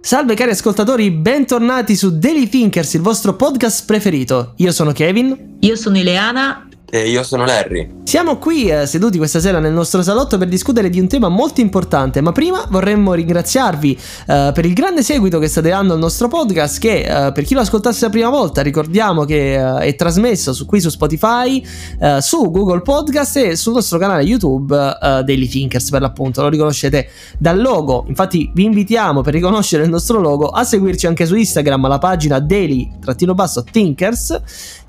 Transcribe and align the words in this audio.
Salve 0.00 0.34
cari 0.34 0.50
ascoltatori, 0.50 1.10
bentornati 1.10 1.96
su 1.96 2.18
Daily 2.18 2.48
Thinkers, 2.48 2.94
il 2.94 3.00
vostro 3.00 3.36
podcast 3.36 3.86
preferito. 3.86 4.54
Io 4.56 4.72
sono 4.72 4.92
Kevin. 4.92 5.56
Io 5.60 5.76
sono 5.76 5.98
Ileana 5.98 6.69
e 6.90 7.08
io 7.08 7.22
sono 7.22 7.44
Larry. 7.44 7.98
Siamo 8.02 8.38
qui 8.38 8.68
eh, 8.68 8.86
seduti 8.86 9.18
questa 9.18 9.38
sera 9.38 9.60
nel 9.60 9.72
nostro 9.72 10.02
salotto 10.02 10.36
per 10.36 10.48
discutere 10.48 10.90
di 10.90 10.98
un 10.98 11.06
tema 11.06 11.28
molto 11.28 11.60
importante, 11.60 12.20
ma 12.20 12.32
prima 12.32 12.66
vorremmo 12.68 13.14
ringraziarvi 13.14 13.98
eh, 14.26 14.50
per 14.52 14.64
il 14.64 14.72
grande 14.72 15.04
seguito 15.04 15.38
che 15.38 15.46
state 15.46 15.68
dando 15.68 15.92
al 15.92 16.00
nostro 16.00 16.26
podcast 16.26 16.80
che 16.80 17.02
eh, 17.02 17.32
per 17.32 17.44
chi 17.44 17.54
lo 17.54 17.60
ascoltasse 17.60 18.06
la 18.06 18.10
prima 18.10 18.28
volta 18.28 18.62
ricordiamo 18.62 19.24
che 19.24 19.54
eh, 19.54 19.86
è 19.86 19.94
trasmesso 19.94 20.52
su, 20.52 20.66
qui 20.66 20.80
su 20.80 20.88
Spotify, 20.88 21.64
eh, 22.00 22.20
su 22.20 22.50
Google 22.50 22.80
Podcast 22.80 23.36
e 23.36 23.54
sul 23.54 23.74
nostro 23.74 23.98
canale 23.98 24.24
YouTube 24.24 24.74
eh, 24.74 25.22
Daily 25.22 25.46
Thinkers 25.46 25.90
per 25.90 26.00
l'appunto, 26.00 26.42
lo 26.42 26.48
riconoscete 26.48 27.08
dal 27.38 27.60
logo, 27.60 28.04
infatti 28.08 28.50
vi 28.52 28.64
invitiamo 28.64 29.20
per 29.20 29.34
riconoscere 29.34 29.84
il 29.84 29.90
nostro 29.90 30.18
logo 30.18 30.48
a 30.48 30.64
seguirci 30.64 31.06
anche 31.06 31.26
su 31.26 31.36
Instagram 31.36 31.84
alla 31.84 31.98
pagina 31.98 32.40
daily-thinkers 32.40 34.40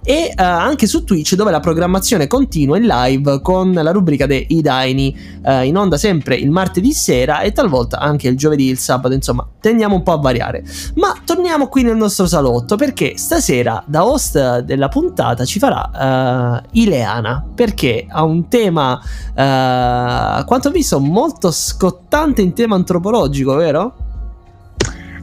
e 0.03 0.33
uh, 0.35 0.41
anche 0.41 0.87
su 0.87 1.03
Twitch 1.03 1.35
dove 1.35 1.51
la 1.51 1.59
programmazione 1.59 2.25
continua 2.27 2.77
in 2.77 2.85
live 2.85 3.41
con 3.41 3.71
la 3.71 3.91
rubrica 3.91 4.25
dei 4.25 4.47
Daini 4.61 5.15
uh, 5.43 5.61
in 5.61 5.77
onda 5.77 5.97
sempre 5.97 6.35
il 6.35 6.49
martedì 6.49 6.91
sera 6.91 7.41
e 7.41 7.51
talvolta 7.51 7.99
anche 7.99 8.27
il 8.27 8.35
giovedì 8.35 8.67
il 8.67 8.79
sabato 8.79 9.13
insomma 9.13 9.47
tendiamo 9.59 9.95
un 9.95 10.03
po' 10.03 10.13
a 10.13 10.17
variare 10.17 10.63
ma 10.95 11.13
torniamo 11.23 11.67
qui 11.67 11.83
nel 11.83 11.95
nostro 11.95 12.25
salotto 12.25 12.75
perché 12.77 13.17
stasera 13.17 13.83
da 13.85 14.05
host 14.05 14.59
della 14.59 14.87
puntata 14.87 15.45
ci 15.45 15.59
farà 15.59 16.61
uh, 16.63 16.67
Ileana 16.71 17.45
perché 17.53 18.05
ha 18.09 18.23
un 18.23 18.47
tema 18.47 18.99
a 19.35 20.43
quanto 20.45 20.69
ho 20.69 20.71
visto 20.71 20.99
molto 20.99 21.52
scottante 21.52 22.41
in 22.41 22.53
tema 22.53 22.75
antropologico 22.75 23.55
vero? 23.55 23.95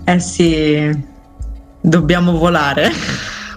Eh 0.04 0.20
sì 0.20 1.06
dobbiamo 1.80 2.36
volare 2.38 2.90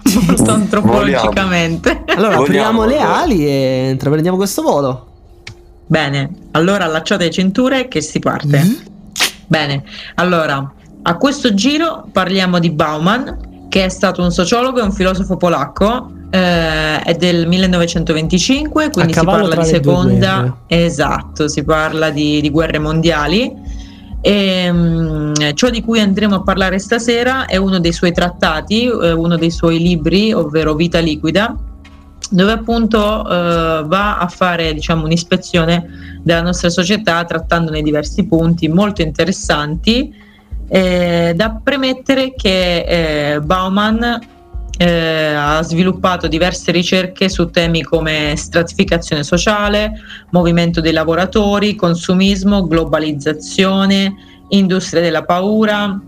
molto 0.26 0.50
antropologicamente. 0.50 2.04
Allora 2.06 2.38
apriamo 2.38 2.84
le 2.84 2.98
ali 2.98 3.46
e 3.46 3.90
intraprendiamo 3.90 4.36
questo 4.36 4.62
volo. 4.62 5.06
Bene, 5.86 6.30
allora 6.52 6.84
allacciate 6.84 7.24
le 7.24 7.30
cinture 7.30 7.88
che 7.88 8.00
si 8.00 8.18
parte. 8.18 8.58
Mm-hmm. 8.58 8.74
Bene, 9.46 9.84
allora 10.14 10.72
a 11.02 11.16
questo 11.16 11.52
giro 11.54 12.06
parliamo 12.10 12.58
di 12.58 12.70
Bauman, 12.70 13.66
che 13.68 13.84
è 13.84 13.88
stato 13.88 14.22
un 14.22 14.30
sociologo 14.30 14.80
e 14.80 14.82
un 14.82 14.92
filosofo 14.92 15.36
polacco. 15.36 16.10
Eh, 16.30 17.00
è 17.00 17.14
del 17.14 17.46
1925, 17.46 18.90
quindi 18.90 19.12
si 19.12 19.24
parla 19.24 19.54
di 19.54 19.64
seconda. 19.66 20.62
Esatto, 20.66 21.48
si 21.48 21.62
parla 21.62 22.08
di, 22.08 22.40
di 22.40 22.48
guerre 22.48 22.78
mondiali 22.78 23.71
e, 24.22 24.70
um, 24.70 25.34
ciò 25.54 25.68
di 25.68 25.82
cui 25.82 25.98
andremo 25.98 26.36
a 26.36 26.42
parlare 26.42 26.78
stasera 26.78 27.46
è 27.46 27.56
uno 27.56 27.80
dei 27.80 27.92
suoi 27.92 28.12
trattati, 28.12 28.84
eh, 28.84 29.12
uno 29.12 29.36
dei 29.36 29.50
suoi 29.50 29.80
libri, 29.80 30.32
ovvero 30.32 30.74
Vita 30.74 31.00
liquida, 31.00 31.56
dove 32.30 32.52
appunto 32.52 32.98
eh, 32.98 33.82
va 33.84 34.18
a 34.18 34.28
fare 34.28 34.72
diciamo, 34.72 35.04
un'ispezione 35.04 36.20
della 36.22 36.40
nostra 36.40 36.70
società 36.70 37.24
trattandone 37.24 37.82
diversi 37.82 38.24
punti 38.26 38.68
molto 38.68 39.02
interessanti. 39.02 40.14
Eh, 40.68 41.32
da 41.34 41.60
premettere 41.62 42.32
che 42.34 43.34
eh, 43.34 43.40
Bauman 43.40 44.20
eh, 44.78 45.34
ha 45.34 45.62
sviluppato 45.62 46.28
diverse 46.28 46.72
ricerche 46.72 47.28
su 47.28 47.50
temi 47.50 47.82
come 47.82 48.34
stratificazione 48.36 49.22
sociale, 49.22 49.92
movimento 50.30 50.80
dei 50.80 50.92
lavoratori, 50.92 51.74
consumismo, 51.74 52.66
globalizzazione, 52.66 54.14
industria 54.48 55.00
della 55.00 55.24
paura 55.24 56.00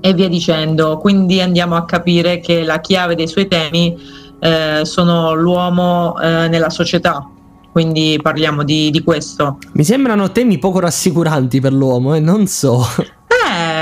e 0.00 0.14
via 0.14 0.28
dicendo. 0.28 0.98
Quindi 0.98 1.40
andiamo 1.40 1.76
a 1.76 1.84
capire 1.84 2.40
che 2.40 2.64
la 2.64 2.80
chiave 2.80 3.14
dei 3.14 3.28
suoi 3.28 3.46
temi 3.46 3.96
eh, 4.40 4.80
sono 4.84 5.34
l'uomo 5.34 6.20
eh, 6.20 6.48
nella 6.48 6.70
società. 6.70 7.26
Quindi 7.70 8.18
parliamo 8.20 8.64
di, 8.64 8.90
di, 8.90 9.02
questo. 9.02 9.56
Mi 9.72 9.84
sembrano 9.84 10.30
temi 10.30 10.58
poco 10.58 10.80
rassicuranti 10.80 11.58
per 11.58 11.72
l'uomo, 11.72 12.12
e 12.12 12.18
eh? 12.18 12.20
non 12.20 12.46
so. 12.46 12.84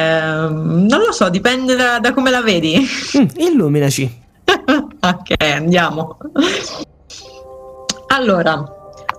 Ehm, 0.00 0.86
non 0.88 1.00
lo 1.00 1.12
so, 1.12 1.28
dipende 1.28 1.76
da, 1.76 1.98
da 1.98 2.12
come 2.12 2.30
la 2.30 2.42
vedi. 2.42 2.76
Mm, 3.18 3.26
illuminaci. 3.36 4.22
ok, 5.00 5.34
andiamo. 5.54 6.16
Allora, 8.08 8.64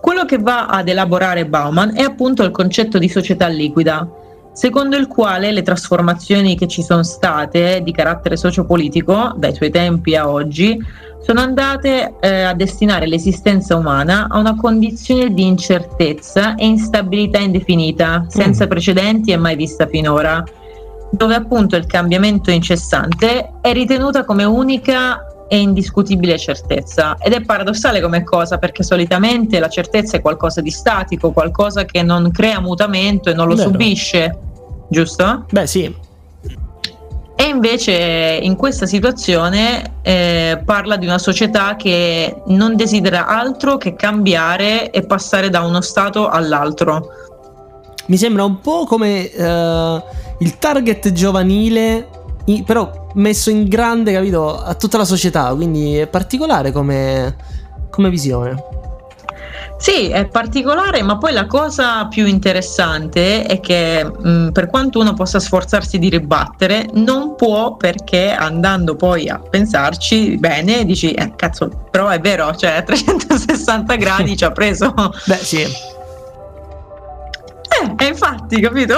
quello 0.01 0.25
che 0.25 0.37
va 0.37 0.65
ad 0.65 0.87
elaborare 0.87 1.45
Bauman 1.45 1.95
è 1.95 2.01
appunto 2.01 2.43
il 2.43 2.51
concetto 2.51 2.97
di 2.97 3.07
società 3.07 3.47
liquida, 3.47 4.07
secondo 4.53 4.97
il 4.97 5.07
quale 5.07 5.51
le 5.51 5.61
trasformazioni 5.61 6.57
che 6.57 6.67
ci 6.67 6.83
sono 6.83 7.03
state 7.03 7.81
di 7.83 7.91
carattere 7.91 8.35
sociopolitico 8.35 9.33
dai 9.37 9.53
suoi 9.53 9.69
tempi 9.69 10.15
a 10.15 10.29
oggi 10.29 10.77
sono 11.21 11.39
andate 11.39 12.15
eh, 12.19 12.41
a 12.41 12.53
destinare 12.53 13.07
l'esistenza 13.07 13.75
umana 13.75 14.27
a 14.29 14.39
una 14.39 14.55
condizione 14.55 15.31
di 15.33 15.45
incertezza 15.45 16.55
e 16.55 16.65
instabilità 16.65 17.37
indefinita, 17.37 18.25
senza 18.27 18.65
mm. 18.65 18.69
precedenti 18.69 19.31
e 19.31 19.37
mai 19.37 19.55
vista 19.55 19.87
finora, 19.87 20.43
dove 21.11 21.35
appunto 21.35 21.75
il 21.75 21.85
cambiamento 21.85 22.49
incessante 22.51 23.51
è 23.61 23.73
ritenuta 23.73 24.23
come 24.23 24.43
unica 24.43 25.25
e 25.47 25.59
indiscutibile 25.59 26.39
certezza. 26.39 27.17
Ed 27.19 27.33
è 27.33 27.41
paradossale 27.41 27.99
come 27.99 28.23
cosa, 28.23 28.57
perché 28.57 28.83
solitamente 28.83 29.59
la 29.59 29.67
certezza 29.67 30.15
è 30.15 30.21
qualcosa 30.21 30.61
di 30.61 30.71
statico, 30.71 31.31
qualcosa 31.31 31.83
che 31.83 32.01
non 32.01 32.31
crea 32.31 32.61
mutamento 32.61 33.29
e 33.29 33.33
non 33.33 33.47
lo 33.47 33.55
Vero. 33.55 33.69
subisce, 33.69 34.37
giusto? 34.87 35.45
Beh, 35.51 35.67
sì. 35.67 35.93
E 37.35 37.43
invece 37.43 38.39
in 38.41 38.55
questa 38.55 38.85
situazione 38.85 39.95
eh, 40.03 40.61
parla 40.63 40.95
di 40.95 41.05
una 41.05 41.17
società 41.17 41.75
che 41.75 42.43
non 42.45 42.75
desidera 42.75 43.25
altro 43.25 43.77
che 43.77 43.95
cambiare 43.95 44.91
e 44.91 45.05
passare 45.05 45.49
da 45.49 45.61
uno 45.61 45.81
stato 45.81 46.29
all'altro. 46.29 47.09
Mi 48.11 48.17
sembra 48.17 48.43
un 48.43 48.59
po' 48.59 48.83
come 48.83 49.31
uh, 49.33 50.03
il 50.39 50.57
target 50.59 51.13
giovanile, 51.13 52.09
però 52.65 53.07
messo 53.13 53.49
in 53.49 53.69
grande, 53.69 54.11
capito, 54.11 54.61
a 54.61 54.75
tutta 54.75 54.97
la 54.97 55.05
società, 55.05 55.53
quindi 55.55 55.95
è 55.95 56.07
particolare 56.07 56.73
come, 56.73 57.37
come 57.89 58.09
visione. 58.09 58.61
Sì, 59.77 60.09
è 60.09 60.27
particolare, 60.27 61.01
ma 61.03 61.17
poi 61.17 61.31
la 61.31 61.45
cosa 61.45 62.05
più 62.07 62.25
interessante 62.25 63.45
è 63.45 63.61
che 63.61 64.03
mh, 64.03 64.49
per 64.51 64.67
quanto 64.69 64.99
uno 64.99 65.13
possa 65.13 65.39
sforzarsi 65.39 65.97
di 65.97 66.09
ribattere, 66.09 66.87
non 66.95 67.35
può 67.37 67.77
perché 67.77 68.33
andando 68.33 68.97
poi 68.97 69.29
a 69.29 69.39
pensarci 69.39 70.35
bene, 70.35 70.83
dici, 70.83 71.13
eh, 71.13 71.31
cazzo, 71.37 71.87
però 71.89 72.09
è 72.09 72.19
vero, 72.19 72.53
cioè 72.57 72.71
a 72.75 72.81
360 72.81 73.95
gradi 73.95 74.35
ci 74.35 74.43
ha 74.43 74.51
preso. 74.51 74.93
Beh, 75.27 75.37
sì. 75.37 75.99
Eh, 77.81 78.05
e 78.05 78.07
infatti, 78.07 78.59
capito? 78.61 78.95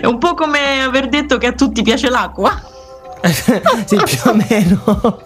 È 0.00 0.06
un 0.06 0.18
po' 0.18 0.34
come 0.34 0.82
aver 0.82 1.08
detto 1.08 1.38
che 1.38 1.46
a 1.48 1.52
tutti 1.52 1.82
piace 1.82 2.10
l'acqua. 2.10 2.60
sì, 3.86 3.96
più 3.96 4.30
o 4.30 4.34
meno. 4.34 5.20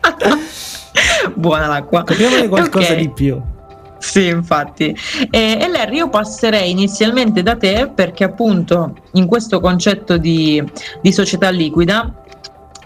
Buona 1.34 1.66
l'acqua. 1.66 2.04
Capiamone 2.04 2.48
qualcosa 2.48 2.92
okay. 2.92 2.96
di 2.96 3.10
più. 3.10 3.40
Sì, 3.98 4.26
infatti. 4.26 4.94
E, 5.30 5.58
e 5.60 5.68
Larry, 5.68 5.96
io 5.96 6.08
passerei 6.08 6.70
inizialmente 6.70 7.42
da 7.42 7.56
te 7.56 7.90
perché 7.94 8.24
appunto 8.24 8.96
in 9.12 9.26
questo 9.26 9.60
concetto 9.60 10.18
di, 10.18 10.62
di 11.00 11.12
società 11.12 11.48
liquida 11.48 12.23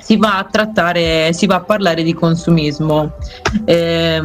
si 0.09 0.17
va 0.17 0.39
a 0.39 0.45
trattare, 0.45 1.35
si 1.35 1.45
va 1.45 1.57
a 1.57 1.61
parlare 1.61 2.03
di 2.03 2.15
consumismo. 2.15 3.13
Eh, 3.67 4.19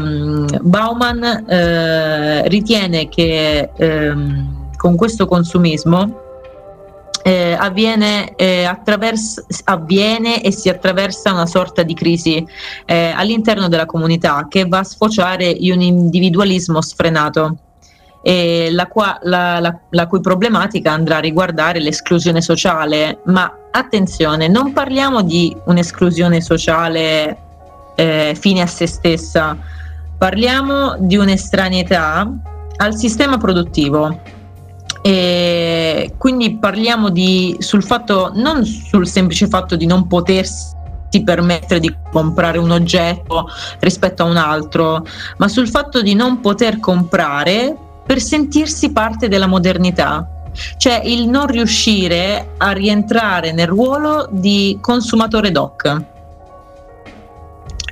Bauman 0.62 1.22
eh, 1.46 2.48
ritiene 2.48 3.10
che 3.10 3.70
eh, 3.76 4.16
con 4.78 4.96
questo 4.96 5.28
consumismo 5.28 6.22
eh, 7.22 7.58
avviene, 7.60 8.34
eh, 8.36 8.64
avviene, 9.66 10.42
e 10.42 10.52
si 10.54 10.70
attraversa 10.70 11.34
una 11.34 11.48
sorta 11.48 11.84
di 11.84 11.94
crisi 11.94 12.48
eh, 12.86 13.12
all'interno 13.14 13.68
della 13.68 13.86
comunità 13.86 14.48
che 14.48 14.66
va 14.66 14.80
a 14.80 14.84
sfociare 14.86 15.48
in 15.48 15.74
un 15.74 15.82
individualismo 15.82 16.82
sfrenato. 16.82 17.58
La, 18.26 18.88
qua, 18.88 19.20
la, 19.24 19.60
la, 19.60 19.78
la, 19.90 20.08
cui 20.08 20.22
problematica 20.22 20.94
andrà 20.94 21.18
a 21.18 21.20
riguardare 21.20 21.82
l'esclusione 21.82 22.40
sociale, 22.40 23.20
ma 23.26 23.54
attenzione, 23.76 24.48
non 24.48 24.72
parliamo 24.72 25.24
di 25.24 25.56
un'esclusione 25.66 26.42
sociale 26.42 27.38
eh, 27.96 28.38
fine 28.40 28.62
a 28.62 28.68
se 28.68 28.88
stessa, 28.88 29.58
parliamo 30.18 30.96
di 31.00 31.18
un'estraneità 31.18 32.32
al 32.78 32.96
sistema 32.96 33.38
produttivo. 33.38 34.22
E 35.02 36.14
quindi 36.18 36.56
parliamo 36.56 37.10
di, 37.10 37.58
sul 37.60 37.84
fatto, 37.84 38.32
non 38.36 38.64
sul 38.64 39.06
semplice 39.06 39.48
fatto 39.48 39.76
di 39.76 39.86
non 39.86 40.08
potersi 40.08 40.72
permettere 41.24 41.80
di 41.80 41.94
comprare 42.12 42.58
un 42.58 42.72
oggetto 42.72 43.48
rispetto 43.80 44.24
a 44.24 44.28
un 44.28 44.38
altro, 44.38 45.06
ma 45.38 45.48
sul 45.48 45.68
fatto 45.68 46.02
di 46.02 46.16
non 46.16 46.40
poter 46.40 46.80
comprare 46.80 47.78
per 48.06 48.20
sentirsi 48.20 48.92
parte 48.92 49.28
della 49.28 49.46
modernità, 49.46 50.28
cioè 50.78 51.02
il 51.04 51.28
non 51.28 51.48
riuscire 51.48 52.52
a 52.58 52.72
rientrare 52.72 53.52
nel 53.52 53.68
ruolo 53.68 54.28
di 54.32 54.78
consumatore 54.82 55.52
doc 55.52 56.12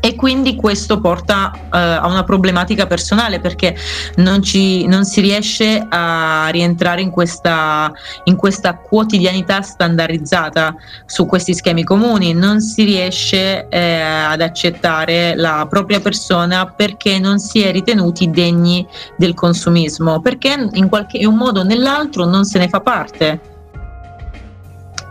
e 0.02 0.16
quindi 0.16 0.56
questo 0.56 1.00
porta 1.00 1.52
uh, 1.54 1.68
a 1.70 2.08
una 2.08 2.24
problematica 2.24 2.88
personale 2.88 3.40
perché 3.40 3.76
non, 4.16 4.42
ci, 4.42 4.88
non, 4.88 5.06
si 5.06 5.22
riesce 5.22 5.86
a 5.88 6.48
rientrare 6.50 7.02
in 7.02 7.12
questa, 7.12 7.94
in 8.24 8.36
questa, 8.36 8.76
quotidianità 8.76 9.62
standardizzata 9.62 10.76
su 11.06 11.28
questi 11.28 11.54
schemi 11.54 11.84
comuni, 11.84 12.34
non 12.34 12.62
si 12.62 12.84
riesce 12.84 13.68
eh, 13.70 14.02
ad 14.02 14.42
accettare 14.42 15.36
la 15.36 15.68
propria 15.70 16.00
persona 16.00 16.66
perché 16.66 17.20
non 17.20 17.38
si 17.38 17.62
è 17.62 17.72
ritenuti 17.72 18.32
degni 18.32 18.86
del 19.18 19.36
consumismo, 19.36 20.20
perché 20.20 20.70
in, 20.74 20.90
qualche, 20.90 21.18
in 21.20 21.28
un 21.28 21.36
modo 21.36 21.60
o 21.60 21.64
nell'altro 21.64 22.26
non 22.26 22.44
se 22.44 22.58
ne 22.58 22.68
fa 22.68 22.82
parte 22.82 23.52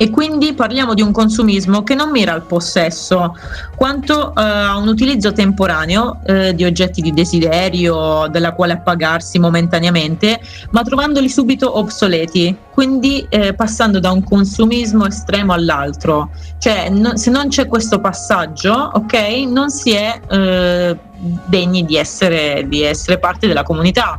e 0.03 0.09
quindi 0.09 0.55
parliamo 0.55 0.95
di 0.95 1.03
un 1.03 1.13
consumismo 1.13 1.83
che 1.83 1.95
non 1.95 2.11
mira 2.11 2.33
al 2.33 2.41
possesso 2.45 3.37
quanto 3.77 4.31
eh, 4.31 4.41
a 4.41 4.79
un 4.79 4.89
utilizzo 4.89 5.31
temporaneo 5.33 6.21
eh, 6.25 6.55
di 6.55 6.65
oggetti 6.65 7.03
di 7.03 7.13
desiderio 7.13 8.27
della 8.29 8.55
quale 8.55 8.73
appagarsi 8.73 9.39
momentaneamente 9.39 10.41
ma 10.71 10.83
trovandoli 10.85 11.29
subito 11.29 11.77
obsoleti 11.77 12.57
quindi 12.73 13.27
eh, 13.29 13.53
passando 13.53 14.01
da 14.01 14.11
un 14.11 14.25
consumismo 14.25 15.05
estremo 15.05 15.53
all'altro. 15.53 16.31
Cioè 16.57 16.89
no, 16.89 17.19
se 17.19 17.29
non 17.29 17.49
c'è 17.49 17.67
questo 17.67 18.01
passaggio 18.01 18.73
ok 18.73 19.15
non 19.49 19.69
si 19.69 19.91
è 19.91 20.19
eh, 20.31 20.99
degni 21.45 21.85
di 21.85 21.99
essere, 21.99 22.65
di 22.67 22.81
essere 22.81 23.19
parte 23.19 23.47
della 23.47 23.65
comunità. 23.65 24.19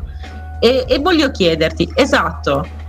E, 0.60 0.86
e 0.88 1.00
voglio 1.00 1.31
chiederti 1.31 1.92
esatto 1.95 2.80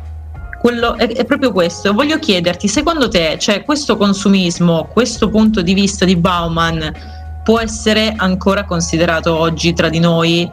quello 0.62 0.96
è, 0.96 1.08
è, 1.08 1.24
proprio 1.24 1.50
questo. 1.50 1.92
Voglio 1.92 2.20
chiederti, 2.20 2.68
secondo 2.68 3.08
te, 3.08 3.36
cioè, 3.40 3.64
questo 3.64 3.96
consumismo, 3.96 4.88
questo 4.92 5.28
punto 5.28 5.60
di 5.60 5.74
vista 5.74 6.04
di 6.04 6.14
Bauman 6.14 7.40
può 7.42 7.58
essere 7.58 8.14
ancora 8.16 8.64
considerato 8.64 9.36
oggi 9.36 9.72
tra 9.72 9.88
di 9.88 9.98
noi 9.98 10.48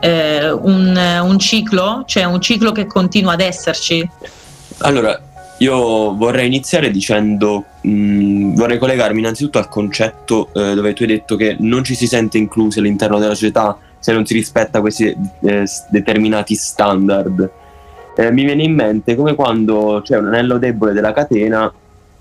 eh, 0.00 0.50
un, 0.50 1.20
un 1.22 1.38
ciclo? 1.38 2.04
Cioè 2.06 2.24
un 2.24 2.40
ciclo 2.40 2.72
che 2.72 2.86
continua 2.86 3.34
ad 3.34 3.42
esserci? 3.42 4.08
Allora, 4.78 5.20
io 5.58 6.14
vorrei 6.16 6.46
iniziare 6.46 6.90
dicendo, 6.90 7.64
mh, 7.82 7.90
mm, 7.90 8.54
vorrei 8.54 8.78
collegarmi 8.78 9.18
innanzitutto 9.18 9.58
al 9.58 9.68
concetto 9.68 10.48
eh, 10.54 10.72
dove 10.72 10.94
tu 10.94 11.02
hai 11.02 11.08
detto 11.08 11.36
che 11.36 11.54
non 11.60 11.84
ci 11.84 11.94
si 11.94 12.06
sente 12.06 12.38
inclusi 12.38 12.78
all'interno 12.78 13.18
della 13.18 13.34
società 13.34 13.76
se 13.98 14.10
non 14.12 14.24
si 14.24 14.32
rispetta 14.32 14.80
questi 14.80 15.14
eh, 15.42 15.64
determinati 15.90 16.54
standard 16.54 17.62
eh, 18.16 18.30
mi 18.30 18.44
viene 18.44 18.62
in 18.62 18.74
mente 18.74 19.14
come 19.16 19.34
quando 19.34 20.00
c'è 20.04 20.18
un 20.18 20.26
anello 20.26 20.58
debole 20.58 20.92
della 20.92 21.12
catena 21.12 21.72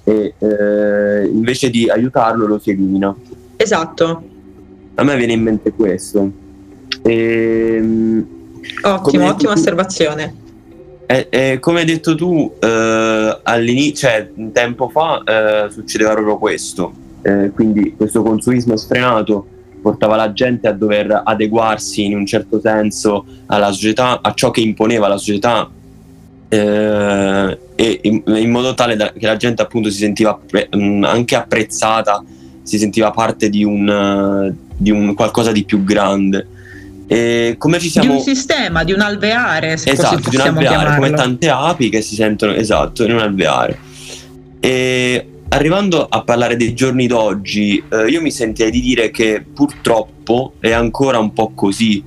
e 0.04 0.34
eh, 0.38 1.26
invece 1.26 1.70
di 1.70 1.90
aiutarlo 1.90 2.46
lo 2.46 2.60
si 2.60 2.72
elimina. 2.72 3.16
Esatto. 3.56 4.24
A 4.96 5.04
me 5.04 5.16
viene 5.16 5.34
in 5.34 5.42
mente 5.42 5.72
questo. 5.72 6.30
E, 7.02 7.76
ehm, 7.78 8.26
Ottimo, 8.82 9.28
ottima 9.28 9.34
tu, 9.36 9.48
osservazione. 9.48 10.36
Eh, 11.06 11.28
eh, 11.30 11.60
come 11.60 11.82
hai 11.82 11.86
detto 11.86 12.16
tu, 12.16 12.52
eh, 12.60 13.40
all'inizio, 13.44 14.08
cioè 14.08 14.30
un 14.36 14.52
tempo 14.52 14.90
fa, 14.90 15.22
eh, 15.24 15.72
succedeva 15.72 16.14
proprio 16.14 16.38
questo. 16.38 16.94
Eh, 17.22 17.52
quindi 17.54 17.94
questo 17.96 18.22
consumismo 18.22 18.76
sfrenato 18.76 19.48
portava 19.82 20.16
la 20.16 20.32
gente 20.34 20.68
a 20.68 20.72
dover 20.72 21.22
adeguarsi 21.24 22.06
in 22.06 22.16
un 22.16 22.26
certo 22.26 22.60
senso 22.60 23.26
alla 23.48 23.72
società, 23.72 24.22
a 24.22 24.34
ciò 24.34 24.50
che 24.50 24.62
imponeva 24.62 25.08
la 25.08 25.18
società 25.18 25.70
eh, 26.54 27.58
e 27.74 28.00
in, 28.04 28.22
in, 28.28 28.52
modo 28.52 28.76
tale 28.76 28.96
da, 28.96 29.12
che 29.12 29.26
la 29.26 29.38
gente 29.38 29.64
appunto 29.64 29.90
si 29.90 29.98
sentiva 29.98 30.40
pre, 30.48 30.70
mm, 30.76 31.04
anche 31.04 31.36
apprezzata, 31.36 32.24
si 32.62 32.78
sentiva 32.78 33.10
parte 33.10 33.50
di 33.50 33.64
un, 33.64 34.54
di 34.78 34.92
un 34.92 35.16
qualcosa 35.16 35.52
di 35.52 35.64
più 35.64 35.84
grande. 35.84 36.48
E 37.08 37.56
come 37.58 37.80
ci 37.80 37.90
siamo... 37.90 38.10
Di 38.10 38.16
un 38.18 38.22
sistema, 38.22 38.84
di 38.84 38.92
un 38.92 39.02
alveare, 39.02 39.78
se 39.78 39.90
esatto, 39.90 40.30
di 40.30 40.36
un 40.36 40.42
alveare, 40.44 40.96
come 40.96 41.12
tante 41.12 41.50
api 41.50 41.90
che 41.90 42.02
si 42.02 42.14
sentono, 42.14 42.54
esatto, 42.54 43.04
in 43.04 43.14
un 43.14 43.20
alveare. 43.20 43.80
E 44.60 45.28
arrivando 45.50 46.06
a 46.08 46.22
parlare 46.22 46.56
dei 46.56 46.76
giorni 46.76 47.08
d'oggi, 47.08 47.84
eh, 47.90 48.08
io 48.10 48.22
mi 48.22 48.32
sentirei 48.32 48.72
di 48.72 48.80
dire 48.80 49.10
che 49.10 49.44
purtroppo 49.54 50.54
è 50.60 50.72
ancora 50.72 51.18
un 51.18 51.34
po' 51.34 51.52
così 51.56 52.04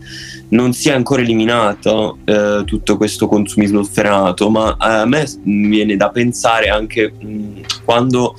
non 0.48 0.72
si 0.72 0.90
è 0.90 0.92
ancora 0.92 1.22
eliminato 1.22 2.18
eh, 2.24 2.62
tutto 2.64 2.96
questo 2.96 3.26
consumismo 3.26 3.82
sfrenato, 3.82 4.48
ma 4.50 4.76
a 4.78 5.04
me 5.04 5.26
viene 5.42 5.96
da 5.96 6.10
pensare 6.10 6.68
anche 6.68 7.12
mh, 7.18 7.26
mm, 7.26 7.58
quando 7.84 8.34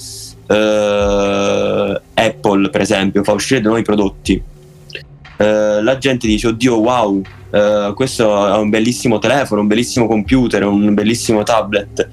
eh, 0.48 2.02
Apple, 2.14 2.70
per 2.70 2.82
esempio, 2.82 3.24
fa 3.24 3.34
uscire 3.34 3.60
dei 3.60 3.70
nuovi 3.70 3.84
prodotti. 3.84 4.42
Eh, 5.38 5.82
la 5.82 5.98
gente 5.98 6.28
dice: 6.28 6.48
Oddio, 6.48 6.80
wow, 6.80 7.22
eh, 7.52 7.92
questo 7.96 8.54
è 8.54 8.58
un 8.58 8.70
bellissimo 8.70 9.20
telefono, 9.20 9.62
un 9.62 9.68
bellissimo 9.68 10.08
computer, 10.08 10.66
un 10.66 10.94
bellissimo 10.94 11.44
tablet 11.44 12.07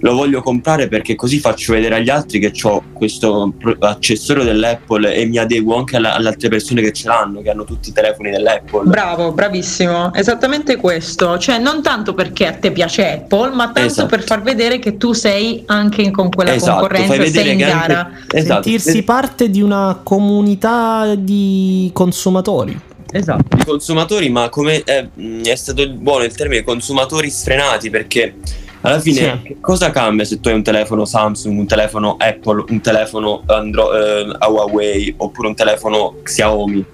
lo 0.00 0.14
voglio 0.14 0.42
comprare 0.42 0.88
perché 0.88 1.14
così 1.14 1.38
faccio 1.38 1.72
vedere 1.72 1.96
agli 1.96 2.08
altri 2.08 2.38
che 2.38 2.52
ho 2.62 2.82
questo 2.92 3.52
accessorio 3.80 4.44
dell'Apple 4.44 5.14
e 5.14 5.26
mi 5.26 5.38
adeguo 5.38 5.76
anche 5.76 5.96
alla, 5.96 6.14
alle 6.14 6.28
altre 6.28 6.48
persone 6.48 6.80
che 6.80 6.92
ce 6.92 7.08
l'hanno, 7.08 7.42
che 7.42 7.50
hanno 7.50 7.64
tutti 7.64 7.90
i 7.90 7.92
telefoni 7.92 8.30
dell'Apple. 8.30 8.84
Bravo, 8.84 9.32
bravissimo, 9.32 10.12
esattamente 10.14 10.76
questo, 10.76 11.38
cioè 11.38 11.58
non 11.58 11.82
tanto 11.82 12.14
perché 12.14 12.46
a 12.46 12.52
te 12.52 12.72
piace 12.72 13.10
Apple, 13.10 13.50
ma 13.50 13.64
tanto 13.66 13.80
esatto. 13.80 14.08
per 14.08 14.22
far 14.22 14.42
vedere 14.42 14.78
che 14.78 14.96
tu 14.96 15.12
sei 15.12 15.62
anche 15.66 16.10
con 16.10 16.30
quella 16.30 16.54
esatto, 16.54 16.80
concorrenza, 16.80 17.26
sei 17.26 17.52
in 17.52 17.58
gara. 17.58 18.06
Anche, 18.06 18.36
esatto. 18.38 18.62
Sentirsi 18.62 19.02
parte 19.02 19.50
di 19.50 19.60
una 19.60 20.00
comunità 20.02 21.14
di 21.14 21.90
consumatori. 21.92 22.88
Esatto, 23.12 23.56
di 23.56 23.64
consumatori, 23.64 24.30
ma 24.30 24.48
come 24.48 24.82
è, 24.84 25.04
è 25.42 25.54
stato 25.56 25.88
buono 25.90 26.22
il 26.22 26.32
termine 26.32 26.62
consumatori 26.62 27.28
sfrenati 27.28 27.90
perché 27.90 28.36
alla 28.82 29.00
fine, 29.00 29.40
sì. 29.44 29.56
cosa 29.60 29.90
cambia 29.90 30.24
se 30.24 30.40
tu 30.40 30.48
hai 30.48 30.54
un 30.54 30.62
telefono 30.62 31.04
Samsung, 31.04 31.58
un 31.58 31.66
telefono 31.66 32.16
Apple, 32.18 32.64
un 32.68 32.80
telefono 32.80 33.42
Andro- 33.46 33.94
eh, 33.94 34.26
Huawei 34.48 35.14
oppure 35.18 35.48
un 35.48 35.54
telefono 35.54 36.16
Xiaomi? 36.22 36.84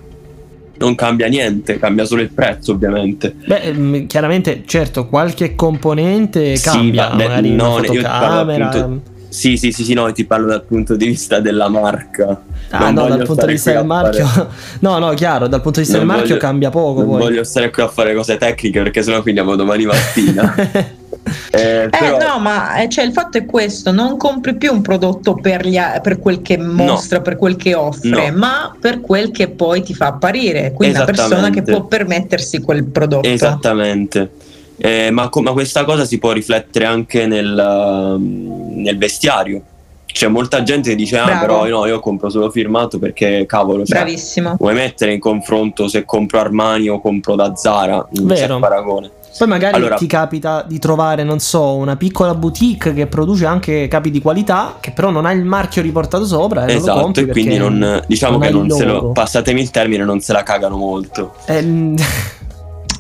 Non 0.79 0.95
cambia 0.95 1.27
niente, 1.29 1.79
cambia 1.79 2.05
solo 2.05 2.21
il 2.21 2.31
prezzo, 2.31 2.73
ovviamente. 2.73 3.35
Beh, 3.47 3.73
mm, 3.73 4.07
chiaramente, 4.07 4.63
certo, 4.67 5.07
qualche 5.07 5.55
componente 5.55 6.59
cambia, 6.61 7.11
sì, 7.11 7.17
magari 7.17 7.55
no, 7.55 7.77
una 7.77 7.83
fotocamera. 7.83 8.69
Appunto, 8.69 9.15
sì, 9.29 9.57
sì, 9.57 9.71
sì, 9.71 9.85
sì, 9.85 9.95
no, 9.95 10.11
ti 10.13 10.25
parlo 10.25 10.47
dal 10.47 10.65
punto 10.65 10.97
di 10.97 11.07
vista 11.07 11.41
della 11.41 11.69
marca. 11.69 12.43
Ah, 12.71 12.91
non 12.91 12.95
no, 12.95 13.17
dal 13.17 13.27
punto 13.27 13.47
di 13.47 13.53
vista 13.53 13.73
del 13.73 13.85
marchio. 13.85 14.27
Fare... 14.27 14.49
No, 14.81 14.99
no, 14.99 15.15
chiaro, 15.15 15.47
dal 15.47 15.61
punto 15.61 15.81
di 15.81 15.87
vista 15.87 15.99
non 15.99 16.09
del 16.09 16.17
marchio 16.17 16.37
cambia 16.37 16.71
poco. 16.71 17.01
Non 17.01 17.11
poi. 17.11 17.21
voglio 17.21 17.45
stare 17.45 17.71
qui 17.71 17.83
a 17.83 17.89
fare 17.89 18.15
cose 18.15 18.37
tecniche 18.39 18.83
perché 18.83 19.03
sennò 19.03 19.23
finiamo 19.23 19.55
domani 19.55 19.85
mattina. 19.85 20.55
Eh, 21.51 21.85
eh, 21.85 21.89
però... 21.89 22.19
no, 22.19 22.39
ma 22.39 22.81
eh, 22.81 22.89
cioè, 22.89 23.05
il 23.05 23.13
fatto 23.13 23.39
è 23.39 23.45
questo: 23.45 23.91
non 23.93 24.17
compri 24.17 24.57
più 24.57 24.73
un 24.73 24.83
prodotto 24.83 25.35
per, 25.35 25.67
gli, 25.67 25.79
per 26.03 26.19
quel 26.19 26.43
che 26.43 26.57
mostra, 26.59 27.19
no. 27.19 27.25
per 27.25 27.37
quel 27.37 27.57
che 27.57 27.75
offre, 27.75 28.31
no. 28.31 28.37
ma 28.37 28.77
per 28.79 29.01
quel 29.01 29.31
che 29.31 29.49
poi 29.49 29.83
ti 29.83 29.95
fa 29.95 30.09
apparire. 30.09 30.73
Quindi 30.73 30.97
una 30.97 31.05
persona 31.05 31.51
che 31.51 31.63
può 31.63 31.85
permettersi 31.85 32.61
quel 32.61 32.85
prodotto. 32.85 33.29
Esattamente. 33.29 34.31
Eh, 34.79 35.11
ma, 35.11 35.31
ma, 35.33 35.53
questa 35.53 35.85
cosa 35.85 36.05
si 36.05 36.19
può 36.19 36.33
riflettere 36.33 36.85
anche 36.85 37.27
nel, 37.27 38.17
nel 38.19 38.99
vestiario. 38.99 39.63
C'è 40.05 40.29
molta 40.29 40.63
gente 40.63 40.91
che 40.91 40.97
dice: 40.97 41.19
Ah, 41.19 41.25
Bravo. 41.25 41.41
però 41.41 41.67
no, 41.67 41.87
io 41.87 42.01
compro 42.01 42.31
solo 42.31 42.51
firmato 42.51 42.99
perché 42.99 43.45
cavolo. 43.47 43.85
Cioè, 43.85 43.99
Bravissimo. 43.99 44.57
Vuoi 44.59 44.75
mettere 44.75 45.13
in 45.13 45.21
confronto 45.21 45.89
se 45.89 46.05
compro 46.05 46.39
Armani 46.39 46.89
o 46.89 47.01
compro 47.01 47.35
da 47.35 47.55
Zara? 47.55 48.07
Non 48.13 48.27
Vero. 48.27 48.55
c'è 48.55 48.61
paragone. 48.61 49.11
Poi 49.39 49.49
magari 49.49 49.77
allora, 49.77 49.97
ti 49.97 50.07
capita 50.07 50.65
di 50.67 50.79
trovare, 50.79 51.23
non 51.23 51.39
so, 51.39 51.75
una 51.75 51.97
piccola 51.97 52.35
boutique 52.35 52.95
che 52.95 53.07
produce 53.07 53.47
anche 53.47 53.89
capi 53.89 54.11
di 54.11 54.21
qualità, 54.21 54.77
che 54.81 54.93
però 54.93 55.11
non 55.11 55.27
ha 55.27 55.33
il 55.33 55.45
marchio 55.45 55.83
riportato 55.83 56.25
sopra. 56.25 56.67
E 56.67 56.75
esatto, 56.75 57.21
e 57.21 57.27
quindi 57.27 57.59
non, 57.59 58.03
diciamo 58.07 58.39
non 58.39 58.47
che 58.47 58.51
non 58.51 58.71
se 58.71 58.85
lo, 58.85 59.13
passatemi 59.13 59.61
il 59.61 59.71
termine, 59.71 60.05
non 60.05 60.21
se 60.21 60.33
la 60.33 60.43
cagano 60.43 60.77
molto. 60.77 61.35
Eh, 61.47 61.95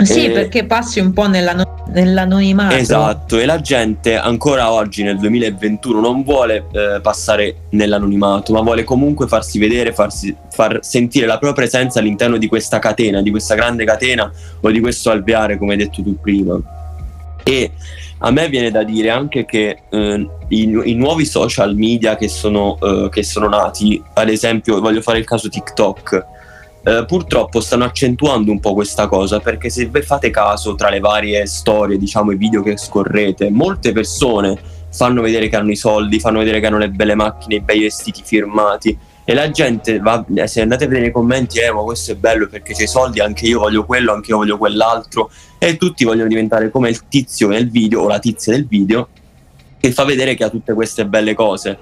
sì, 0.02 0.26
e... 0.26 0.30
perché 0.30 0.64
passi 0.64 1.00
un 1.00 1.12
po' 1.12 1.28
nella 1.28 1.54
nell'anonimato. 1.96 2.74
Esatto, 2.74 3.38
e 3.38 3.46
la 3.46 3.60
gente 3.60 4.16
ancora 4.16 4.72
oggi 4.72 5.02
nel 5.02 5.18
2021 5.18 6.00
non 6.00 6.22
vuole 6.22 6.66
eh, 6.72 7.00
passare 7.00 7.62
nell'anonimato, 7.70 8.52
ma 8.52 8.60
vuole 8.60 8.84
comunque 8.84 9.26
farsi 9.26 9.58
vedere, 9.58 9.92
farsi, 9.92 10.34
far 10.50 10.80
sentire 10.82 11.26
la 11.26 11.38
propria 11.38 11.64
presenza 11.64 12.00
all'interno 12.00 12.36
di 12.36 12.48
questa 12.48 12.78
catena, 12.78 13.22
di 13.22 13.30
questa 13.30 13.54
grande 13.54 13.84
catena 13.84 14.30
o 14.60 14.70
di 14.70 14.80
questo 14.80 15.10
alveare, 15.10 15.58
come 15.58 15.72
hai 15.72 15.78
detto 15.78 16.02
tu 16.02 16.18
prima. 16.20 16.58
E 17.42 17.70
a 18.18 18.30
me 18.30 18.48
viene 18.48 18.70
da 18.70 18.82
dire 18.82 19.10
anche 19.10 19.44
che 19.44 19.82
eh, 19.88 20.28
i, 20.48 20.80
i, 20.84 20.94
nuovi 20.94 21.24
social 21.24 21.74
media 21.76 22.16
che 22.16 22.28
sono, 22.28 22.76
eh, 22.80 23.08
che 23.10 23.22
sono 23.22 23.48
nati, 23.48 24.02
ad 24.14 24.28
esempio 24.28 24.80
voglio 24.80 25.00
fare 25.00 25.18
il 25.18 25.24
caso 25.24 25.48
TikTok, 25.48 26.26
eh, 26.86 27.04
purtroppo 27.04 27.60
stanno 27.60 27.82
accentuando 27.82 28.52
un 28.52 28.60
po' 28.60 28.72
questa 28.72 29.08
cosa 29.08 29.40
perché 29.40 29.70
se 29.70 29.90
fate 30.02 30.30
caso 30.30 30.76
tra 30.76 30.88
le 30.88 31.00
varie 31.00 31.44
storie, 31.46 31.98
diciamo 31.98 32.30
i 32.30 32.36
video 32.36 32.62
che 32.62 32.76
scorrete, 32.76 33.50
molte 33.50 33.90
persone 33.90 34.56
fanno 34.92 35.20
vedere 35.20 35.48
che 35.48 35.56
hanno 35.56 35.72
i 35.72 35.76
soldi, 35.76 36.20
fanno 36.20 36.38
vedere 36.38 36.60
che 36.60 36.66
hanno 36.66 36.78
le 36.78 36.90
belle 36.90 37.16
macchine, 37.16 37.56
i 37.56 37.60
bei 37.60 37.80
vestiti 37.80 38.22
firmati 38.24 38.96
e 39.24 39.34
la 39.34 39.50
gente 39.50 39.98
va, 39.98 40.24
se 40.44 40.60
andate 40.60 40.84
a 40.84 40.86
vedere 40.86 41.06
nei 41.06 41.12
commenti 41.12 41.58
eh 41.58 41.72
ma 41.72 41.80
questo 41.80 42.12
è 42.12 42.14
bello 42.14 42.46
perché 42.46 42.72
c'è 42.72 42.84
i 42.84 42.86
soldi 42.86 43.18
anche 43.18 43.46
io 43.46 43.58
voglio 43.58 43.84
quello 43.84 44.12
anche 44.12 44.30
io 44.30 44.36
voglio 44.36 44.56
quell'altro 44.56 45.28
e 45.58 45.76
tutti 45.76 46.04
vogliono 46.04 46.28
diventare 46.28 46.70
come 46.70 46.88
il 46.88 47.08
tizio 47.08 47.48
nel 47.48 47.68
video 47.68 48.02
o 48.02 48.06
la 48.06 48.20
tizia 48.20 48.52
del 48.52 48.64
video 48.64 49.08
che 49.80 49.90
fa 49.90 50.04
vedere 50.04 50.36
che 50.36 50.44
ha 50.44 50.50
tutte 50.50 50.72
queste 50.72 51.04
belle 51.04 51.34
cose 51.34 51.76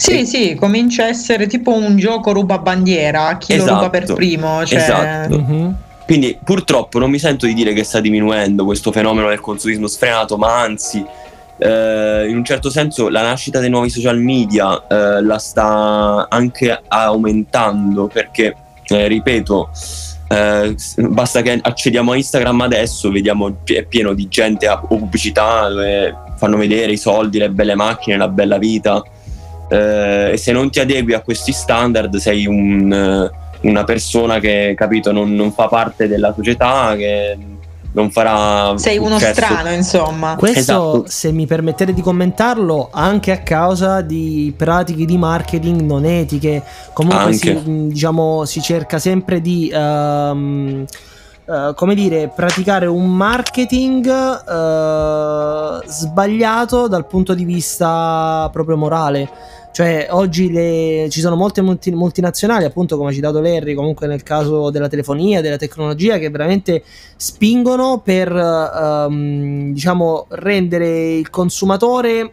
sì, 0.00 0.20
e... 0.20 0.24
sì, 0.24 0.54
comincia 0.54 1.04
a 1.04 1.08
essere 1.08 1.46
tipo 1.46 1.74
un 1.74 1.98
gioco 1.98 2.32
ruba 2.32 2.58
bandiera, 2.58 3.36
chi 3.36 3.52
esatto, 3.52 3.70
lo 3.70 3.76
ruba 3.76 3.90
per 3.90 4.02
esatto, 4.04 4.18
primo. 4.18 4.64
Cioè... 4.64 4.78
Esatto. 4.78 5.38
Mm-hmm. 5.38 5.70
Quindi 6.06 6.38
purtroppo 6.42 6.98
non 6.98 7.10
mi 7.10 7.18
sento 7.18 7.44
di 7.44 7.52
dire 7.52 7.74
che 7.74 7.84
sta 7.84 8.00
diminuendo 8.00 8.64
questo 8.64 8.90
fenomeno 8.92 9.28
del 9.28 9.40
consumismo 9.40 9.86
sfrenato, 9.86 10.38
ma 10.38 10.60
anzi 10.60 11.04
eh, 11.58 12.26
in 12.28 12.36
un 12.36 12.44
certo 12.44 12.70
senso 12.70 13.10
la 13.10 13.22
nascita 13.22 13.60
dei 13.60 13.68
nuovi 13.68 13.90
social 13.90 14.18
media 14.18 14.86
eh, 14.88 15.22
la 15.22 15.38
sta 15.38 16.26
anche 16.30 16.80
aumentando 16.88 18.06
perché, 18.06 18.56
eh, 18.86 19.06
ripeto, 19.06 19.70
eh, 20.28 20.74
basta 20.96 21.42
che 21.42 21.60
accediamo 21.62 22.12
a 22.12 22.16
Instagram 22.16 22.62
adesso, 22.62 23.10
vediamo 23.10 23.58
è 23.64 23.84
pieno 23.84 24.14
di 24.14 24.28
gente 24.28 24.66
a 24.66 24.78
pubblicità, 24.78 25.68
fanno 26.36 26.56
vedere 26.56 26.92
i 26.92 26.96
soldi, 26.96 27.38
le 27.38 27.50
belle 27.50 27.74
macchine, 27.74 28.16
la 28.16 28.28
bella 28.28 28.56
vita 28.56 29.02
eh, 29.70 30.32
e 30.32 30.36
se 30.36 30.52
non 30.52 30.70
ti 30.70 30.80
adegui 30.80 31.14
a 31.14 31.20
questi 31.20 31.52
standard 31.52 32.16
sei 32.16 32.46
un, 32.46 33.30
una 33.62 33.84
persona 33.84 34.38
che, 34.38 34.74
capito, 34.76 35.12
non, 35.12 35.34
non 35.34 35.52
fa 35.52 35.68
parte 35.68 36.08
della 36.08 36.34
società, 36.34 36.94
che 36.96 37.38
non 37.92 38.10
farà. 38.10 38.76
Sei 38.76 38.98
uno 38.98 39.18
strano, 39.18 39.70
insomma. 39.70 40.36
Questo, 40.36 40.60
esatto. 40.60 41.04
se 41.06 41.32
mi 41.32 41.46
permettete 41.46 41.92
di 41.92 42.02
commentarlo, 42.02 42.88
anche 42.92 43.32
a 43.32 43.38
causa 43.38 44.00
di 44.00 44.52
pratiche 44.56 45.04
di 45.04 45.16
marketing 45.16 45.80
non 45.80 46.04
etiche. 46.04 46.62
Comunque, 46.92 47.32
si, 47.32 47.88
diciamo, 47.88 48.44
si 48.44 48.60
cerca 48.60 48.98
sempre 48.98 49.40
di. 49.40 49.70
Um, 49.72 50.84
Uh, 51.50 51.74
come 51.74 51.96
dire, 51.96 52.28
praticare 52.32 52.86
un 52.86 53.10
marketing 53.10 54.06
uh, 54.06 55.82
sbagliato 55.84 56.86
dal 56.86 57.08
punto 57.08 57.34
di 57.34 57.42
vista 57.42 58.48
proprio 58.52 58.76
morale. 58.76 59.28
Cioè, 59.72 60.08
oggi 60.10 60.50
le, 60.50 61.06
ci 61.10 61.20
sono 61.20 61.36
molte 61.36 61.62
multi, 61.62 61.90
multinazionali, 61.92 62.64
appunto, 62.64 62.96
come 62.96 63.10
ha 63.10 63.12
citato 63.12 63.40
Larry, 63.40 63.74
comunque 63.74 64.06
nel 64.06 64.22
caso 64.22 64.70
della 64.70 64.88
telefonia, 64.88 65.40
della 65.40 65.56
tecnologia, 65.56 66.18
che 66.18 66.28
veramente 66.28 66.82
spingono 67.16 68.00
per, 68.04 68.32
um, 68.32 69.72
diciamo, 69.72 70.26
rendere 70.30 71.14
il 71.14 71.30
consumatore 71.30 72.32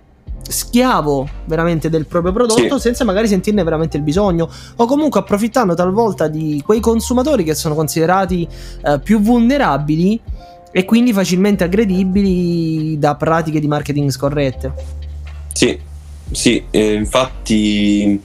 schiavo 0.50 1.28
veramente 1.46 1.90
del 1.90 2.06
proprio 2.06 2.32
prodotto 2.32 2.76
sì. 2.76 2.80
senza 2.80 3.04
magari 3.04 3.28
sentirne 3.28 3.64
veramente 3.64 3.98
il 3.98 4.04
bisogno 4.04 4.50
o 4.78 4.86
comunque 4.86 5.20
approfittando 5.20 5.74
talvolta 5.74 6.30
di 6.30 6.62
quei 6.66 6.80
consumatori 6.80 7.44
che 7.44 7.54
sono 7.54 7.76
considerati 7.76 8.48
uh, 8.84 9.02
più 9.02 9.20
vulnerabili 9.20 10.22
e 10.72 10.86
quindi 10.86 11.12
facilmente 11.12 11.64
aggredibili 11.64 12.98
da 12.98 13.16
pratiche 13.16 13.60
di 13.60 13.68
marketing 13.68 14.10
scorrette. 14.10 14.74
Sì, 15.52 15.80
sì, 16.32 16.64
eh, 16.72 16.94
infatti 16.94 18.22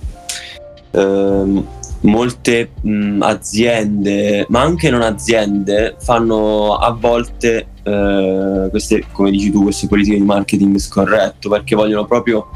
ehm, 0.90 1.66
molte 2.00 2.70
mh, 2.80 3.22
aziende, 3.22 4.46
ma 4.48 4.60
anche 4.60 4.90
non 4.90 5.02
aziende, 5.02 5.96
fanno 6.00 6.76
a 6.76 6.90
volte 6.92 7.68
eh, 7.82 8.66
queste, 8.70 9.04
come 9.12 9.30
dici 9.30 9.50
tu, 9.50 9.62
queste 9.62 9.88
politiche 9.88 10.16
di 10.16 10.22
marketing 10.22 10.76
scorretto 10.78 11.48
perché 11.48 11.74
vogliono 11.74 12.04
proprio 12.04 12.48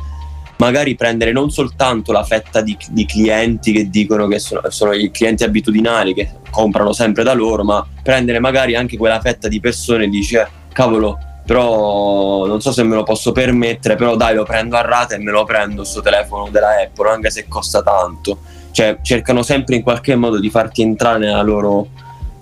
magari 0.59 0.95
prendere 0.95 1.33
non 1.33 1.51
soltanto 1.51 2.13
la 2.13 2.25
fetta 2.25 2.63
di, 2.63 2.77
di 2.91 3.05
clienti 3.05 3.73
che 3.73 3.91
dicono 3.91 4.27
che 4.27 4.39
sono, 4.39 4.63
sono, 4.69 4.93
i 4.93 5.11
clienti 5.11 5.45
abitudinari 5.45 6.15
che 6.15 6.31
comprano 6.51 6.93
sempre 6.93 7.23
da 7.23 7.35
loro, 7.35 7.63
ma 7.63 7.87
prendere 8.03 8.39
magari 8.39 8.75
anche 8.75 8.97
quella 8.97 9.21
fetta 9.21 9.49
di 9.49 9.61
persone 9.61 10.05
e 10.05 10.09
dice 10.09 10.49
cavolo 10.73 11.19
però 11.47 12.45
non 12.45 12.61
so 12.61 12.73
se 12.73 12.83
me 12.83 12.97
lo 12.97 13.05
posso 13.05 13.31
permettere, 13.31 13.95
però 13.95 14.17
dai 14.17 14.35
lo 14.35 14.43
prendo 14.43 14.77
a 14.77 14.81
rate 14.81 15.15
e 15.15 15.19
me 15.19 15.31
lo 15.31 15.45
prendo 15.45 15.85
sto 15.85 16.03
telefono 16.03 16.49
della 16.51 16.81
Apple, 16.83 17.09
anche 17.09 17.31
se 17.31 17.47
costa 17.49 17.83
tanto. 17.83 18.39
Cioè 18.73 18.99
cercano 19.01 19.43
sempre 19.43 19.77
in 19.77 19.83
qualche 19.83 20.17
modo 20.17 20.41
di 20.41 20.51
farti 20.51 20.83
entrare 20.83 21.21
nella 21.21 21.43
loro, 21.43 21.87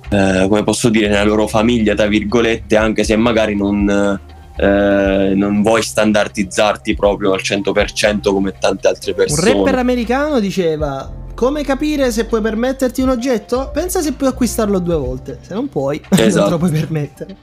eh, 0.09 0.47
come 0.49 0.65
posso 0.65 0.89
dire, 0.89 1.09
nella 1.09 1.23
loro 1.23 1.47
famiglia, 1.47 1.95
tra 1.95 2.07
virgolette, 2.07 2.77
anche 2.77 3.05
se 3.05 3.15
magari 3.17 3.55
non, 3.55 4.19
eh, 4.57 5.33
non 5.35 5.63
vuoi 5.63 5.83
standardizzarti 5.83 6.95
proprio 6.95 7.33
al 7.33 7.43
100% 7.43 8.33
come 8.33 8.55
tante 8.59 8.89
altre 8.89 9.13
persone. 9.13 9.51
Un 9.51 9.59
rapper 9.59 9.79
americano 9.79 10.41
diceva 10.41 11.13
come 11.35 11.63
capire 11.63 12.11
se 12.11 12.25
puoi 12.25 12.41
permetterti 12.41 13.03
un 13.03 13.11
oggetto? 13.11 13.71
Pensa 13.73 14.01
se 14.01 14.13
puoi 14.13 14.31
acquistarlo 14.31 14.79
due 14.79 14.97
volte. 14.97 15.41
Se 15.43 15.53
non 15.53 15.69
puoi, 15.69 16.01
esatto. 16.09 16.09
non 16.17 16.17
te 16.17 16.23
lo 16.23 16.27
esatto. 16.27 16.59
puoi 16.59 16.71
permettere. 16.71 17.37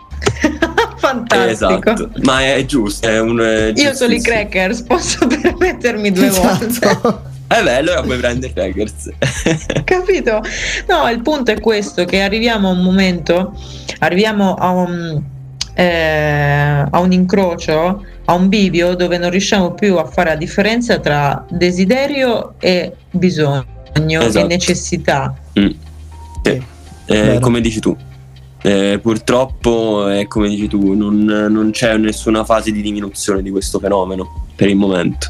Fantastico. 1.02 1.50
Esatto, 1.50 2.10
ma 2.22 2.46
è 2.54 2.64
giusto. 2.66 3.08
È 3.08 3.20
un, 3.20 3.40
è 3.40 3.74
Io 3.76 3.94
sono 3.96 4.14
i 4.14 4.22
crackers, 4.22 4.84
posso 4.84 5.26
permettermi 5.26 6.12
due 6.12 6.28
esatto. 6.28 6.68
volte. 6.68 7.30
Eh 7.52 7.64
beh, 7.64 7.76
allora 7.76 8.02
puoi 8.02 8.18
prendere 8.18 8.54
crackers. 8.54 9.10
Capito? 9.84 10.42
No, 10.88 11.10
il 11.10 11.22
punto 11.22 11.52
è 11.52 11.60
questo, 11.60 12.06
che 12.06 12.22
arriviamo 12.22 12.70
a 12.70 12.72
un 12.72 12.82
momento, 12.82 13.54
arriviamo 14.00 14.54
a 14.54 14.70
un, 14.70 15.22
eh, 15.74 16.86
a 16.90 16.98
un 16.98 17.12
incrocio, 17.12 18.06
a 18.24 18.34
un 18.34 18.48
bivio 18.48 18.96
dove 18.96 19.18
non 19.18 19.32
riusciamo 19.32 19.74
più 19.74 19.98
a 19.98 20.06
fare 20.06 20.30
la 20.30 20.36
differenza 20.38 21.00
tra 21.00 21.46
desiderio 21.50 22.54
e 22.58 22.94
bisogno 23.10 23.66
esatto. 23.98 24.40
e 24.40 24.44
necessità. 24.48 25.36
Mm. 25.60 25.70
Sì. 26.44 26.64
Eh, 27.08 27.40
come 27.42 27.60
dici 27.60 27.82
tu, 27.82 27.94
eh, 28.62 29.00
purtroppo 29.02 30.08
è 30.08 30.28
come 30.28 30.50
dici 30.50 30.68
tu, 30.68 30.94
non, 30.94 31.24
non, 31.24 31.72
c'è 31.72 31.98
nessuna 31.98 32.44
fase 32.44 32.72
di 32.72 32.82
diminuzione 32.82 33.42
di 33.42 33.50
questo 33.50 33.80
fenomeno 33.80 34.46
per 34.56 34.70
il 34.70 34.76
momento. 34.76 35.28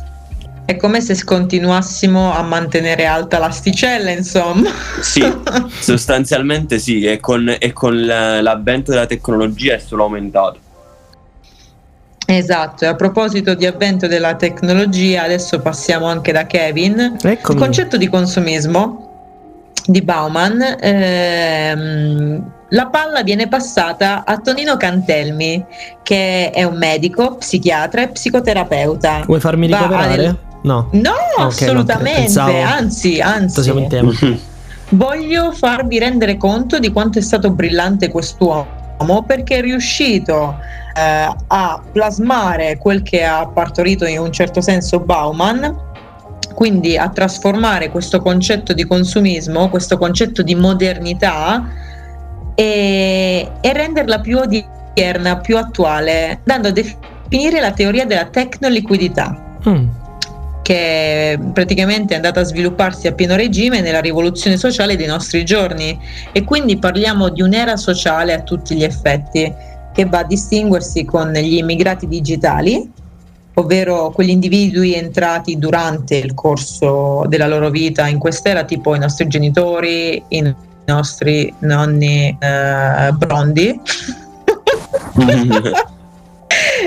È 0.66 0.76
come 0.78 1.02
se 1.02 1.22
continuassimo 1.24 2.34
a 2.34 2.42
mantenere 2.44 3.06
alta 3.06 3.40
l'asticella, 3.40 4.12
insomma. 4.12 4.70
Sì, 5.02 5.24
sostanzialmente 5.80 6.80
sì, 6.80 7.04
e 7.04 7.20
con, 7.20 7.56
e 7.58 7.74
con 7.74 8.06
l'avvento 8.06 8.92
della 8.92 9.06
tecnologia 9.06 9.76
è 9.76 9.80
solo 9.80 10.04
aumentato. 10.04 10.60
Esatto, 12.26 12.86
e 12.86 12.88
a 12.88 12.96
proposito 12.96 13.56
di 13.56 13.66
avvento 13.66 14.08
della 14.08 14.36
tecnologia, 14.36 15.24
adesso 15.24 15.60
passiamo 15.60 16.06
anche 16.06 16.32
da 16.32 16.46
Kevin. 16.46 17.18
Eccomi. 17.22 17.60
Il 17.60 17.66
concetto 17.66 17.98
di 17.98 18.08
consumismo 18.08 19.11
di 19.86 20.02
Bauman 20.02 20.78
ehm, 20.80 22.52
la 22.74 22.88
palla 22.88 23.22
viene 23.24 23.48
passata 23.50 24.24
a 24.26 24.38
Tonino 24.38 24.78
Cantelmi, 24.78 25.66
che 26.04 26.52
è 26.52 26.64
un 26.64 26.78
medico, 26.78 27.36
psichiatra 27.36 28.04
e 28.04 28.08
psicoterapeuta. 28.10 29.24
Vuoi 29.26 29.42
farmi 29.42 29.68
ricoverare? 29.68 30.16
Nel... 30.16 30.38
No. 30.64 30.88
No, 30.92 31.12
okay, 31.38 31.48
assolutamente, 31.48 32.40
no, 32.40 32.62
anzi, 32.64 33.20
anzi. 33.20 33.62
Siamo 33.62 33.80
in 33.80 33.90
tema. 33.90 34.12
Voglio 34.90 35.52
farvi 35.52 36.00
rendere 36.00 36.38
conto 36.38 36.80
di 36.80 36.92
quanto 36.92 37.20
è 37.20 37.22
stato 37.22 37.52
brillante 37.52 38.10
quest'uomo 38.10 39.24
perché 39.26 39.58
è 39.58 39.62
riuscito 39.62 40.58
eh, 40.96 41.36
a 41.48 41.82
plasmare 41.92 42.78
quel 42.78 43.02
che 43.02 43.24
ha 43.24 43.48
partorito 43.48 44.06
in 44.06 44.20
un 44.20 44.32
certo 44.32 44.62
senso 44.62 45.00
Bauman 45.00 45.91
quindi 46.54 46.98
a 46.98 47.10
trasformare 47.10 47.90
questo 47.90 48.22
concetto 48.22 48.74
di 48.74 48.86
consumismo, 48.86 49.70
questo 49.70 49.98
concetto 49.98 50.42
di 50.42 50.56
modernità 50.56 51.68
e, 52.56 53.52
e 53.62 53.74
renderla 53.74 54.20
più 54.20 54.38
odierna, 54.38 55.38
più 55.38 55.58
attuale, 55.58 56.42
dando 56.44 56.70
a 56.70 56.72
definire 56.72 57.60
la 57.60 57.72
teoria 57.72 58.06
della 58.06 58.26
tecnoliquidità. 58.26 59.50
Mm. 59.68 59.88
che 60.64 61.40
praticamente 61.54 62.14
è 62.14 62.16
andata 62.16 62.40
a 62.40 62.44
svilupparsi 62.44 63.06
a 63.08 63.14
pieno 63.14 63.36
regime 63.36 63.82
nella 63.82 64.00
rivoluzione 64.00 64.58
sociale 64.58 64.96
dei 64.96 65.06
nostri 65.06 65.46
giorni 65.46 66.00
e 66.32 66.44
quindi 66.44 66.78
parliamo 66.78 67.30
di 67.30 67.44
un'era 67.44 67.78
sociale 67.78 68.34
a 68.34 68.42
tutti 68.42 68.76
gli 68.76 68.84
effetti 68.84 69.54
che 69.94 70.06
va 70.06 70.20
a 70.20 70.24
distinguersi 70.24 71.06
con 71.06 71.32
gli 71.32 71.58
immigrati 71.58 72.08
digitali 72.08 72.90
ovvero 73.62 74.12
quegli 74.12 74.30
individui 74.30 74.94
entrati 74.94 75.58
durante 75.58 76.16
il 76.16 76.34
corso 76.34 77.26
della 77.28 77.48
loro 77.48 77.70
vita 77.70 78.08
in 78.08 78.20
quest'era, 78.20 78.64
tipo 78.64 78.96
i 78.96 79.00
nostri 79.00 79.28
genitori, 79.28 80.24
i 80.28 80.56
nostri 80.86 81.54
nonni 81.60 82.36
eh, 82.40 83.12
brondi. 83.14 83.80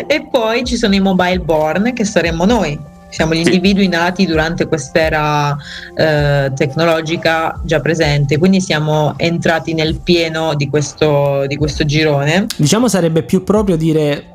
e 0.07 0.28
poi 0.31 0.64
ci 0.64 0.76
sono 0.76 0.95
i 0.95 1.00
mobile 1.00 1.40
born 1.40 1.93
che 1.93 2.04
saremmo 2.04 2.45
noi. 2.45 2.78
siamo 3.09 3.35
gli 3.35 3.47
individui 3.47 3.87
nati 3.87 4.26
durante 4.26 4.66
quest'era 4.66 5.57
eh, 5.95 6.50
tecnologica 6.54 7.61
già 7.62 7.81
presente, 7.81 8.38
quindi 8.38 8.61
siamo 8.61 9.14
entrati 9.16 9.73
nel 9.73 10.00
pieno 10.02 10.54
di 10.54 10.69
questo, 10.69 11.47
di 11.47 11.57
questo 11.57 11.85
girone. 11.85 12.47
Diciamo 12.57 12.88
sarebbe 12.88 13.23
più 13.23 13.45
proprio 13.45 13.76
dire 13.76 14.34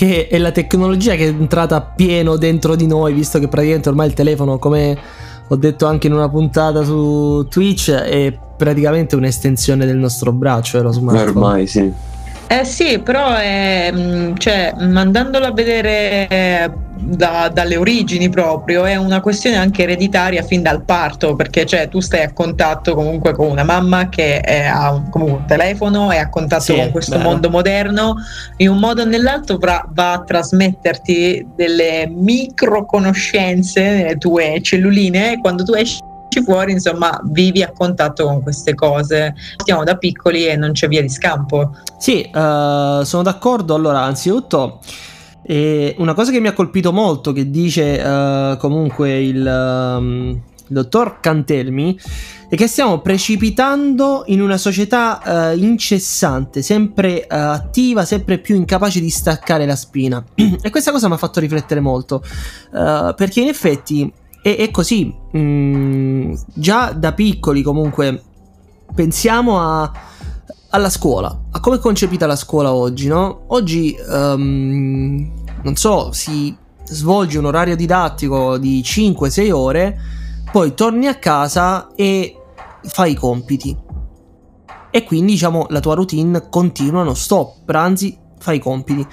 che 0.00 0.28
è 0.28 0.38
la 0.38 0.50
tecnologia 0.50 1.14
che 1.14 1.26
è 1.26 1.28
entrata 1.28 1.82
pieno 1.82 2.38
dentro 2.38 2.74
di 2.74 2.86
noi, 2.86 3.12
visto 3.12 3.38
che 3.38 3.48
praticamente 3.48 3.90
ormai 3.90 4.06
il 4.06 4.14
telefono, 4.14 4.58
come 4.58 4.96
ho 5.46 5.56
detto 5.56 5.84
anche 5.84 6.06
in 6.06 6.14
una 6.14 6.30
puntata 6.30 6.82
su 6.84 7.46
Twitch, 7.50 7.90
è 7.90 8.34
praticamente 8.56 9.14
un'estensione 9.14 9.84
del 9.84 9.98
nostro 9.98 10.32
braccio, 10.32 10.78
eh, 10.78 10.80
lo 10.80 10.92
smartphone. 10.92 11.28
Ormai 11.28 11.66
sì. 11.66 11.92
Eh 12.52 12.64
sì, 12.64 12.98
però 12.98 13.36
è, 13.36 13.92
mm, 13.92 14.34
cioè, 14.34 14.74
mandandolo 14.76 15.46
a 15.46 15.52
vedere 15.52 16.26
eh, 16.26 16.70
da, 16.96 17.48
dalle 17.48 17.76
origini 17.76 18.28
proprio 18.28 18.84
è 18.86 18.96
una 18.96 19.20
questione 19.20 19.54
anche 19.54 19.84
ereditaria 19.84 20.42
fin 20.42 20.60
dal 20.60 20.82
parto, 20.82 21.36
perché 21.36 21.64
cioè, 21.64 21.86
tu 21.88 22.00
stai 22.00 22.24
a 22.24 22.32
contatto 22.32 22.96
comunque 22.96 23.34
con 23.36 23.48
una 23.48 23.62
mamma 23.62 24.08
che 24.08 24.40
è, 24.40 24.64
ha 24.64 24.90
un, 24.92 25.08
comunque 25.10 25.38
un 25.38 25.46
telefono, 25.46 26.10
è 26.10 26.16
a 26.16 26.28
contatto 26.28 26.62
Sì, 26.64 26.74
con 26.74 26.90
questo 26.90 27.18
vero. 27.18 27.28
mondo 27.28 27.50
moderno, 27.50 28.16
in 28.56 28.70
un 28.70 28.78
modo 28.78 29.02
o 29.02 29.04
nell'altro 29.04 29.56
va, 29.56 29.86
va 29.88 30.14
a 30.14 30.24
trasmetterti 30.24 31.50
delle 31.54 32.08
micro 32.12 32.84
conoscenze 32.84 33.80
nelle 33.80 34.16
tue 34.18 34.58
celluline 34.60 35.38
quando 35.40 35.62
tu 35.62 35.74
esci 35.74 36.00
fuori, 36.42 36.72
insomma, 36.72 37.20
vivi 37.24 37.62
a 37.62 37.72
contatto 37.72 38.24
con 38.24 38.42
queste 38.42 38.74
cose. 38.74 39.34
Stiamo 39.56 39.84
da 39.84 39.96
piccoli 39.96 40.46
e 40.46 40.56
non 40.56 40.72
c'è 40.72 40.88
via 40.88 41.02
di 41.02 41.08
scampo. 41.08 41.72
Sì, 41.98 42.22
eh, 42.22 43.00
sono 43.04 43.22
d'accordo. 43.22 43.74
Allora, 43.74 44.02
anzitutto, 44.02 44.80
eh, 45.42 45.94
una 45.98 46.14
cosa 46.14 46.30
che 46.30 46.40
mi 46.40 46.48
ha 46.48 46.52
colpito 46.52 46.92
molto, 46.92 47.32
che 47.32 47.50
dice 47.50 48.00
eh, 48.00 48.56
comunque 48.58 49.20
il, 49.20 49.46
ehm, 49.46 50.40
il 50.68 50.74
dottor 50.74 51.18
Cantelmi, 51.20 51.98
è 52.48 52.56
che 52.56 52.66
stiamo 52.66 53.00
precipitando 53.00 54.24
in 54.26 54.40
una 54.40 54.56
società 54.56 55.50
eh, 55.52 55.56
incessante, 55.56 56.62
sempre 56.62 57.22
eh, 57.22 57.26
attiva, 57.28 58.04
sempre 58.04 58.38
più 58.38 58.54
incapace 58.54 59.00
di 59.00 59.10
staccare 59.10 59.66
la 59.66 59.76
spina. 59.76 60.22
e 60.34 60.70
questa 60.70 60.92
cosa 60.92 61.08
mi 61.08 61.14
ha 61.14 61.18
fatto 61.18 61.40
riflettere 61.40 61.80
molto, 61.80 62.22
eh, 62.74 63.14
perché 63.16 63.40
in 63.40 63.48
effetti 63.48 64.12
è, 64.42 64.56
è 64.56 64.70
così. 64.70 65.14
Mm, 65.36 66.34
già 66.54 66.92
da 66.92 67.12
piccoli 67.12 67.62
comunque 67.62 68.22
pensiamo 68.94 69.60
a 69.60 69.92
alla 70.70 70.90
scuola, 70.90 71.46
a 71.50 71.60
come 71.60 71.76
è 71.76 71.78
concepita 71.80 72.26
la 72.26 72.36
scuola 72.36 72.72
oggi, 72.72 73.08
no? 73.08 73.42
Oggi, 73.48 73.92
ehm, 73.92 75.32
non 75.62 75.76
so, 75.76 76.12
si 76.12 76.56
svolge 76.84 77.38
un 77.38 77.46
orario 77.46 77.74
didattico 77.74 78.56
di 78.56 78.80
5-6 78.84 79.50
ore, 79.50 79.98
poi 80.52 80.74
torni 80.74 81.06
a 81.08 81.16
casa 81.16 81.88
e 81.94 82.36
fai 82.82 83.12
i 83.12 83.14
compiti. 83.14 83.76
E 84.92 85.04
quindi, 85.04 85.32
diciamo, 85.32 85.66
la 85.70 85.80
tua 85.80 85.94
routine 85.94 86.48
continua, 86.48 87.02
non 87.02 87.16
stop, 87.16 87.64
pranzi, 87.64 88.16
fai 88.38 88.56
i 88.56 88.60
compiti. 88.60 89.04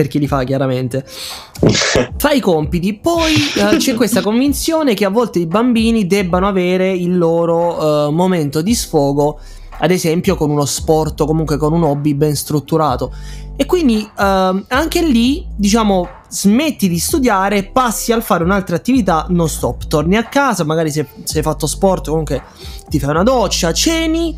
Per 0.00 0.08
chi 0.08 0.18
li 0.18 0.26
fa, 0.26 0.44
chiaramente. 0.44 1.04
Fai 2.16 2.38
i 2.38 2.40
compiti, 2.40 2.94
poi 2.94 3.34
eh, 3.34 3.76
c'è 3.76 3.92
questa 3.92 4.22
convinzione 4.22 4.94
che 4.94 5.04
a 5.04 5.10
volte 5.10 5.40
i 5.40 5.46
bambini 5.46 6.06
debbano 6.06 6.48
avere 6.48 6.90
il 6.90 7.18
loro 7.18 8.08
eh, 8.08 8.10
momento 8.10 8.62
di 8.62 8.74
sfogo 8.74 9.38
ad 9.82 9.90
esempio 9.90 10.36
con 10.36 10.48
uno 10.48 10.64
sport 10.64 11.20
o 11.20 11.26
comunque 11.26 11.58
con 11.58 11.74
un 11.74 11.82
hobby 11.82 12.14
ben 12.14 12.34
strutturato. 12.34 13.12
E 13.56 13.66
quindi 13.66 14.08
ehm, 14.18 14.64
anche 14.68 15.02
lì, 15.02 15.46
diciamo, 15.54 16.08
smetti 16.28 16.88
di 16.88 16.98
studiare, 16.98 17.64
passi 17.64 18.10
al 18.10 18.22
fare 18.22 18.42
un'altra 18.42 18.76
attività 18.76 19.26
non 19.28 19.50
stop. 19.50 19.86
Torni 19.86 20.16
a 20.16 20.24
casa, 20.24 20.64
magari 20.64 20.90
se, 20.90 21.06
se 21.24 21.38
hai 21.38 21.44
fatto 21.44 21.66
sport, 21.66 22.08
comunque 22.08 22.42
ti 22.88 22.98
fai 22.98 23.10
una 23.10 23.22
doccia, 23.22 23.70
ceni, 23.74 24.34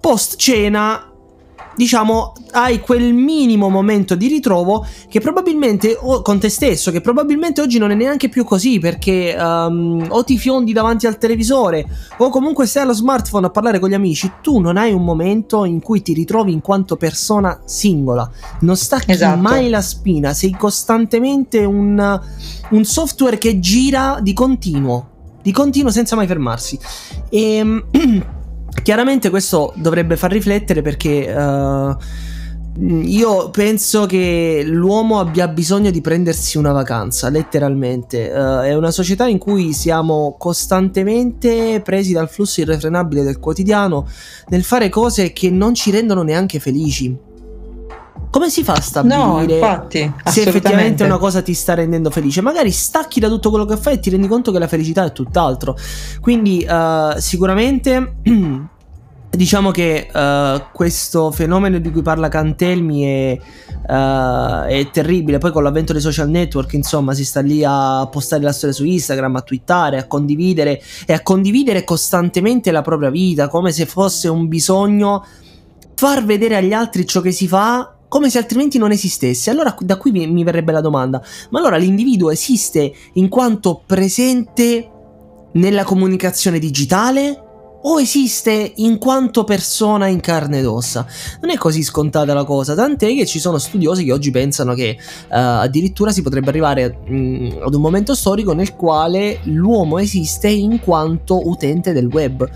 post 0.00 0.36
cena. 0.36 1.11
Diciamo, 1.74 2.34
hai 2.52 2.80
quel 2.80 3.14
minimo 3.14 3.68
momento 3.70 4.14
di 4.14 4.28
ritrovo 4.28 4.86
che 5.08 5.20
probabilmente, 5.20 5.96
o 5.98 6.20
con 6.20 6.38
te 6.38 6.48
stesso, 6.48 6.90
che 6.90 7.00
probabilmente 7.00 7.60
oggi 7.60 7.78
non 7.78 7.90
è 7.90 7.94
neanche 7.94 8.28
più 8.28 8.44
così 8.44 8.78
perché 8.78 9.34
ehm, 9.34 10.06
o 10.08 10.24
ti 10.24 10.36
fiondi 10.38 10.72
davanti 10.72 11.06
al 11.06 11.18
televisore 11.18 11.86
o 12.18 12.28
comunque 12.28 12.66
stai 12.66 12.82
allo 12.82 12.92
smartphone 12.92 13.46
a 13.46 13.50
parlare 13.50 13.78
con 13.78 13.88
gli 13.88 13.94
amici, 13.94 14.30
tu 14.42 14.58
non 14.58 14.76
hai 14.76 14.92
un 14.92 15.02
momento 15.02 15.64
in 15.64 15.80
cui 15.80 16.02
ti 16.02 16.12
ritrovi 16.12 16.52
in 16.52 16.60
quanto 16.60 16.96
persona 16.96 17.60
singola, 17.64 18.30
non 18.60 18.76
stacchi 18.76 19.12
Esatto. 19.12 19.40
mai 19.40 19.70
la 19.70 19.80
spina, 19.80 20.32
sei 20.34 20.52
costantemente 20.52 21.64
un, 21.64 22.20
un 22.70 22.84
software 22.84 23.38
che 23.38 23.58
gira 23.58 24.18
di 24.20 24.32
continuo, 24.34 25.08
di 25.42 25.52
continuo 25.52 25.90
senza 25.90 26.16
mai 26.16 26.26
fermarsi. 26.26 26.78
E 27.30 27.84
chiaramente 28.82 29.30
questo 29.30 29.72
dovrebbe 29.76 30.16
far 30.16 30.30
riflettere 30.32 30.82
perché... 30.82 31.26
eh, 31.28 31.96
io 32.74 33.50
penso 33.50 34.06
che 34.06 34.62
l'uomo 34.64 35.20
abbia 35.20 35.46
bisogno 35.46 35.90
di 35.90 36.00
prendersi 36.00 36.56
una 36.56 36.72
vacanza, 36.72 37.28
letteralmente. 37.28 38.30
Eh, 38.30 38.62
è 38.62 38.74
una 38.74 38.90
società 38.90 39.26
in 39.26 39.36
cui 39.36 39.74
siamo 39.74 40.36
costantemente 40.38 41.82
presi 41.84 42.14
dal 42.14 42.30
flusso 42.30 42.62
irrefrenabile 42.62 43.24
del 43.24 43.38
quotidiano 43.38 44.08
nel 44.48 44.64
fare 44.64 44.88
cose 44.88 45.32
che 45.34 45.50
non 45.50 45.74
ci 45.74 45.90
rendono 45.90 46.22
neanche 46.22 46.58
felici. 46.60 47.14
Come 48.32 48.48
si 48.48 48.64
fa 48.64 48.72
a 48.72 48.76
No, 48.76 48.80
stabilire 48.80 49.54
infatti, 49.56 50.12
se 50.24 50.40
effettivamente 50.40 51.04
una 51.04 51.18
cosa 51.18 51.42
ti 51.42 51.52
sta 51.52 51.74
rendendo 51.74 52.08
felice? 52.08 52.40
Magari 52.40 52.70
stacchi 52.70 53.20
da 53.20 53.28
tutto 53.28 53.50
quello 53.50 53.66
che 53.66 53.76
fai 53.76 53.92
e 53.92 53.98
ti 54.00 54.08
rendi 54.08 54.26
conto 54.26 54.50
che 54.50 54.58
la 54.58 54.66
felicità 54.68 55.04
è 55.04 55.12
tutt'altro. 55.12 55.76
Quindi, 56.18 56.60
eh, 56.60 57.14
sicuramente. 57.18 58.14
Diciamo 59.32 59.70
che 59.70 60.10
eh, 60.12 60.64
questo 60.74 61.30
fenomeno 61.30 61.78
di 61.78 61.90
cui 61.90 62.02
parla 62.02 62.28
Cantelmi 62.28 63.02
è, 63.02 63.38
eh, 63.86 64.66
è 64.66 64.90
terribile. 64.90 65.38
Poi 65.38 65.52
con 65.52 65.62
l'avvento 65.62 65.92
dei 65.92 66.02
social 66.02 66.28
network, 66.28 66.72
insomma, 66.72 67.12
si 67.14 67.24
sta 67.24 67.40
lì 67.40 67.62
a 67.66 68.06
postare 68.10 68.42
la 68.42 68.52
storia 68.52 68.74
su 68.74 68.84
Instagram, 68.84 69.36
a 69.36 69.40
twittare, 69.42 69.98
a 69.98 70.06
condividere 70.06 70.82
e 71.06 71.12
a 71.12 71.20
condividere 71.22 71.84
costantemente 71.84 72.70
la 72.70 72.82
propria 72.82 73.10
vita, 73.10 73.48
come 73.48 73.72
se 73.72 73.84
fosse 73.84 74.28
un 74.28 74.48
bisogno 74.48 75.24
far 75.94 76.24
vedere 76.24 76.56
agli 76.56 76.72
altri 76.72 77.06
ciò 77.06 77.20
che 77.20 77.32
si 77.32 77.46
fa 77.46 77.96
come 78.12 78.28
se 78.28 78.36
altrimenti 78.36 78.76
non 78.76 78.92
esistesse. 78.92 79.48
Allora 79.48 79.74
da 79.80 79.96
qui 79.96 80.10
mi, 80.10 80.44
verrebbe 80.44 80.70
la 80.70 80.82
domanda, 80.82 81.22
ma 81.48 81.60
allora 81.60 81.78
l'individuo 81.78 82.30
esiste 82.30 82.92
in 83.14 83.30
quanto 83.30 83.80
presente 83.86 84.90
nella 85.52 85.84
comunicazione 85.84 86.58
digitale? 86.58 87.44
O 87.84 87.98
esiste 87.98 88.74
in 88.76 88.98
quanto 88.98 89.44
persona 89.44 90.08
in 90.08 90.20
carne 90.20 90.58
ed 90.58 90.66
ossa? 90.66 91.06
Non 91.40 91.50
è 91.50 91.56
così 91.56 91.82
scontata 91.82 92.34
la 92.34 92.44
cosa, 92.44 92.74
tant'è 92.74 93.14
che 93.14 93.24
ci 93.24 93.40
sono 93.40 93.56
studiosi 93.56 94.04
che 94.04 94.12
oggi 94.12 94.30
pensano 94.30 94.74
che 94.74 94.90
eh, 94.90 94.98
addirittura 95.30 96.12
si 96.12 96.20
potrebbe 96.20 96.50
arrivare 96.50 96.98
mh, 97.06 97.62
ad 97.64 97.72
un 97.72 97.80
momento 97.80 98.14
storico 98.14 98.52
nel 98.52 98.76
quale 98.76 99.40
l'uomo 99.44 99.98
esiste 99.98 100.48
in 100.48 100.80
quanto 100.80 101.48
utente 101.48 101.94
del 101.94 102.06
web 102.06 102.46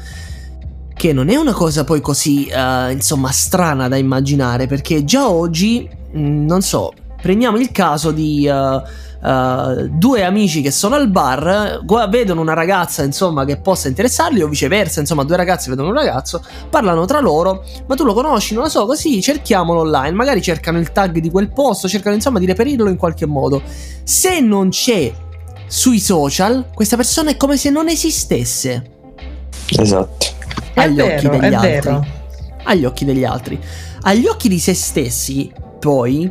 che 0.97 1.13
non 1.13 1.29
è 1.29 1.37
una 1.37 1.53
cosa 1.53 1.85
poi 1.85 2.01
così, 2.01 2.47
eh, 2.47 2.93
insomma, 2.93 3.31
strana 3.31 3.87
da 3.87 3.97
immaginare, 3.97 4.67
perché 4.67 5.05
già 5.05 5.29
oggi, 5.29 5.89
mh, 6.13 6.45
non 6.45 6.63
so, 6.63 6.93
prendiamo 7.21 7.59
il 7.59 7.71
caso 7.71 8.13
di 8.13 8.47
eh, 8.47 8.83
eh, 9.23 9.89
due 9.91 10.25
amici 10.25 10.63
che 10.63 10.71
sono 10.71 10.95
al 10.95 11.09
bar, 11.11 11.81
gua- 11.85 12.07
vedono 12.07 12.41
una 12.41 12.55
ragazza, 12.55 13.03
insomma, 13.03 13.45
che 13.45 13.59
possa 13.59 13.89
interessarli, 13.89 14.41
o 14.41 14.49
viceversa, 14.49 15.01
insomma, 15.01 15.25
due 15.25 15.37
ragazzi 15.37 15.69
vedono 15.69 15.89
un 15.89 15.95
ragazzo, 15.95 16.43
parlano 16.71 17.05
tra 17.05 17.21
loro, 17.21 17.63
ma 17.87 17.95
tu 17.95 18.05
lo 18.05 18.15
conosci, 18.15 18.55
non 18.55 18.63
lo 18.63 18.69
so, 18.71 18.87
così 18.87 19.21
cerchiamolo 19.21 19.81
online, 19.81 20.13
magari 20.13 20.41
cercano 20.41 20.79
il 20.79 20.93
tag 20.93 21.19
di 21.19 21.31
quel 21.31 21.53
posto, 21.53 21.89
cercano 21.89 22.15
insomma 22.15 22.39
di 22.39 22.47
reperirlo 22.47 22.89
in 22.89 22.97
qualche 22.97 23.27
modo. 23.27 23.61
Se 24.03 24.41
non 24.41 24.71
c'è 24.71 25.13
sui 25.67 26.01
social, 26.01 26.71
questa 26.73 26.97
persona 26.97 27.31
è 27.31 27.37
come 27.37 27.59
se 27.59 27.69
non 27.69 27.89
esistesse 27.89 28.95
Esatto. 29.69 30.27
Agli 30.75 30.97
vero, 30.97 31.15
occhi 31.15 31.29
degli 31.29 31.55
altri. 31.55 31.71
vero. 31.71 32.07
Agli 32.65 32.85
occhi 32.85 33.05
degli 33.05 33.25
altri. 33.25 33.61
Agli 34.03 34.27
occhi 34.27 34.49
di 34.49 34.59
se 34.59 34.75
stessi, 34.75 35.53
poi, 35.81 36.31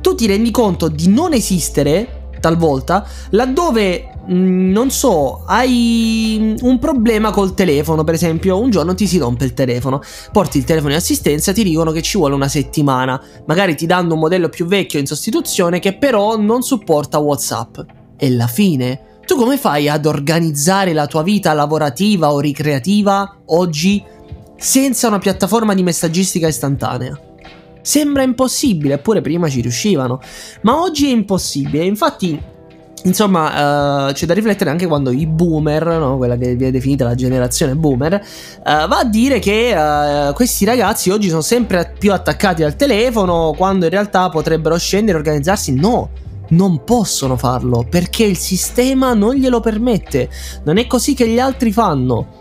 tu 0.00 0.14
ti 0.14 0.26
rendi 0.26 0.50
conto 0.50 0.88
di 0.88 1.08
non 1.08 1.32
esistere, 1.32 2.30
talvolta, 2.40 3.06
laddove, 3.30 4.10
mh, 4.26 4.70
non 4.70 4.90
so, 4.90 5.42
hai 5.44 6.56
un 6.60 6.78
problema 6.78 7.30
col 7.30 7.54
telefono, 7.54 8.04
per 8.04 8.14
esempio, 8.14 8.60
un 8.60 8.70
giorno 8.70 8.94
ti 8.94 9.06
si 9.06 9.18
rompe 9.18 9.44
il 9.44 9.54
telefono, 9.54 10.00
porti 10.32 10.58
il 10.58 10.64
telefono 10.64 10.92
in 10.92 10.98
assistenza, 10.98 11.52
ti 11.52 11.64
dicono 11.64 11.90
che 11.90 12.02
ci 12.02 12.16
vuole 12.16 12.34
una 12.34 12.48
settimana, 12.48 13.20
magari 13.46 13.74
ti 13.74 13.86
danno 13.86 14.14
un 14.14 14.20
modello 14.20 14.48
più 14.48 14.66
vecchio 14.66 14.98
in 14.98 15.06
sostituzione 15.06 15.78
che 15.78 15.96
però 15.96 16.36
non 16.38 16.62
supporta 16.62 17.18
WhatsApp. 17.18 17.78
E 18.16 18.30
la 18.30 18.46
fine? 18.46 19.00
Tu 19.28 19.36
come 19.36 19.58
fai 19.58 19.90
ad 19.90 20.06
organizzare 20.06 20.94
la 20.94 21.06
tua 21.06 21.22
vita 21.22 21.52
lavorativa 21.52 22.32
o 22.32 22.40
ricreativa 22.40 23.40
oggi 23.48 24.02
senza 24.56 25.08
una 25.08 25.18
piattaforma 25.18 25.74
di 25.74 25.82
messaggistica 25.82 26.48
istantanea? 26.48 27.20
Sembra 27.82 28.22
impossibile, 28.22 28.94
eppure 28.94 29.20
prima 29.20 29.50
ci 29.50 29.60
riuscivano. 29.60 30.18
Ma 30.62 30.80
oggi 30.80 31.08
è 31.08 31.12
impossibile. 31.12 31.84
Infatti, 31.84 32.42
Insomma, 33.04 34.08
uh, 34.08 34.12
c'è 34.12 34.26
da 34.26 34.34
riflettere 34.34 34.70
anche 34.70 34.86
quando 34.86 35.12
i 35.12 35.26
boomer, 35.26 35.86
no? 35.86 36.16
quella 36.16 36.36
che 36.36 36.56
viene 36.56 36.72
definita 36.72 37.04
la 37.04 37.14
generazione 37.14 37.76
boomer, 37.76 38.14
uh, 38.14 38.88
va 38.88 38.98
a 38.98 39.04
dire 39.04 39.38
che 39.38 39.72
uh, 39.72 40.32
questi 40.32 40.64
ragazzi 40.64 41.10
oggi 41.10 41.28
sono 41.28 41.42
sempre 41.42 41.94
più 41.96 42.12
attaccati 42.12 42.64
al 42.64 42.74
telefono 42.74 43.54
quando 43.56 43.84
in 43.84 43.92
realtà 43.92 44.28
potrebbero 44.30 44.76
scendere 44.78 45.16
e 45.16 45.20
organizzarsi. 45.20 45.74
No, 45.74 46.10
non 46.48 46.84
possono 46.84 47.36
farlo 47.36 47.86
perché 47.88 48.24
il 48.24 48.36
sistema 48.36 49.14
non 49.14 49.34
glielo 49.34 49.60
permette. 49.60 50.30
Non 50.64 50.78
è 50.78 50.86
così 50.86 51.14
che 51.14 51.28
gli 51.28 51.38
altri 51.38 51.72
fanno. 51.72 52.38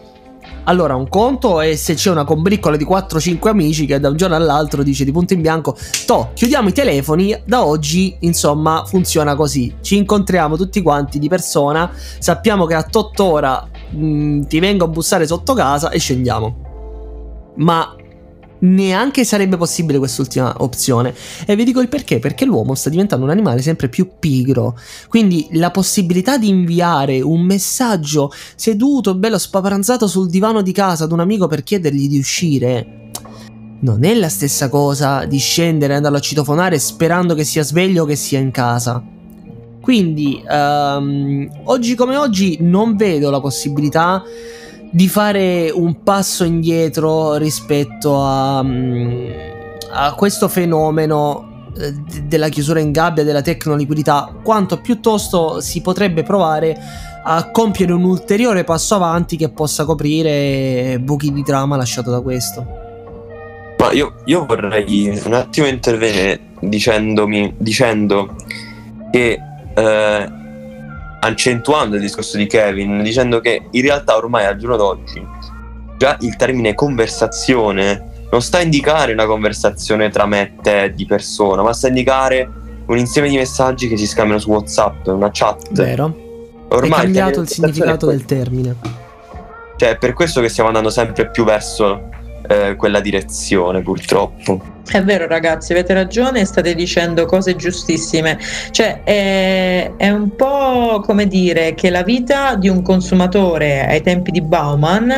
Allora, 0.67 0.95
un 0.95 1.07
conto 1.07 1.61
è 1.61 1.75
se 1.75 1.93
c'è 1.93 2.11
una 2.11 2.25
combriccola 2.25 2.75
di 2.75 2.85
4-5 2.85 3.47
amici 3.47 3.85
che 3.85 3.99
da 4.01 4.09
un 4.09 4.17
giorno 4.17 4.35
all'altro 4.35 4.83
dice 4.83 5.05
di 5.05 5.13
punto 5.13 5.33
in 5.33 5.41
bianco: 5.41 5.77
To, 6.05 6.31
chiudiamo 6.33 6.67
i 6.69 6.73
telefoni. 6.73 7.41
Da 7.45 7.65
oggi, 7.65 8.17
insomma, 8.21 8.83
funziona 8.85 9.35
così. 9.35 9.75
Ci 9.81 9.95
incontriamo 9.95 10.57
tutti 10.57 10.81
quanti 10.81 11.19
di 11.19 11.29
persona. 11.29 11.89
Sappiamo 12.19 12.65
che 12.65 12.73
a 12.73 12.83
tottora 12.83 13.65
mh, 13.91 14.41
ti 14.47 14.59
vengo 14.59 14.85
a 14.85 14.89
bussare 14.89 15.25
sotto 15.25 15.53
casa 15.53 15.89
e 15.89 15.99
scendiamo. 15.99 16.65
Ma 17.55 17.95
neanche 18.59 19.23
sarebbe 19.23 19.57
possibile 19.57 19.97
quest'ultima 19.97 20.55
opzione. 20.59 21.13
E 21.45 21.55
vi 21.55 21.63
dico 21.63 21.81
il 21.81 21.89
perché, 21.89 22.19
perché 22.19 22.45
l'uomo 22.45 22.75
sta 22.75 22.89
diventando 22.89 23.25
un 23.25 23.31
animale 23.31 23.61
sempre 23.61 23.89
più 23.89 24.09
pigro. 24.19 24.77
Quindi 25.07 25.47
la 25.51 25.71
possibilità 25.71 26.37
di 26.37 26.49
inviare 26.49 27.21
un 27.21 27.41
messaggio 27.41 28.31
seduto, 28.55 29.15
bello 29.15 29.37
spaparanzato 29.37 30.07
sul 30.07 30.29
divano 30.29 30.61
di 30.61 30.71
casa 30.71 31.03
ad 31.03 31.11
un 31.11 31.19
amico 31.19 31.47
per 31.47 31.63
chiedergli 31.63 32.07
di 32.07 32.17
uscire. 32.17 33.11
Non 33.79 34.03
è 34.03 34.13
la 34.15 34.29
stessa 34.29 34.69
cosa 34.69 35.25
di 35.25 35.37
scendere 35.37 35.93
e 35.93 35.95
andarlo 35.97 36.17
a 36.17 36.21
citofonare 36.21 36.79
sperando 36.79 37.35
che 37.35 37.43
sia 37.43 37.63
sveglio 37.63 38.03
o 38.03 38.05
che 38.05 38.15
sia 38.15 38.39
in 38.39 38.49
casa. 38.49 39.03
Quindi, 39.79 40.43
um, 40.49 41.47
oggi 41.65 41.95
come 41.95 42.17
oggi, 42.17 42.57
non 42.59 42.97
vedo 42.97 43.29
la 43.29 43.39
possibilità 43.39 44.21
di 44.89 45.07
fare 45.07 45.69
un 45.73 46.01
passo 46.03 46.43
indietro 46.43 47.35
rispetto 47.35 48.21
a, 48.21 48.63
mm, 48.63 49.29
a 49.91 50.13
questo 50.13 50.47
fenomeno 50.47 51.71
eh, 51.77 51.93
della 52.23 52.49
chiusura 52.49 52.79
in 52.79 52.91
gabbia 52.91 53.23
della 53.23 53.41
tecnoliquidità, 53.41 54.33
quanto 54.43 54.79
piuttosto 54.81 55.61
si 55.61 55.81
potrebbe 55.81 56.23
provare 56.23 56.75
a 57.23 57.51
compiere 57.51 57.91
un 57.91 58.03
ulteriore 58.03 58.63
passo 58.63 58.95
avanti 58.95 59.35
che 59.35 59.49
possa 59.49 59.83
coprire 59.83 60.97
buchi 61.01 61.33
di 61.33 61.43
trama 61.43 61.75
lasciato 61.75 62.09
da 62.09 62.21
questo. 62.21 62.65
Ma 63.77 63.91
io, 63.91 64.15
io 64.25 64.45
vorrei 64.45 65.21
un 65.23 65.33
attimo 65.33 65.67
intervenire 65.67 66.39
dicendomi, 66.61 67.53
dicendo 67.57 68.35
che 69.11 69.39
eh, 69.75 70.31
accentuando 71.27 71.95
il 71.95 72.01
discorso 72.01 72.37
di 72.37 72.47
Kevin, 72.47 73.01
dicendo 73.03 73.39
che 73.39 73.67
in 73.69 73.81
realtà 73.81 74.15
ormai 74.17 74.45
al 74.45 74.57
giorno 74.57 74.77
d'oggi 74.77 75.25
già 75.97 76.15
il 76.21 76.35
termine 76.35 76.75
conversazione 76.75 78.27
non 78.29 78.41
sta 78.41 78.59
a 78.59 78.61
indicare 78.61 79.13
una 79.13 79.25
conversazione 79.25 80.09
tra 80.09 80.25
me 80.25 80.41
e 80.41 80.53
te 80.61 80.93
di 80.93 81.05
persona, 81.05 81.61
ma 81.61 81.73
sta 81.73 81.87
a 81.87 81.89
indicare 81.89 82.49
un 82.87 82.97
insieme 82.97 83.29
di 83.29 83.37
messaggi 83.37 83.87
che 83.87 83.97
si 83.97 84.05
scambiano 84.05 84.39
su 84.39 84.49
WhatsApp, 84.49 85.07
una 85.07 85.29
chat. 85.31 85.71
Vero. 85.71 86.25
Ormai 86.69 86.99
è 86.99 87.03
cambiato 87.03 87.41
il 87.41 87.47
significato 87.47 88.07
del 88.07 88.25
termine. 88.25 88.75
Cioè, 89.77 89.89
è 89.91 89.97
per 89.97 90.13
questo 90.13 90.41
che 90.41 90.49
stiamo 90.49 90.67
andando 90.69 90.89
sempre 90.89 91.29
più 91.29 91.45
verso 91.45 92.09
eh, 92.47 92.75
quella 92.75 92.99
direzione, 92.99 93.81
purtroppo. 93.81 94.75
È 94.89 95.03
vero 95.03 95.27
ragazzi, 95.27 95.73
avete 95.73 95.93
ragione, 95.93 96.45
state 96.45 96.73
dicendo 96.73 97.25
cose 97.25 97.55
giustissime. 97.55 98.39
Cioè, 98.71 99.03
è, 99.03 99.91
è, 99.97 100.09
un 100.09 100.35
po' 100.35 101.01
come 101.05 101.27
dire 101.27 101.73
che 101.73 101.89
la 101.89 102.03
vita 102.03 102.55
di 102.55 102.69
un 102.69 102.81
consumatore 102.81 103.85
ai 103.85 104.01
tempi 104.01 104.31
di 104.31 104.41
Bauman 104.41 105.11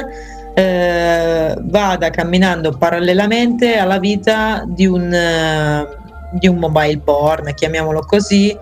eh, 0.56 1.56
vada 1.62 2.10
camminando 2.10 2.72
parallelamente 2.72 3.78
alla 3.78 4.00
vita 4.00 4.64
di 4.68 4.88
un, 4.88 5.14
eh, 5.14 5.88
di 6.32 6.48
un 6.48 6.58
mobile 6.58 6.98
born, 6.98 7.54
chiamiamolo 7.54 8.02
così, 8.02 8.56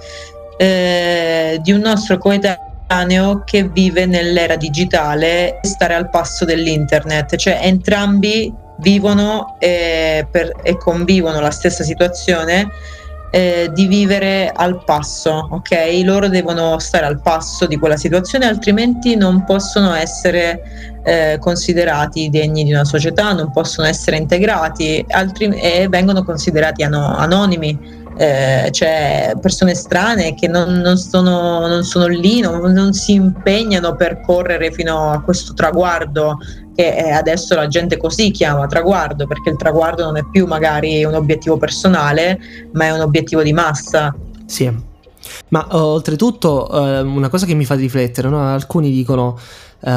eh, 0.58 1.60
di 1.62 1.72
un 1.72 1.80
nostro 1.80 2.18
coetaneo 2.18 2.67
che 3.44 3.68
vive 3.68 4.06
nell'era 4.06 4.56
digitale 4.56 5.60
e 5.60 5.68
stare 5.68 5.94
al 5.94 6.10
passo 6.10 6.46
dell'internet, 6.46 7.36
cioè 7.36 7.60
entrambi 7.62 8.54
vivono 8.80 9.56
e, 9.60 10.26
per, 10.30 10.54
e 10.64 10.78
convivono 10.78 11.40
la 11.40 11.52
stessa 11.52 11.84
situazione 11.84 12.70
eh, 13.30 13.70
di 13.74 13.88
vivere 13.88 14.52
al 14.54 14.84
passo, 14.84 15.48
ok? 15.52 16.02
Loro 16.04 16.30
devono 16.30 16.80
stare 16.80 17.06
al 17.06 17.22
passo 17.22 17.66
di 17.66 17.78
quella 17.78 17.98
situazione, 17.98 18.46
altrimenti 18.46 19.16
non 19.16 19.44
possono 19.44 19.94
essere 19.94 21.00
eh, 21.04 21.38
considerati 21.40 22.30
degni 22.30 22.64
di 22.64 22.72
una 22.72 22.86
società, 22.86 23.34
non 23.34 23.52
possono 23.52 23.88
essere 23.88 24.18
integrati 24.18 25.06
altri, 25.10 25.50
e 25.50 25.88
vengono 25.90 26.24
considerati 26.24 26.84
ano- 26.84 27.16
anonimi. 27.16 27.97
Eh, 28.18 28.70
cioè 28.72 29.34
persone 29.40 29.76
strane 29.76 30.34
che 30.34 30.48
non, 30.48 30.74
non, 30.80 30.98
sono, 30.98 31.68
non 31.68 31.84
sono, 31.84 32.08
lì, 32.08 32.40
non, 32.40 32.60
non, 32.72 32.94
si 32.94 33.14
impegnano 33.14 33.96
per 33.96 34.22
correre 34.22 34.72
fino 34.72 35.12
a 35.12 35.22
questo 35.22 35.54
traguardo 35.54 36.40
che 36.74 37.10
adesso 37.10 37.56
la 37.56 37.68
gente 37.68 37.98
così 37.98 38.30
chiama 38.32 38.68
traguardo, 38.68 39.26
perché 39.26 39.50
il 39.50 39.58
traguardo 39.58 40.04
non 40.04 40.18
è 40.18 40.24
più 40.32 40.46
magari 40.46 41.04
un 41.04 41.16
obiettivo 41.16 41.58
personale, 41.58 42.40
ma 42.74 42.86
è 42.86 42.92
un 42.92 43.02
obiettivo 43.02 43.42
di 43.42 43.54
massa. 43.54 44.16
Sì. 44.46 44.72
Ma 45.50 45.68
uh, 45.72 45.76
oltretutto 45.76 46.68
uh, 46.70 47.06
una 47.06 47.30
cosa 47.30 47.46
che 47.46 47.54
mi 47.56 47.66
fa 47.66 47.74
riflettere, 47.74 48.30
no? 48.30 48.42
alcuni 48.42 48.92
dicono, 48.92 49.38
uh, 49.80 49.90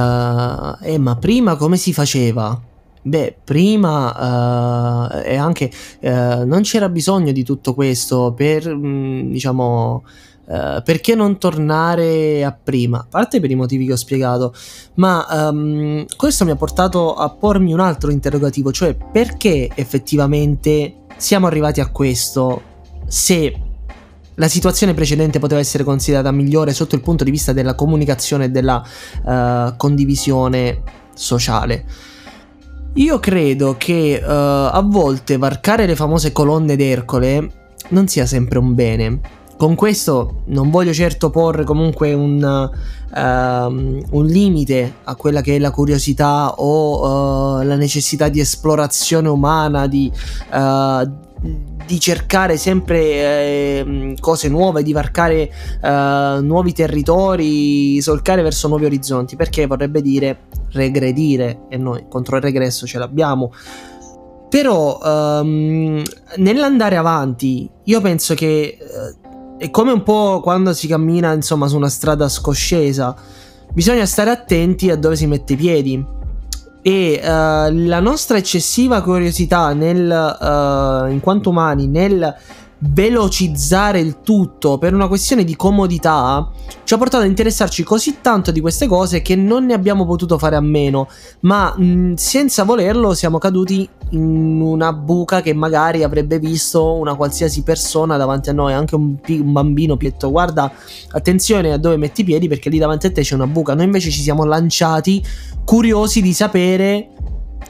eh 0.82 0.98
ma 0.98 1.16
prima 1.16 1.56
come 1.56 1.76
si 1.76 1.92
faceva? 1.92 2.58
Beh, 3.02 3.34
prima 3.42 5.08
uh, 5.08 5.22
e 5.24 5.36
anche 5.36 5.70
uh, 6.00 6.44
non 6.44 6.60
c'era 6.62 6.90
bisogno 6.90 7.32
di 7.32 7.42
tutto 7.42 7.72
questo 7.72 8.32
per, 8.36 8.68
mm, 8.74 9.30
diciamo, 9.30 10.04
Uh, 10.50 10.82
perché 10.82 11.14
non 11.14 11.38
tornare 11.38 12.44
a 12.44 12.50
prima? 12.50 12.98
A 12.98 13.06
parte 13.08 13.38
per 13.38 13.52
i 13.52 13.54
motivi 13.54 13.86
che 13.86 13.92
ho 13.92 13.96
spiegato, 13.96 14.52
ma 14.94 15.24
um, 15.48 16.04
questo 16.16 16.44
mi 16.44 16.50
ha 16.50 16.56
portato 16.56 17.14
a 17.14 17.30
pormi 17.30 17.72
un 17.72 17.78
altro 17.78 18.10
interrogativo, 18.10 18.72
cioè 18.72 18.96
perché 18.96 19.70
effettivamente 19.72 21.02
siamo 21.18 21.46
arrivati 21.46 21.80
a 21.80 21.88
questo 21.92 22.62
se 23.06 23.54
la 24.34 24.48
situazione 24.48 24.92
precedente 24.92 25.38
poteva 25.38 25.60
essere 25.60 25.84
considerata 25.84 26.32
migliore 26.32 26.72
sotto 26.72 26.96
il 26.96 27.00
punto 27.00 27.22
di 27.22 27.30
vista 27.30 27.52
della 27.52 27.76
comunicazione 27.76 28.46
e 28.46 28.50
della 28.50 28.82
condivisione 29.76 30.82
sociale. 31.14 31.84
Io 32.94 33.20
credo 33.20 33.76
che 33.78 34.20
uh, 34.20 34.26
a 34.28 34.82
volte 34.84 35.36
varcare 35.36 35.86
le 35.86 35.94
famose 35.94 36.32
colonne 36.32 36.74
d'Ercole 36.74 37.50
non 37.90 38.08
sia 38.08 38.26
sempre 38.26 38.58
un 38.58 38.74
bene. 38.74 39.20
Con 39.56 39.76
questo 39.76 40.42
non 40.46 40.70
voglio 40.70 40.92
certo 40.92 41.30
porre 41.30 41.64
comunque 41.64 42.12
un, 42.14 42.42
uh, 42.42 43.16
un 43.20 44.26
limite 44.26 44.94
a 45.04 45.14
quella 45.14 45.40
che 45.40 45.54
è 45.54 45.58
la 45.60 45.70
curiosità 45.70 46.54
o 46.56 47.58
uh, 47.58 47.62
la 47.62 47.76
necessità 47.76 48.28
di 48.28 48.40
esplorazione 48.40 49.28
umana, 49.28 49.86
di, 49.86 50.10
uh, 50.52 51.29
di 51.42 51.98
cercare 51.98 52.56
sempre 52.56 53.00
eh, 53.00 54.14
cose 54.20 54.48
nuove, 54.48 54.82
di 54.82 54.92
varcare 54.92 55.50
nuovi 56.42 56.72
territori, 56.72 58.00
solcare 58.00 58.42
verso 58.42 58.68
nuovi 58.68 58.84
orizzonti, 58.84 59.36
perché 59.36 59.66
vorrebbe 59.66 60.02
dire 60.02 60.42
regredire 60.72 61.62
e 61.68 61.76
noi 61.76 62.04
contro 62.08 62.36
il 62.36 62.42
regresso 62.42 62.86
ce 62.86 62.98
l'abbiamo. 62.98 63.52
Però 64.48 64.98
um, 65.00 66.02
nell'andare 66.36 66.96
avanti 66.96 67.70
io 67.84 68.00
penso 68.00 68.34
che 68.34 68.76
è 69.58 69.70
come 69.70 69.92
un 69.92 70.02
po' 70.02 70.40
quando 70.42 70.72
si 70.72 70.88
cammina, 70.88 71.32
insomma, 71.32 71.68
su 71.68 71.76
una 71.76 71.88
strada 71.88 72.28
scoscesa. 72.28 73.14
Bisogna 73.72 74.06
stare 74.06 74.30
attenti 74.30 74.90
a 74.90 74.96
dove 74.96 75.16
si 75.16 75.26
mette 75.26 75.52
i 75.52 75.56
piedi. 75.56 76.18
E 76.82 77.20
uh, 77.22 77.26
la 77.26 78.00
nostra 78.00 78.38
eccessiva 78.38 79.02
curiosità 79.02 79.72
nel, 79.74 80.08
uh, 80.08 81.10
in 81.10 81.20
quanto 81.20 81.50
umani 81.50 81.86
nel 81.86 82.34
velocizzare 82.82 84.00
il 84.00 84.20
tutto 84.22 84.78
per 84.78 84.94
una 84.94 85.06
questione 85.06 85.44
di 85.44 85.54
comodità 85.54 86.48
ci 86.84 86.94
ha 86.94 86.98
portato 86.98 87.24
a 87.24 87.26
interessarci 87.26 87.82
così 87.82 88.18
tanto 88.22 88.50
di 88.50 88.60
queste 88.60 88.86
cose 88.86 89.20
che 89.20 89.36
non 89.36 89.66
ne 89.66 89.74
abbiamo 89.74 90.06
potuto 90.06 90.38
fare 90.38 90.56
a 90.56 90.60
meno, 90.60 91.06
ma 91.40 91.74
mh, 91.76 92.14
senza 92.14 92.64
volerlo 92.64 93.12
siamo 93.12 93.38
caduti 93.38 93.88
in 94.10 94.60
una 94.60 94.92
buca 94.92 95.40
che 95.40 95.52
magari 95.52 96.02
avrebbe 96.02 96.38
visto 96.38 96.94
una 96.94 97.14
qualsiasi 97.14 97.62
persona 97.62 98.16
davanti 98.16 98.48
a 98.48 98.52
noi, 98.52 98.72
anche 98.72 98.94
un, 98.94 99.16
un 99.28 99.52
bambino 99.52 99.96
pietto, 99.96 100.30
guarda 100.30 100.72
attenzione 101.12 101.72
a 101.72 101.76
dove 101.76 101.96
metti 101.96 102.22
i 102.22 102.24
piedi 102.24 102.48
perché 102.48 102.70
lì 102.70 102.78
davanti 102.78 103.06
a 103.06 103.12
te 103.12 103.20
c'è 103.20 103.34
una 103.34 103.46
buca, 103.46 103.74
noi 103.74 103.84
invece 103.84 104.10
ci 104.10 104.22
siamo 104.22 104.44
lanciati 104.44 105.22
curiosi 105.70 106.20
di 106.20 106.32
sapere 106.32 107.10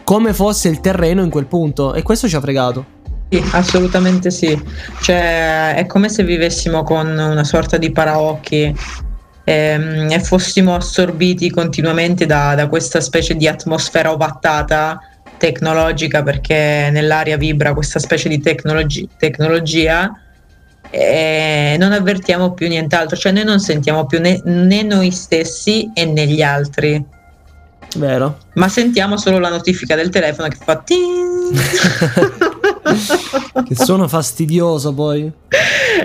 come 0.04 0.32
fosse 0.32 0.70
il 0.70 0.80
terreno 0.80 1.22
in 1.22 1.28
quel 1.28 1.44
punto 1.44 1.92
e 1.92 2.00
questo 2.00 2.28
ci 2.28 2.34
ha 2.34 2.40
fregato. 2.40 2.86
Sì, 3.28 3.44
assolutamente 3.50 4.30
sì. 4.30 4.58
Cioè, 5.02 5.74
è 5.74 5.84
come 5.84 6.08
se 6.08 6.24
vivessimo 6.24 6.82
con 6.82 7.06
una 7.06 7.44
sorta 7.44 7.76
di 7.76 7.90
paraocchi 7.92 8.74
ehm, 9.44 10.10
e 10.10 10.18
fossimo 10.20 10.76
assorbiti 10.76 11.50
continuamente 11.50 12.24
da, 12.24 12.54
da 12.54 12.68
questa 12.68 13.02
specie 13.02 13.34
di 13.34 13.46
atmosfera 13.46 14.12
ovattata 14.12 14.98
tecnologica 15.36 16.22
perché 16.22 16.88
nell'aria 16.90 17.36
vibra 17.36 17.74
questa 17.74 17.98
specie 17.98 18.30
di 18.30 18.40
tecnologi- 18.40 19.10
tecnologia 19.18 20.10
e 20.88 21.76
non 21.78 21.92
avvertiamo 21.92 22.54
più 22.54 22.66
nient'altro, 22.66 23.18
cioè 23.18 23.32
noi 23.32 23.44
non 23.44 23.60
sentiamo 23.60 24.06
più 24.06 24.22
né, 24.22 24.40
né 24.42 24.84
noi 24.84 25.10
stessi 25.10 25.90
e 25.92 26.06
né 26.06 26.26
gli 26.26 26.40
altri. 26.40 27.18
Vero. 27.96 28.38
Ma 28.54 28.68
sentiamo 28.68 29.16
solo 29.16 29.38
la 29.38 29.48
notifica 29.48 29.94
del 29.94 30.10
telefono 30.10 30.48
che 30.48 30.58
fa 30.62 30.76
ting. 30.76 31.58
che 33.66 33.74
suono 33.76 34.08
fastidioso 34.08 34.92
poi. 34.92 35.30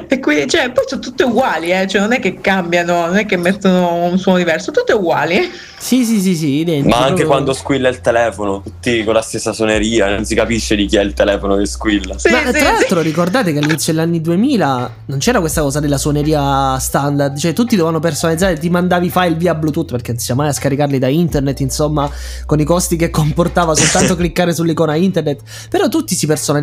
e 0.07 0.19
qui, 0.19 0.47
cioè, 0.47 0.71
poi 0.71 0.83
sono 0.87 1.01
tutte 1.01 1.23
uguali, 1.23 1.71
eh? 1.71 1.87
cioè 1.87 2.01
non 2.01 2.13
è 2.13 2.19
che 2.19 2.39
cambiano, 2.41 3.05
non 3.05 3.17
è 3.17 3.25
che 3.25 3.37
mettono 3.37 4.05
un 4.05 4.17
suono 4.17 4.37
diverso, 4.37 4.71
tutte 4.71 4.93
uguali. 4.93 5.51
Sì, 5.77 6.03
sì, 6.03 6.19
sì, 6.19 6.35
sì, 6.35 6.47
identico. 6.59 6.89
Ma 6.89 6.97
anche 6.97 7.07
proprio- 7.07 7.27
quando 7.27 7.53
squilla 7.53 7.89
il 7.89 8.01
telefono, 8.01 8.61
tutti 8.63 9.03
con 9.03 9.13
la 9.13 9.21
stessa 9.21 9.53
suoneria, 9.53 10.09
non 10.09 10.25
si 10.25 10.33
capisce 10.33 10.75
di 10.75 10.85
chi 10.87 10.97
è 10.97 11.01
il 11.01 11.13
telefono 11.13 11.57
che 11.57 11.65
squilla. 11.67 12.17
Sì, 12.17 12.31
Ma 12.31 12.39
sì, 12.45 12.51
tra 12.51 12.59
sì. 12.59 12.63
l'altro 12.63 13.01
ricordate 13.01 13.51
che 13.51 13.59
all'inizio 13.59 13.93
degli 13.93 14.01
anni 14.01 14.21
2000 14.21 14.93
non 15.05 15.19
c'era 15.19 15.39
questa 15.39 15.61
cosa 15.61 15.79
della 15.79 15.97
suoneria 15.97 16.79
standard, 16.79 17.37
cioè 17.37 17.53
tutti 17.53 17.75
dovevano 17.75 17.99
personalizzare, 17.99 18.57
ti 18.57 18.69
mandavi 18.69 19.09
file 19.09 19.35
via 19.35 19.53
Bluetooth 19.53 19.91
perché 19.91 20.11
non 20.13 20.19
si 20.19 20.33
mai 20.33 20.47
a 20.47 20.53
scaricarli 20.53 20.97
da 20.97 21.07
internet, 21.07 21.59
insomma, 21.59 22.09
con 22.45 22.59
i 22.59 22.63
costi 22.63 22.95
che 22.95 23.11
comportava 23.11 23.75
soltanto 23.75 24.15
cliccare 24.17 24.53
sull'icona 24.53 24.95
internet, 24.95 25.41
però 25.69 25.87
tutti 25.87 26.15
si 26.15 26.25
personalizzavano 26.25 26.54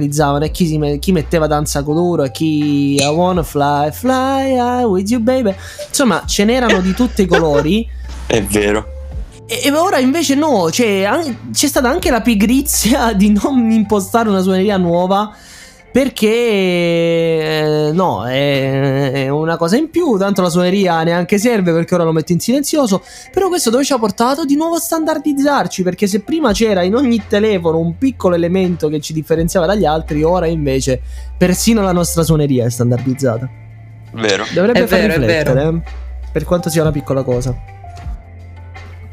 e 0.47 0.51
chi, 0.51 0.79
me- 0.79 0.99
chi 0.99 1.13
metteva 1.13 1.47
danza 1.47 1.83
coloro 1.83 2.25
e 2.25 2.31
chi 2.31 2.95
I 2.97 3.07
wanna 3.07 3.43
fly, 3.43 3.91
fly 3.91 4.55
high 4.55 4.85
with 4.85 5.11
you 5.11 5.21
baby, 5.21 5.55
insomma 5.89 6.25
ce 6.27 6.45
n'erano 6.45 6.81
di 6.81 6.95
tutti 6.95 7.23
i 7.23 7.27
colori. 7.27 7.89
È 8.27 8.43
vero. 8.43 8.87
E 9.47 9.71
ora 9.73 9.99
invece 9.99 10.35
no, 10.35 10.71
cioè, 10.71 11.37
c'è 11.53 11.67
stata 11.67 11.89
anche 11.89 12.11
la 12.11 12.23
pigrizia 12.23 13.13
di 13.15 13.31
non 13.31 13.71
impostare 13.71 14.29
una 14.29 14.41
suoneria 14.41 14.77
nuova 14.77 15.35
perché 15.93 16.29
eh, 17.89 17.91
no, 17.93 18.25
è, 18.27 19.13
è 19.13 19.29
una 19.29 19.59
cosa 19.59 19.77
in 19.77 19.91
più, 19.91 20.17
tanto 20.17 20.41
la 20.41 20.49
suoneria 20.49 21.03
neanche 21.03 21.37
serve 21.37 21.73
perché 21.73 21.95
ora 21.95 22.05
lo 22.05 22.13
metti 22.13 22.33
in 22.33 22.41
silenzioso, 22.41 23.03
però 23.31 23.49
questo 23.49 23.69
dove 23.69 23.85
ci 23.85 23.93
ha 23.93 23.99
portato 23.99 24.47
di 24.47 24.57
nuovo 24.57 24.77
a 24.77 24.79
standardizzarci, 24.81 25.83
perché 25.83 26.07
se 26.07 26.21
prima 26.21 26.53
c'era 26.53 26.83
in 26.83 26.95
ogni 26.95 27.23
telefono 27.29 27.79
un 27.79 27.99
piccolo 27.99 28.35
elemento 28.35 28.89
che 28.89 29.01
ci 29.01 29.13
differenziava 29.13 29.67
dagli 29.67 29.85
altri, 29.85 30.23
ora 30.23 30.47
invece 30.47 31.01
persino 31.37 31.83
la 31.83 31.93
nostra 31.93 32.23
suoneria 32.23 32.65
è 32.65 32.71
standardizzata. 32.71 33.51
Vero. 34.13 34.45
Dovrebbe 34.55 34.85
È 34.85 34.87
far 34.87 34.99
vero, 35.01 35.13
è 35.13 35.17
riflettere, 35.19 35.63
eh, 35.63 35.83
per 36.33 36.45
quanto 36.45 36.71
sia 36.71 36.81
una 36.81 36.91
piccola 36.91 37.23
cosa. 37.23 37.55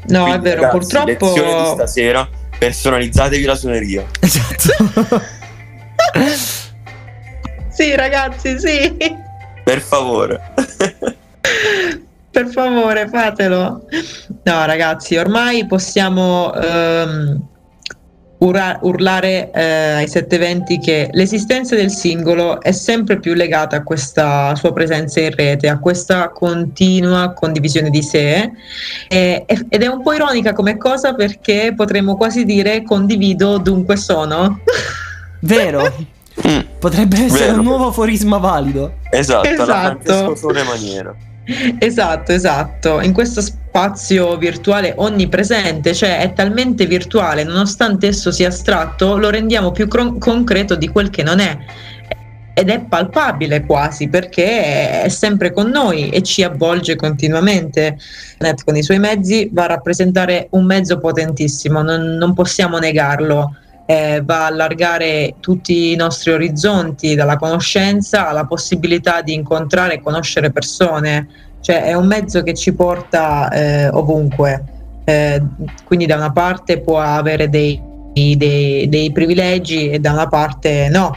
No, 0.06 0.24
è 0.24 0.28
Quindi, 0.28 0.48
vero, 0.48 0.62
ragazzi, 0.62 0.78
Lezione 0.78 1.04
di 1.04 1.16
purtroppo. 1.16 1.74
stasera, 1.74 2.26
personalizzatevi 2.58 3.44
la 3.44 3.54
suoneria. 3.54 4.06
Esatto. 4.18 5.20
Sì, 7.80 7.96
ragazzi, 7.96 8.58
sì. 8.58 8.94
Per 9.64 9.80
favore. 9.80 10.52
Per 12.30 12.46
favore, 12.48 13.08
fatelo. 13.08 13.86
No, 14.42 14.66
ragazzi, 14.66 15.16
ormai 15.16 15.66
possiamo 15.66 16.52
ehm, 16.52 17.40
ura- 18.40 18.78
urlare 18.82 19.50
eh, 19.50 19.62
ai 19.92 20.08
720 20.08 20.78
che 20.78 21.08
l'esistenza 21.12 21.74
del 21.74 21.90
singolo 21.90 22.60
è 22.60 22.72
sempre 22.72 23.18
più 23.18 23.32
legata 23.32 23.76
a 23.76 23.82
questa 23.82 24.54
sua 24.56 24.74
presenza 24.74 25.20
in 25.20 25.34
rete, 25.34 25.70
a 25.70 25.78
questa 25.78 26.28
continua 26.28 27.32
condivisione 27.32 27.88
di 27.88 28.02
sé. 28.02 28.50
E- 29.08 29.46
ed 29.46 29.82
è 29.82 29.86
un 29.86 30.02
po' 30.02 30.12
ironica 30.12 30.52
come 30.52 30.76
cosa 30.76 31.14
perché 31.14 31.72
potremmo 31.74 32.16
quasi 32.16 32.44
dire 32.44 32.82
condivido, 32.82 33.56
dunque 33.56 33.96
sono. 33.96 34.60
Vero. 35.40 36.18
Mm, 36.46 36.58
Potrebbe 36.78 37.24
essere 37.24 37.46
Vero. 37.46 37.58
un 37.58 37.64
nuovo 37.64 37.86
aforisma 37.88 38.38
valido. 38.38 38.94
esatto, 39.10 39.48
alla 39.48 39.96
Esatto. 40.02 40.34
Sole 40.36 40.62
maniera. 40.62 41.14
Esatto, 41.78 42.32
esatto. 42.32 43.00
In 43.00 43.12
questo 43.12 43.40
spazio 43.40 44.36
virtuale 44.36 44.92
onnipresente, 44.96 45.92
cioè 45.94 46.20
è 46.20 46.32
talmente 46.32 46.86
virtuale, 46.86 47.42
nonostante 47.44 48.06
esso 48.08 48.30
sia 48.30 48.48
astratto, 48.48 49.16
lo 49.18 49.30
rendiamo 49.30 49.72
più 49.72 49.88
cron- 49.88 50.18
concreto 50.18 50.76
di 50.76 50.88
quel 50.88 51.10
che 51.10 51.22
non 51.22 51.40
è. 51.40 51.58
Ed 52.52 52.68
è 52.68 52.80
palpabile 52.80 53.64
quasi 53.64 54.08
perché 54.08 55.02
è 55.02 55.08
sempre 55.08 55.52
con 55.52 55.68
noi 55.70 56.10
e 56.10 56.22
ci 56.22 56.42
avvolge 56.42 56.94
continuamente. 56.96 57.96
Net 58.38 58.64
con 58.64 58.76
i 58.76 58.82
suoi 58.82 58.98
mezzi 58.98 59.48
va 59.52 59.64
a 59.64 59.68
rappresentare 59.68 60.48
un 60.50 60.64
mezzo 60.66 60.98
potentissimo, 60.98 61.82
non, 61.82 62.02
non 62.16 62.32
possiamo 62.34 62.78
negarlo. 62.78 63.54
Eh, 63.90 64.22
va 64.24 64.44
a 64.44 64.46
allargare 64.46 65.34
tutti 65.40 65.90
i 65.90 65.96
nostri 65.96 66.30
orizzonti, 66.30 67.16
dalla 67.16 67.36
conoscenza 67.36 68.28
alla 68.28 68.44
possibilità 68.46 69.20
di 69.20 69.34
incontrare 69.34 69.94
e 69.94 70.00
conoscere 70.00 70.52
persone, 70.52 71.26
cioè 71.60 71.82
è 71.82 71.94
un 71.94 72.06
mezzo 72.06 72.44
che 72.44 72.54
ci 72.54 72.72
porta 72.72 73.50
eh, 73.50 73.88
ovunque, 73.88 74.62
Eh, 75.04 75.42
quindi 75.84 76.06
da 76.06 76.14
una 76.14 76.30
parte 76.30 76.78
può 76.78 77.00
avere 77.00 77.48
dei, 77.48 77.80
dei- 78.12 78.88
dei 78.88 79.10
privilegi 79.10 79.90
e 79.90 79.98
da 79.98 80.12
una 80.12 80.28
parte 80.28 80.88
no, 80.88 81.10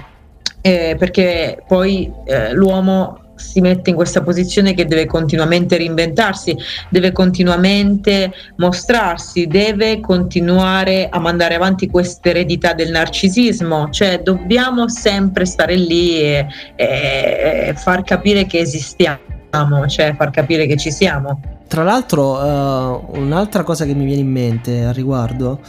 Eh, 0.62 0.96
perché 0.98 1.62
poi 1.68 2.12
eh, 2.26 2.54
l'uomo 2.54 3.20
si 3.36 3.62
mette 3.62 3.90
in 3.90 3.96
questa 3.96 4.22
posizione 4.22 4.74
che 4.74 4.86
deve 4.86 5.06
continuamente 5.06 5.78
reinventarsi, 5.78 6.56
deve 6.90 7.12
continuamente 7.12 8.32
mostrarsi, 8.58 9.48
deve 9.48 10.00
continuare 10.00 11.10
a 11.10 11.20
mandare 11.20 11.56
avanti 11.56 11.88
questa 11.88 12.30
eredità 12.30 12.74
del 12.74 12.92
narcisismo, 12.92 13.90
cioè 13.90 14.22
dobbiamo 14.22 14.88
sempre 14.90 15.46
stare 15.46 15.76
lì 15.76 16.20
e, 16.20 16.48
e- 16.76 17.74
far 17.76 18.04
capire 18.04 18.46
che 18.46 18.60
esistiamo, 18.60 19.88
cioè 19.88 20.16
far 20.16 20.32
capire 20.32 20.66
che 20.66 20.78
ci 20.78 20.92
siamo. 20.92 21.40
Tra 21.68 21.84
l'altro, 21.84 22.40
eh, 22.40 23.20
un'altra 23.20 23.64
cosa 23.64 23.86
che 23.86 23.94
mi 23.94 24.06
viene 24.06 24.22
in 24.22 24.32
mente 24.32 24.84
al 24.84 24.94
riguardo 24.94 25.60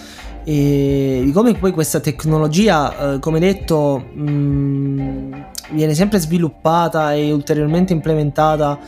è 0.44 1.22
di 1.24 1.31
come 1.33 1.55
poi 1.55 1.72
questa 1.72 2.00
tecnologia, 2.00 3.14
eh, 3.14 3.18
come 3.18 3.40
detto, 3.40 4.11
mh, 4.12 5.44
viene 5.70 5.94
sempre 5.94 6.18
sviluppata 6.18 7.12
e 7.14 7.33
ulteriormente 7.33 7.92
implementata 7.92 8.79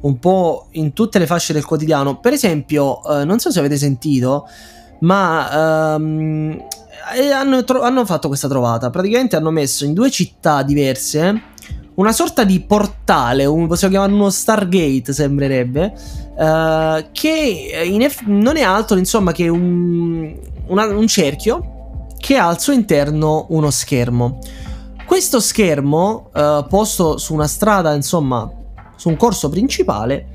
un 0.00 0.18
po' 0.18 0.66
in 0.72 0.92
tutte 0.92 1.18
le 1.18 1.26
fasce 1.26 1.52
del 1.52 1.64
quotidiano. 1.64 2.18
Per 2.20 2.32
esempio, 2.32 3.02
eh, 3.04 3.24
non 3.24 3.38
so 3.38 3.50
se 3.50 3.58
avete 3.58 3.76
sentito, 3.76 4.46
ma 5.00 5.94
ehm, 5.94 6.62
eh, 7.16 7.30
hanno, 7.30 7.64
tro- 7.64 7.82
hanno 7.82 8.04
fatto 8.04 8.28
questa 8.28 8.48
trovata. 8.48 8.90
Praticamente 8.90 9.36
hanno 9.36 9.50
messo 9.50 9.84
in 9.84 9.94
due 9.94 10.10
città 10.10 10.62
diverse 10.62 11.42
una 11.94 12.12
sorta 12.12 12.44
di 12.44 12.60
portale, 12.60 13.46
un- 13.46 13.66
possiamo 13.66 13.94
chiamarlo 13.94 14.16
uno 14.16 14.30
Stargate, 14.30 15.12
sembrerebbe, 15.12 15.94
eh, 16.38 17.06
che 17.12 17.70
eff- 17.72 18.22
non 18.26 18.56
è 18.58 18.62
altro, 18.62 18.98
insomma, 18.98 19.32
che 19.32 19.48
un, 19.48 20.34
una- 20.66 20.86
un 20.94 21.06
cerchio 21.06 22.04
che 22.18 22.36
ha 22.36 22.48
al 22.48 22.60
suo 22.60 22.74
interno 22.74 23.46
uno 23.48 23.70
schermo. 23.70 24.38
Questo 25.06 25.38
schermo, 25.38 26.30
eh, 26.34 26.66
posto 26.68 27.16
su 27.16 27.32
una 27.32 27.46
strada, 27.46 27.94
insomma, 27.94 28.50
su 28.96 29.08
un 29.08 29.16
corso 29.16 29.48
principale, 29.48 30.30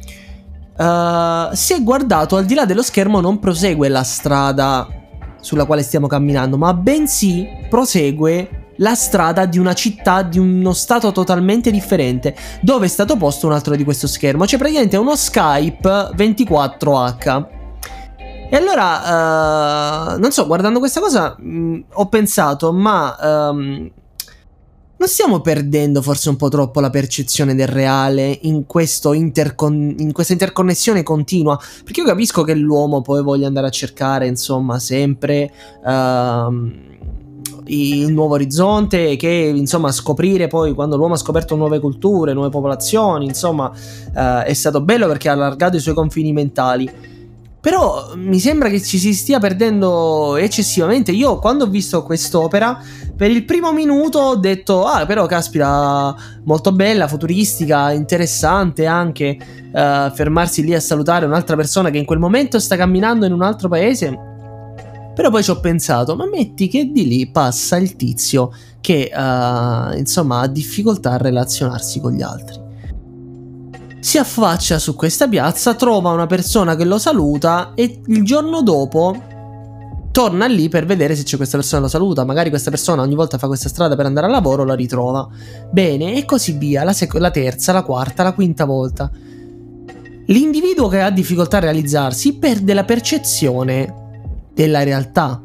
eh, 0.78 1.50
se 1.52 1.82
guardato 1.82 2.38
al 2.38 2.46
di 2.46 2.54
là 2.54 2.66
dello 2.66 2.82
schermo 2.82 3.20
non 3.20 3.38
prosegue 3.40 3.90
la 3.90 4.04
strada 4.04 4.88
sulla 5.42 5.66
quale 5.66 5.84
stiamo 5.84 6.08
camminando, 6.08 6.58
ma 6.58 6.74
bensì 6.74 7.46
prosegue 7.70 8.74
la 8.78 8.96
strada 8.96 9.46
di 9.46 9.60
una 9.60 9.74
città 9.74 10.24
di 10.24 10.40
uno 10.40 10.72
stato 10.72 11.12
totalmente 11.12 11.70
differente, 11.70 12.34
dove 12.62 12.86
è 12.86 12.90
stato 12.90 13.18
posto 13.18 13.48
un 13.48 13.54
altro 13.54 13.76
di 13.76 13.84
questo 13.84 14.08
schermo. 14.08 14.48
Cioè, 14.48 14.58
praticamente 14.58 14.96
è 14.96 15.00
uno 15.00 15.16
Skype 15.16 16.12
24H. 16.16 17.48
E 18.50 18.56
allora, 18.56 20.16
eh, 20.16 20.18
non 20.18 20.32
so, 20.32 20.48
guardando 20.48 20.80
questa 20.80 21.00
cosa, 21.00 21.36
mh, 21.38 21.84
ho 21.94 22.08
pensato, 22.08 22.74
ma 22.74 23.18
ehm, 23.22 23.92
non 25.02 25.10
stiamo 25.10 25.40
perdendo 25.40 26.04
forse 26.04 26.30
un 26.30 26.36
po' 26.36 26.48
troppo 26.48 26.80
la 26.80 26.92
percezione 26.92 27.56
del 27.56 27.66
reale 27.68 28.38
in, 28.44 28.66
intercon- 29.14 29.96
in 29.98 30.12
questa 30.12 30.34
interconnessione 30.34 31.02
continua? 31.02 31.60
Perché 31.84 32.02
io 32.02 32.06
capisco 32.06 32.44
che 32.44 32.54
l'uomo 32.54 33.02
poi 33.02 33.24
voglia 33.24 33.48
andare 33.48 33.66
a 33.66 33.72
cercare, 33.72 34.28
insomma, 34.28 34.78
sempre 34.78 35.52
ehm, 35.84 36.74
il 37.66 38.14
nuovo 38.14 38.36
orizzonte, 38.36 39.16
che 39.16 39.28
insomma 39.28 39.92
scoprire 39.92 40.46
poi 40.46 40.76
quando 40.76 40.98
l'uomo 40.98 41.16
ha 41.16 41.18
scoperto 41.18 41.56
nuove 41.56 41.80
culture, 41.80 42.34
nuove 42.34 42.50
popolazioni, 42.50 43.26
insomma, 43.26 43.72
eh, 44.16 44.44
è 44.44 44.54
stato 44.54 44.82
bello 44.82 45.08
perché 45.08 45.30
ha 45.30 45.34
allargato 45.34 45.78
i 45.78 45.80
suoi 45.80 45.96
confini 45.96 46.32
mentali. 46.32 46.88
Però 47.62 48.13
mi 48.15 48.39
sembra 48.39 48.69
che 48.69 48.82
ci 48.82 48.97
si 48.97 49.13
stia 49.13 49.38
perdendo 49.38 50.36
eccessivamente. 50.36 51.12
Io 51.12 51.38
quando 51.38 51.65
ho 51.65 51.67
visto 51.67 52.02
quest'opera, 52.02 52.82
per 53.15 53.30
il 53.30 53.45
primo 53.45 53.71
minuto 53.71 54.17
ho 54.17 54.36
detto, 54.36 54.86
ah 54.86 55.06
però 55.06 55.28
caspita, 55.28 56.15
molto 56.43 56.71
bella, 56.71 57.08
futuristica, 57.08 57.91
interessante 57.91 58.88
anche 58.88 59.38
uh, 59.39 60.12
fermarsi 60.12 60.63
lì 60.63 60.74
a 60.74 60.80
salutare 60.80 61.28
un'altra 61.28 61.56
persona 61.56 61.91
che 61.91 62.00
in 62.00 62.06
quel 62.06 62.17
momento 62.17 62.58
sta 62.60 62.76
camminando 62.76 63.28
in 63.28 63.34
un 63.34 63.43
altro 63.43 63.69
paese. 63.69 64.17
Però 65.13 65.30
poi 65.30 65.43
ci 65.43 65.52
ho 65.52 65.60
pensato, 65.60 66.15
ma 66.15 66.26
metti 66.26 66.67
che 66.67 66.89
di 66.91 67.08
lì 67.08 67.30
passa 67.30 67.78
il 67.78 67.95
tizio 67.95 68.52
che 68.82 69.12
uh, 69.13 69.95
insomma 69.95 70.39
ha 70.39 70.47
difficoltà 70.47 71.12
a 71.12 71.17
relazionarsi 71.17 72.00
con 72.00 72.13
gli 72.13 72.24
altri 72.24 72.69
si 74.02 74.18
affaccia 74.18 74.80
su 74.80 74.96
questa 74.96 75.28
piazza, 75.28 75.76
trova 75.76 76.10
una 76.10 76.26
persona 76.26 76.76
che 76.76 76.86
lo 76.86 76.98
saluta 76.98 77.74
e 77.76 78.02
il 78.08 78.24
giorno 78.24 78.64
dopo 78.64 79.16
torna 80.12 80.48
lì 80.48 80.70
per 80.70 80.86
vedere 80.86 81.16
se 81.16 81.22
c'è 81.22 81.38
questa 81.38 81.58
persona 81.58 81.82
che 81.82 81.86
lo 81.86 81.92
saluta. 81.92 82.26
Magari 82.26 82.50
questa 82.50 82.72
persona 82.72 83.04
ogni 83.04 83.14
volta 83.14 83.38
fa 83.38 83.46
questa 83.46 83.70
strada 83.70 83.96
per 83.96 84.08
andare 84.08 84.26
al 84.26 84.32
lavoro, 84.32 84.66
la 84.66 84.74
ritrova. 84.74 85.30
Bene, 85.70 86.16
e 86.16 86.26
così 86.26 86.54
via, 86.54 86.84
la, 86.84 86.94
sec- 86.94 87.14
la 87.14 87.30
terza, 87.30 87.72
la 87.74 87.84
quarta, 87.84 88.24
la 88.24 88.34
quinta 88.34 88.66
volta. 88.66 89.10
L'individuo 90.26 90.88
che 90.88 91.02
ha 91.02 91.12
difficoltà 91.12 91.58
a 91.58 91.62
realizzarsi 91.62 92.38
perde 92.38 92.74
la 92.74 92.84
percezione 92.84 94.50
della 94.52 94.82
realtà 94.82 95.44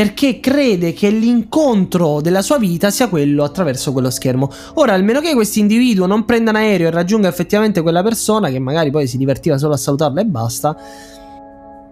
perché 0.00 0.40
crede 0.40 0.94
che 0.94 1.10
l'incontro 1.10 2.22
della 2.22 2.40
sua 2.40 2.56
vita 2.56 2.88
sia 2.88 3.08
quello 3.08 3.44
attraverso 3.44 3.92
quello 3.92 4.08
schermo. 4.08 4.50
Ora, 4.76 4.94
almeno 4.94 5.20
che 5.20 5.34
questo 5.34 5.58
individuo 5.58 6.06
non 6.06 6.24
prenda 6.24 6.52
un 6.52 6.56
aereo 6.56 6.88
e 6.88 6.90
raggiunga 6.90 7.28
effettivamente 7.28 7.82
quella 7.82 8.02
persona, 8.02 8.48
che 8.48 8.58
magari 8.58 8.90
poi 8.90 9.06
si 9.06 9.18
divertiva 9.18 9.58
solo 9.58 9.74
a 9.74 9.76
salutarla 9.76 10.22
e 10.22 10.24
basta, 10.24 10.74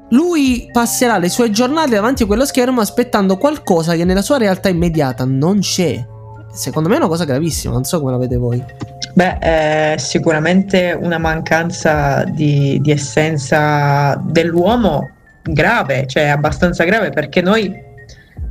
lui 0.09 0.71
passerà 0.73 1.19
le 1.19 1.29
sue 1.29 1.51
giornate 1.51 1.91
davanti 1.91 2.23
a 2.23 2.27
quello 2.27 2.47
schermo 2.47 2.81
aspettando 2.81 3.37
qualcosa 3.37 3.95
che 3.95 4.07
nella 4.07 4.23
sua 4.23 4.39
realtà 4.39 4.71
immediata 4.71 5.27
non 5.27 5.59
c'è. 5.59 6.03
Secondo 6.51 6.89
me 6.89 6.95
è 6.95 6.99
una 6.99 7.09
cosa 7.09 7.25
gravissima, 7.25 7.75
non 7.75 7.85
so 7.85 7.99
come 7.99 8.13
la 8.13 8.17
vedete 8.17 8.41
voi. 8.41 8.65
Beh, 9.13 9.37
è 9.37 9.95
sicuramente 9.99 10.99
una 10.99 11.19
mancanza 11.19 12.25
di, 12.25 12.79
di 12.81 12.91
essenza 12.91 14.19
dell'uomo 14.25 15.11
grave, 15.43 16.07
cioè 16.07 16.29
abbastanza 16.29 16.85
grave 16.85 17.11
perché 17.11 17.43
noi 17.43 17.85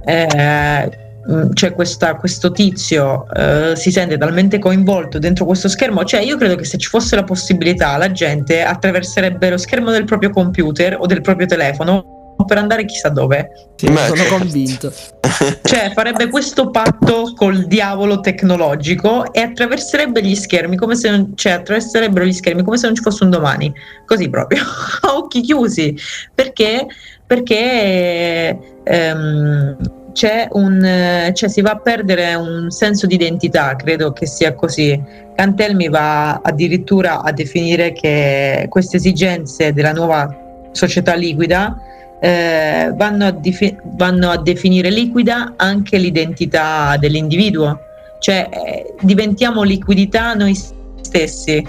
eh, 0.07 1.05
c'è 1.53 1.73
questa, 1.73 2.15
questo 2.15 2.51
tizio 2.51 3.25
eh, 3.33 3.75
si 3.75 3.91
sente 3.91 4.17
talmente 4.17 4.59
coinvolto 4.59 5.19
dentro 5.19 5.45
questo 5.45 5.67
schermo, 5.67 6.05
cioè 6.05 6.21
io 6.21 6.37
credo 6.37 6.55
che 6.55 6.63
se 6.63 6.77
ci 6.77 6.87
fosse 6.87 7.15
la 7.15 7.23
possibilità 7.23 7.97
la 7.97 8.11
gente 8.11 8.63
attraverserebbe 8.63 9.49
lo 9.49 9.57
schermo 9.57 9.91
del 9.91 10.05
proprio 10.05 10.29
computer 10.29 10.95
o 10.97 11.05
del 11.05 11.21
proprio 11.21 11.45
telefono 11.45 12.35
per 12.45 12.57
andare 12.57 12.85
chissà 12.85 13.09
dove. 13.09 13.49
Sì, 13.75 13.87
sono 13.87 14.23
convinto. 14.29 14.93
cioè 15.63 15.91
farebbe 15.93 16.29
questo 16.29 16.69
patto 16.69 17.33
col 17.35 17.65
diavolo 17.65 18.21
tecnologico 18.21 19.33
e 19.33 19.41
attraverserebbe 19.41 20.23
gli 20.23 20.35
schermi 20.35 20.77
come 20.77 20.95
se 20.95 21.09
non, 21.09 21.33
cioè 21.35 21.53
attraverserebbero 21.53 22.23
gli 22.23 22.31
schermi 22.31 22.63
come 22.63 22.77
se 22.77 22.85
non 22.85 22.95
ci 22.95 23.01
fosse 23.01 23.25
un 23.25 23.31
domani, 23.31 23.73
così 24.05 24.29
proprio, 24.29 24.61
a 25.03 25.17
occhi 25.17 25.41
chiusi, 25.41 25.93
perché 26.33 26.85
perché 27.27 28.57
ehm, 28.85 29.77
c'è 30.17 30.47
un, 30.53 31.29
cioè 31.31 31.47
si 31.47 31.61
va 31.61 31.73
a 31.73 31.77
perdere 31.77 32.33
un 32.33 32.71
senso 32.71 33.05
di 33.05 33.13
identità, 33.13 33.75
credo 33.75 34.13
che 34.13 34.25
sia 34.25 34.55
così. 34.55 34.99
Cantelmi 35.35 35.89
va 35.89 36.39
addirittura 36.41 37.21
a 37.21 37.31
definire 37.31 37.93
che 37.93 38.65
queste 38.67 38.97
esigenze 38.97 39.73
della 39.73 39.93
nuova 39.93 40.69
società 40.71 41.13
liquida 41.13 41.77
eh, 42.19 42.91
vanno, 42.95 43.25
a 43.27 43.31
defi- 43.31 43.77
vanno, 43.83 44.31
a 44.31 44.41
definire 44.41 44.89
liquida 44.89 45.53
anche 45.55 45.99
l'identità 45.99 46.97
dell'individuo, 46.97 47.79
cioè 48.17 48.49
eh, 48.51 48.95
diventiamo 49.01 49.61
liquidità 49.61 50.33
noi 50.33 50.57
stessi 50.99 51.63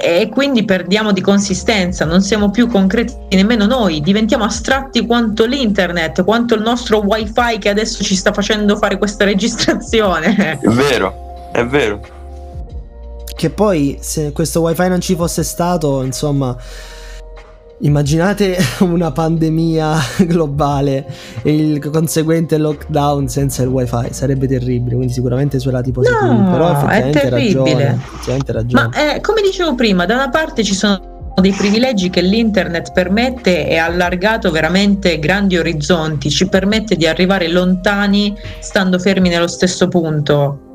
e, 0.00 0.20
e, 0.20 0.28
quindi 0.28 0.64
perdiamo 0.64 1.12
di 1.12 1.20
consistenza, 1.20 2.04
non 2.04 2.22
siamo 2.22 2.50
più 2.50 2.68
concreti 2.68 3.14
nemmeno 3.30 3.66
noi, 3.66 4.00
diventiamo 4.00 4.44
astratti 4.44 5.04
quanto 5.04 5.44
l'internet, 5.44 6.24
quanto 6.24 6.54
il 6.54 6.62
nostro 6.62 7.00
wifi 7.00 7.58
che 7.58 7.68
adesso 7.68 8.02
ci 8.02 8.14
sta 8.14 8.32
facendo 8.32 8.76
fare 8.76 8.96
questa 8.96 9.24
registrazione. 9.24 10.58
È 10.60 10.68
vero, 10.68 11.50
è 11.52 11.66
vero. 11.66 12.00
Che 13.34 13.50
poi 13.50 13.98
se 14.00 14.32
questo 14.32 14.60
wifi 14.60 14.88
non 14.88 15.00
ci 15.00 15.14
fosse 15.14 15.42
stato, 15.42 16.02
insomma 16.02 16.56
Immaginate 17.84 18.56
una 18.80 19.10
pandemia 19.10 19.98
globale 20.26 21.04
e 21.42 21.54
il 21.54 21.90
conseguente 21.90 22.56
lockdown 22.56 23.28
senza 23.28 23.62
il 23.62 23.68
wifi, 23.68 24.12
sarebbe 24.12 24.46
terribile, 24.46 24.94
quindi 24.94 25.12
sicuramente 25.12 25.58
sui 25.58 25.72
lati 25.72 25.90
positivi, 25.90 26.26
no, 26.26 26.50
però 26.50 26.70
effettivamente 26.70 27.20
è 27.20 27.28
terribile. 27.28 27.62
Ragione, 27.62 28.00
effettivamente 28.04 28.52
ragione. 28.52 28.88
Ma 28.88 29.14
eh, 29.14 29.20
come 29.20 29.42
dicevo 29.42 29.74
prima, 29.74 30.06
da 30.06 30.14
una 30.14 30.28
parte 30.28 30.62
ci 30.62 30.74
sono 30.74 31.10
dei 31.40 31.52
privilegi 31.52 32.08
che 32.08 32.20
l'internet 32.20 32.92
permette 32.92 33.66
e 33.66 33.76
ha 33.78 33.86
allargato 33.86 34.50
veramente 34.52 35.18
grandi 35.18 35.56
orizzonti, 35.56 36.30
ci 36.30 36.48
permette 36.48 36.94
di 36.94 37.06
arrivare 37.06 37.48
lontani 37.48 38.36
stando 38.60 38.98
fermi 39.00 39.28
nello 39.28 39.48
stesso 39.48 39.88
punto. 39.88 40.70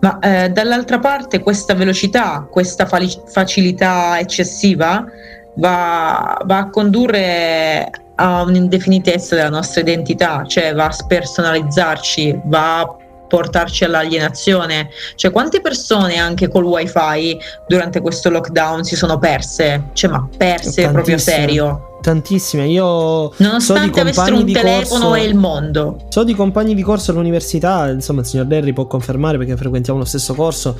Ma 0.00 0.18
eh, 0.18 0.50
dall'altra 0.50 0.98
parte 0.98 1.38
questa 1.38 1.74
velocità, 1.74 2.46
questa 2.50 2.86
facilità 2.86 4.18
eccessiva 4.18 5.06
va, 5.54 6.40
va 6.44 6.58
a 6.58 6.70
condurre 6.70 7.90
a 8.14 8.42
un'indefinitezza 8.42 9.34
della 9.34 9.48
nostra 9.48 9.80
identità, 9.80 10.44
cioè 10.46 10.74
va 10.74 10.86
a 10.86 10.92
spersonalizzarci, 10.92 12.40
va 12.44 12.80
a 12.80 12.96
portarci 13.32 13.84
all'alienazione. 13.84 14.90
Cioè, 15.14 15.30
quante 15.30 15.62
persone 15.62 16.16
anche 16.16 16.48
col 16.48 16.64
wifi 16.64 17.38
durante 17.66 18.02
questo 18.02 18.28
lockdown 18.28 18.84
si 18.84 18.94
sono 18.94 19.18
perse? 19.18 19.84
Cioè, 19.94 20.10
ma 20.10 20.28
perse 20.36 20.90
proprio 20.90 21.16
serio 21.16 21.86
tantissime. 22.02 22.66
Io 22.66 23.32
nonostante 23.36 23.94
so 23.94 24.00
avessero 24.00 24.36
un 24.36 24.52
telefono 24.52 25.06
corso, 25.06 25.14
e 25.14 25.24
il 25.24 25.34
mondo. 25.36 26.04
So 26.08 26.24
di 26.24 26.34
compagni 26.34 26.74
di 26.74 26.82
corso 26.82 27.12
all'università, 27.12 27.88
insomma, 27.88 28.20
il 28.20 28.26
signor 28.26 28.46
Derry 28.46 28.74
può 28.74 28.86
confermare 28.86 29.38
perché 29.38 29.56
frequentiamo 29.56 30.00
lo 30.00 30.04
stesso 30.04 30.34
corso 30.34 30.76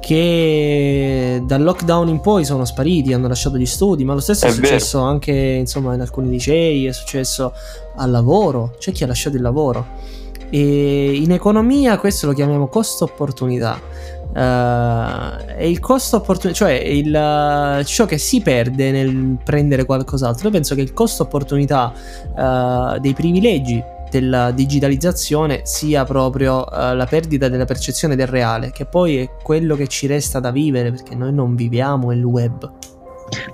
che 0.00 1.42
dal 1.44 1.62
lockdown 1.62 2.08
in 2.08 2.20
poi 2.20 2.44
sono 2.44 2.64
spariti, 2.64 3.12
hanno 3.12 3.26
lasciato 3.26 3.56
gli 3.56 3.66
studi, 3.66 4.04
ma 4.04 4.12
lo 4.12 4.20
stesso 4.20 4.44
è, 4.44 4.50
è 4.50 4.52
successo 4.52 5.00
anche, 5.00 5.32
insomma, 5.32 5.94
in 5.94 6.02
alcuni 6.02 6.28
licei, 6.28 6.86
è 6.86 6.92
successo 6.92 7.52
al 7.96 8.10
lavoro, 8.10 8.74
c'è 8.78 8.92
chi 8.92 9.02
ha 9.02 9.06
lasciato 9.06 9.34
il 9.34 9.42
lavoro. 9.42 10.24
E 10.50 11.14
in 11.14 11.32
economia 11.32 11.98
questo 11.98 12.26
lo 12.26 12.32
chiamiamo 12.32 12.68
costo 12.68 13.04
opportunità 13.04 14.14
Uh, 14.36 15.40
e 15.56 15.70
il 15.70 15.80
costo 15.80 16.16
opportunità, 16.16 16.58
cioè 16.58 16.72
il, 16.72 17.08
uh, 17.08 17.82
ciò 17.84 18.04
che 18.04 18.18
si 18.18 18.42
perde 18.42 18.90
nel 18.90 19.38
prendere 19.42 19.86
qualcos'altro. 19.86 20.48
Io 20.48 20.52
penso 20.52 20.74
che 20.74 20.82
il 20.82 20.92
costo 20.92 21.22
opportunità 21.22 21.90
uh, 22.34 22.98
dei 22.98 23.14
privilegi 23.14 23.82
della 24.10 24.50
digitalizzazione 24.50 25.62
sia 25.64 26.04
proprio 26.04 26.64
la 26.66 27.06
perdita 27.08 27.48
della 27.48 27.64
percezione 27.64 28.14
del 28.14 28.26
reale, 28.26 28.72
che 28.72 28.84
poi 28.84 29.16
è 29.16 29.30
quello 29.42 29.74
che 29.74 29.88
ci 29.88 30.06
resta 30.06 30.38
da 30.38 30.50
vivere 30.50 30.90
perché 30.90 31.14
noi 31.14 31.32
non 31.32 31.54
viviamo 31.56 32.12
il 32.12 32.22
web. 32.22 32.70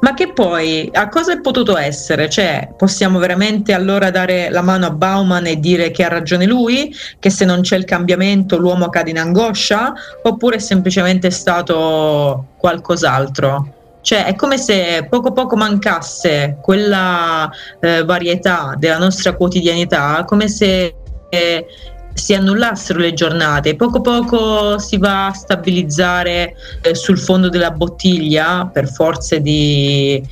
Ma 0.00 0.14
che 0.14 0.32
poi 0.32 0.90
a 0.92 1.08
cosa 1.08 1.32
è 1.32 1.40
potuto 1.40 1.76
essere? 1.76 2.28
Cioè, 2.28 2.74
possiamo 2.76 3.18
veramente 3.18 3.72
allora 3.72 4.10
dare 4.10 4.50
la 4.50 4.62
mano 4.62 4.86
a 4.86 4.90
Bauman 4.90 5.46
e 5.46 5.58
dire 5.58 5.90
che 5.90 6.04
ha 6.04 6.08
ragione 6.08 6.46
lui, 6.46 6.94
che 7.18 7.30
se 7.30 7.44
non 7.44 7.60
c'è 7.62 7.76
il 7.76 7.84
cambiamento 7.84 8.58
l'uomo 8.58 8.88
cade 8.88 9.10
in 9.10 9.18
angoscia, 9.18 9.92
oppure 10.22 10.56
è 10.56 10.60
semplicemente 10.60 11.30
stato 11.30 12.48
qualcos'altro? 12.56 13.80
Cioè, 14.02 14.24
è 14.24 14.34
come 14.34 14.58
se 14.58 15.06
poco 15.08 15.32
poco 15.32 15.56
mancasse 15.56 16.58
quella 16.60 17.48
eh, 17.80 18.04
varietà 18.04 18.74
della 18.76 18.98
nostra 18.98 19.34
quotidianità, 19.34 20.24
come 20.26 20.48
se 20.48 20.94
eh, 21.28 21.66
si 22.14 22.34
annullassero 22.34 22.98
le 22.98 23.14
giornate, 23.14 23.76
poco 23.76 24.00
poco 24.00 24.78
si 24.78 24.98
va 24.98 25.26
a 25.26 25.32
stabilizzare 25.32 26.54
eh, 26.82 26.94
sul 26.94 27.18
fondo 27.18 27.48
della 27.48 27.70
bottiglia 27.70 28.68
per 28.72 28.88
forze 28.88 29.40
di, 29.40 30.22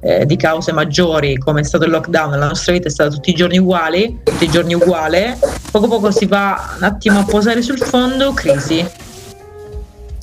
eh, 0.00 0.26
di, 0.26 0.36
cause 0.36 0.72
maggiori, 0.72 1.38
come 1.38 1.60
è 1.60 1.64
stato 1.64 1.84
il 1.84 1.90
lockdown, 1.90 2.38
la 2.38 2.48
nostra 2.48 2.72
vita 2.72 2.88
è 2.88 2.90
stata 2.90 3.10
tutti 3.10 3.30
i 3.30 3.34
giorni 3.34 3.58
uguali, 3.58 4.20
tutti 4.22 4.44
i 4.44 4.50
giorni 4.50 4.74
uguale, 4.74 5.38
poco 5.70 5.88
poco 5.88 6.10
si 6.10 6.26
va 6.26 6.76
un 6.76 6.84
attimo 6.84 7.20
a 7.20 7.24
posare 7.24 7.62
sul 7.62 7.78
fondo, 7.78 8.32
crisi. 8.32 8.86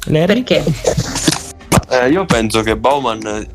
Larry? 0.08 0.44
Perché? 0.44 0.64
Eh, 1.90 2.10
io 2.10 2.26
penso 2.26 2.62
che 2.62 2.76
Bauman 2.76 3.48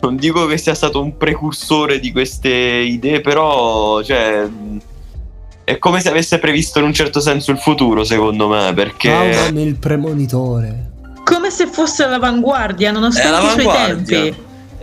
non 0.00 0.16
dico 0.16 0.46
che 0.46 0.58
sia 0.58 0.74
stato 0.74 1.00
un 1.00 1.16
precursore 1.16 2.00
di 2.00 2.10
queste 2.10 2.50
idee, 2.50 3.20
però 3.20 4.02
cioè, 4.02 4.48
è 5.72 5.78
come 5.78 6.00
se 6.00 6.08
avesse 6.08 6.38
previsto 6.38 6.78
in 6.78 6.86
un 6.86 6.92
certo 6.92 7.20
senso 7.20 7.50
il 7.50 7.58
futuro, 7.58 8.04
secondo 8.04 8.48
me, 8.48 8.72
perché... 8.74 9.08
Bauman 9.08 9.58
il 9.58 9.76
premonitore. 9.76 10.90
Come 11.24 11.50
se 11.50 11.66
fosse 11.66 12.04
all'avanguardia, 12.04 12.90
nonostante 12.90 13.62
i 13.62 13.62
suoi 13.62 13.74
tempi. 13.74 14.34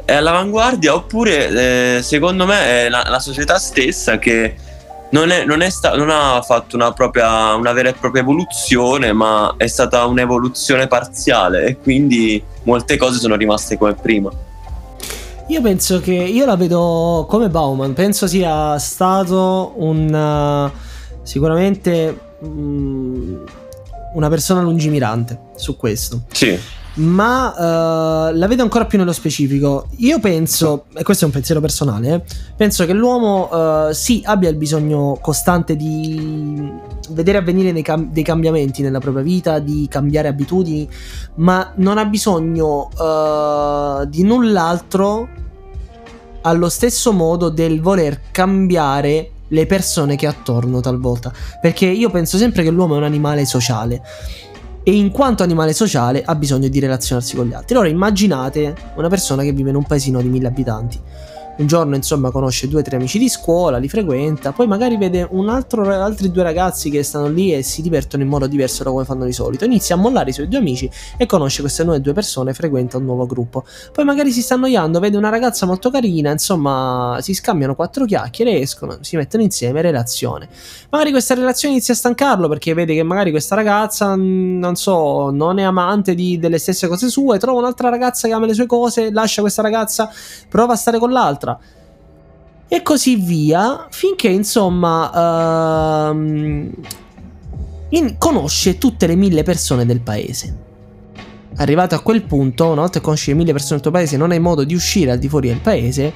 è 0.06 0.14
all'avanguardia 0.14 0.96
oppure 0.96 1.98
eh, 1.98 2.02
secondo 2.02 2.46
me 2.46 2.86
è 2.86 2.90
la, 2.90 3.04
la, 3.08 3.20
società 3.20 3.60
stessa 3.60 4.18
che 4.18 4.56
non, 5.12 5.30
è, 5.32 5.46
non, 5.46 5.62
è 5.62 5.70
sta- 5.70 5.96
non 5.96 6.10
ha 6.10 6.42
fatto 6.42 6.76
una, 6.76 6.94
propria, 6.94 7.54
una 7.54 7.74
vera 7.74 7.90
e 7.90 7.94
propria 7.94 8.22
evoluzione 8.22 9.12
ma 9.12 9.54
è 9.58 9.68
stata 9.68 10.06
un'evoluzione 10.06 10.88
parziale 10.88 11.66
e 11.66 11.78
quindi 11.78 12.42
molte 12.64 12.98
cose 12.98 13.20
sono 13.20 13.36
rimaste 13.36 13.78
come 13.78 13.94
prima. 13.94 14.32
Io 15.50 15.62
penso 15.62 16.00
che 16.00 16.14
io 16.14 16.45
la 16.45 16.56
vedo 16.56 17.26
come 17.28 17.50
Bauman, 17.50 17.93
penso 17.93 18.28
sia 18.28 18.78
stato 18.78 19.74
un 19.78 20.14
uh, 20.14 20.72
sicuramente 21.24 22.20
um, 22.41 23.43
una 24.14 24.30
persona 24.30 24.62
lungimirante 24.62 25.39
su 25.56 25.76
questo. 25.76 26.22
Sì. 26.32 26.56
Ma 26.93 28.30
uh, 28.30 28.36
la 28.36 28.45
vedo 28.45 28.62
ancora 28.62 28.86
più 28.86 29.00
nello 29.00 29.12
specifico. 29.12 29.88
Io 29.97 30.20
penso, 30.20 30.86
e 30.93 31.02
questo 31.02 31.24
è 31.24 31.28
un 31.28 31.34
pensiero 31.34 31.60
personale, 31.60 32.14
eh, 32.14 32.22
penso 32.56 32.86
che 32.86 32.93
l'uomo 32.93 33.50
uh, 33.50 33.91
sì 33.91 34.22
abbia 34.24 34.50
il 34.50 34.56
bisogno 34.56 35.18
costante 35.20 35.76
di 35.76 36.72
vedere 37.12 37.38
avvenire 37.38 37.74
dei, 37.74 37.82
cam- 37.82 38.12
dei, 38.12 38.24
cambiamenti 38.24 38.82
nella 38.82 38.99
propria 38.99 39.24
vita, 39.24 39.60
di 39.60 39.88
cambiare 39.89 40.28
abitudini, 40.28 40.88
ma 41.36 41.74
non 41.78 41.97
ha 41.97 42.05
bisogno 42.05 42.89
uh, 42.97 44.05
di 44.05 44.24
null'altro 44.24 45.28
allo 46.41 46.70
stesso 46.70 47.12
modo 47.12 47.49
del 47.49 47.82
voler 47.82 48.22
cambiare 48.32 49.32
le 49.49 49.66
persone 49.66 50.16
che 50.16 50.28
ha 50.28 50.30
attorno 50.30 50.80
talvolta. 50.80 51.32
Perché 51.62 51.86
io 51.86 52.10
penso 52.10 52.38
sempre 52.38 52.64
che 52.64 52.70
l'uomo 52.70 52.95
è 52.95 52.97
un 52.97 53.03
animale 53.03 53.45
sociale. 53.45 54.01
E 54.84 54.95
in 54.95 55.12
quanto 55.12 55.43
animale 55.43 55.74
sociale 55.74 56.24
ha 56.24 56.36
bisogno 56.36 56.68
di 56.68 56.80
relazionarsi 56.80 57.36
con 57.36 57.47
gli 57.47 57.53
altri. 57.53 57.76
Allora 57.76 57.89
immaginate 57.89 58.76
una 58.95 59.10
persona 59.10 59.43
che 59.43 59.51
vive 59.51 59.70
in 59.70 59.76
un 59.76 59.84
paesino 59.84 60.22
di 60.22 60.30
mille 60.30 60.47
abitanti 60.47 60.99
un 61.60 61.68
giorno 61.68 61.95
insomma 61.95 62.32
conosce 62.32 62.70
due 62.70 62.80
o 62.80 62.84
tre 62.84 62.95
amici 62.95 63.20
di 63.20 63.28
scuola, 63.28 63.78
li 63.78 63.89
frequenta, 63.89 64.53
poi 64.53 64.66
magari 64.66 64.95
vede 64.95 65.28
altro, 65.47 65.89
altri 65.89 66.32
due 66.32 66.43
ragazzi 66.43 66.89
che 66.89 67.03
stanno 67.03 67.28
lì 67.28 67.53
e 67.53 67.64
si 67.64 67.82
divertono 67.82 68.24
in 68.24 68.30
modo 68.30 68.47
diverso 68.47 68.84
da 68.84 68.91
come 68.91 69.03
fanno 69.03 69.26
di 69.26 69.34
solito, 69.34 69.66
inizia 69.66 69.95
a 69.95 69.97
mollare 69.97 70.30
i 70.30 70.34
suoi 70.34 70.47
due 70.47 70.57
amici 70.57 70.89
e 71.18 71.26
conosce 71.26 71.60
queste 71.60 71.84
nuove 71.84 71.99
due 71.99 72.14
persone, 72.14 72.53
frequenta 72.53 72.97
un 72.97 73.03
nuovo 73.03 73.26
gruppo, 73.26 73.66
poi 73.91 74.05
magari 74.05 74.32
si 74.32 74.41
sta 74.41 74.53
annoiando, 74.53 74.99
vede 74.99 75.18
una 75.18 75.28
ragazza 75.28 75.66
molto 75.66 75.91
carina, 75.91 76.32
insomma 76.32 77.18
si 77.20 77.34
scambiano 77.34 77.76
quattro 77.76 78.05
chiacchiere, 78.05 78.57
escono, 78.60 78.99
si 79.01 79.18
mettono 79.18 79.43
insieme, 79.43 79.82
relazione. 79.82 80.47
Magari 80.89 81.12
questa 81.12 81.34
relazione 81.34 81.74
inizia 81.74 81.93
a 81.93 81.97
stancarlo 81.97 82.47
perché 82.47 82.74
vede 82.74 82.95
che 82.95 83.03
magari 83.03 83.32
questa 83.32 83.55
ragazza, 83.55 84.16
non 84.16 84.76
so, 84.76 85.30
non 85.30 85.60
è 85.60 85.64
amante 85.64 86.16
di, 86.16 86.39
delle 86.39 86.57
stesse 86.57 86.88
cose 86.88 87.10
sue, 87.10 87.38
trova 87.38 87.60
un'altra 87.60 87.89
ragazza 87.89 88.30
che 88.30 88.34
ama 88.34 88.45
le 88.45 88.53
sue 88.53 88.66
cose, 88.66 89.12
lascia 89.12 89.41
questa 89.41 89.62
ragazza, 89.62 90.10
prova 90.47 90.74
a 90.74 90.78
stare 90.78 90.99
con 90.99 91.12
l'altra 91.12 91.49
e 92.72 92.84
così 92.84 93.16
via, 93.16 93.88
finché 93.89 94.28
insomma 94.28 96.12
uh, 96.12 96.16
in, 97.89 98.16
conosce 98.20 98.78
tutte 98.78 99.08
le 99.08 99.16
mille 99.16 99.41
persone 99.41 99.88
del 99.88 100.02
paese. 100.02 100.68
Arrivato 101.56 101.95
a 101.95 102.00
quel 102.02 102.22
punto, 102.22 102.68
una 102.68 102.82
volta 102.82 103.00
che 103.00 103.06
conosci 103.06 103.32
le 103.32 103.38
mille 103.38 103.54
persone 103.54 103.74
del 103.74 103.82
tuo 103.82 103.91
paese, 103.91 104.18
non 104.18 104.30
hai 104.30 104.39
modo 104.39 104.64
di 104.64 104.76
uscire 104.76 105.12
al 105.12 105.18
di 105.18 105.28
fuori 105.28 105.47
del 105.47 105.60
paese. 105.62 106.14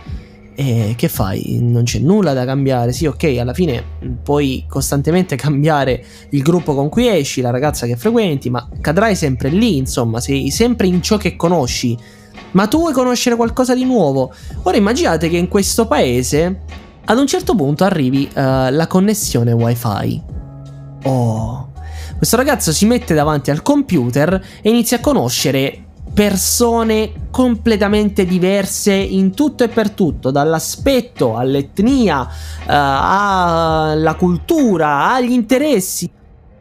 E 0.55 0.93
che 0.95 1.09
fai? 1.09 1.57
Non 1.59 1.85
c'è 1.85 1.97
nulla 1.97 2.33
da 2.33 2.45
cambiare. 2.45 2.93
Sì, 2.93 3.07
ok, 3.07 3.23
alla 3.39 3.55
fine 3.55 3.83
puoi 4.21 4.65
costantemente 4.69 5.35
cambiare 5.35 6.05
il 6.29 6.43
gruppo 6.43 6.75
con 6.75 6.87
cui 6.87 7.07
esci, 7.07 7.41
la 7.41 7.49
ragazza 7.49 7.87
che 7.87 7.95
frequenti, 7.97 8.51
ma 8.51 8.69
cadrai 8.79 9.15
sempre 9.15 9.49
lì, 9.49 9.77
insomma, 9.77 10.19
sei 10.19 10.51
sempre 10.51 10.85
in 10.85 11.01
ciò 11.01 11.17
che 11.17 11.35
conosci 11.35 11.97
ma 12.51 12.67
tu 12.67 12.79
vuoi 12.79 12.93
conoscere 12.93 13.35
qualcosa 13.35 13.73
di 13.73 13.85
nuovo. 13.85 14.33
Ora 14.63 14.77
immaginate 14.77 15.29
che 15.29 15.37
in 15.37 15.47
questo 15.47 15.87
paese 15.87 16.61
ad 17.05 17.17
un 17.17 17.27
certo 17.27 17.55
punto 17.55 17.83
arrivi 17.83 18.29
uh, 18.29 18.69
la 18.69 18.87
connessione 18.87 19.51
wifi. 19.51 20.21
Oh, 21.03 21.71
questo 22.17 22.37
ragazzo 22.37 22.71
si 22.71 22.85
mette 22.85 23.13
davanti 23.13 23.51
al 23.51 23.61
computer 23.61 24.41
e 24.61 24.69
inizia 24.69 24.97
a 24.97 24.99
conoscere 25.01 25.83
persone 26.13 27.11
completamente 27.31 28.25
diverse 28.25 28.93
in 28.93 29.33
tutto 29.33 29.63
e 29.63 29.67
per 29.67 29.89
tutto, 29.89 30.31
dall'aspetto 30.31 31.35
all'etnia, 31.35 32.21
uh, 32.21 32.29
alla 32.67 34.15
cultura, 34.15 35.11
agli 35.13 35.31
interessi. 35.31 36.09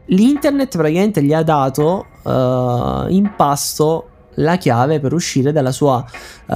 L'internet 0.07 0.75
praticamente 0.75 1.23
gli 1.23 1.33
ha 1.33 1.43
dato 1.43 2.07
uh, 2.23 3.09
in 3.09 3.31
pasto 3.37 4.07
la 4.35 4.57
chiave 4.57 4.99
per 4.99 5.13
uscire 5.13 5.51
dalla 5.51 5.71
sua 5.71 6.03
uh, 6.47 6.53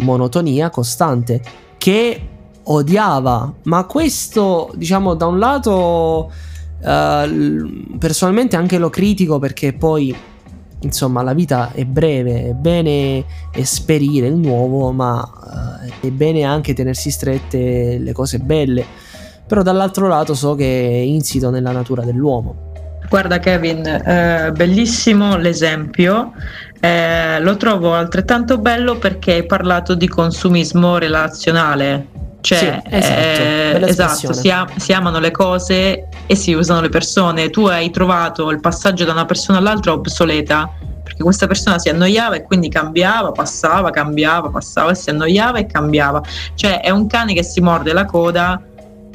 monotonia 0.00 0.70
costante 0.70 1.40
che 1.78 2.28
odiava. 2.64 3.52
Ma 3.64 3.84
questo 3.84 4.72
diciamo 4.74 5.14
da 5.14 5.26
un 5.26 5.38
lato 5.38 6.30
uh, 6.80 7.96
personalmente 7.98 8.56
anche 8.56 8.78
lo 8.78 8.90
critico 8.90 9.38
perché 9.38 9.72
poi 9.72 10.14
insomma 10.80 11.22
la 11.22 11.32
vita 11.32 11.72
è 11.72 11.84
breve 11.84 12.50
è 12.50 12.52
bene 12.52 13.24
esperire 13.52 14.26
il 14.26 14.36
nuovo 14.36 14.92
ma 14.92 15.18
uh, 15.20 16.06
è 16.06 16.10
bene 16.10 16.42
anche 16.42 16.74
tenersi 16.74 17.10
strette 17.10 17.98
le 17.98 18.12
cose 18.12 18.38
belle. 18.38 18.84
Però 19.46 19.62
dall'altro 19.62 20.08
lato 20.08 20.34
so 20.34 20.56
che 20.56 20.64
è 20.64 20.96
insito 20.96 21.50
nella 21.50 21.70
natura 21.70 22.02
dell'uomo. 22.02 22.66
Guarda 23.08 23.38
Kevin, 23.38 23.86
eh, 23.86 24.50
bellissimo 24.52 25.36
l'esempio, 25.36 26.32
eh, 26.86 27.40
lo 27.40 27.56
trovo 27.56 27.94
altrettanto 27.94 28.58
bello 28.58 28.96
perché 28.96 29.34
hai 29.34 29.46
parlato 29.46 29.94
di 29.94 30.08
consumismo 30.08 30.98
relazionale, 30.98 32.06
cioè 32.40 32.58
sì, 32.58 32.94
esatto, 32.94 33.20
eh, 33.20 33.88
esatto 33.88 34.32
si, 34.32 34.50
am- 34.50 34.76
si, 34.76 34.92
amano 34.92 35.18
le 35.18 35.32
cose 35.32 36.08
e 36.26 36.34
si 36.36 36.52
usano 36.52 36.80
le 36.80 36.88
persone, 36.88 37.50
tu 37.50 37.66
hai 37.66 37.90
trovato 37.90 38.50
il 38.50 38.60
passaggio 38.60 39.04
da 39.04 39.12
una 39.12 39.24
persona 39.24 39.58
all'altra 39.58 39.92
obsoleta 39.92 40.70
perché 41.02 41.22
questa 41.22 41.46
persona 41.46 41.78
si 41.78 41.88
annoiava 41.88 42.36
e 42.36 42.42
quindi 42.42 42.68
cambiava, 42.68 43.32
passava, 43.32 43.90
cambiava, 43.90 44.48
passava 44.50 44.92
e 44.92 44.94
si 44.94 45.10
annoiava 45.10 45.58
e 45.58 45.66
cambiava, 45.66 46.22
cioè 46.54 46.80
è 46.80 46.90
un 46.90 47.06
cane 47.06 47.34
che 47.34 47.42
si 47.42 47.60
morde 47.60 47.92
la 47.92 48.04
coda 48.04 48.60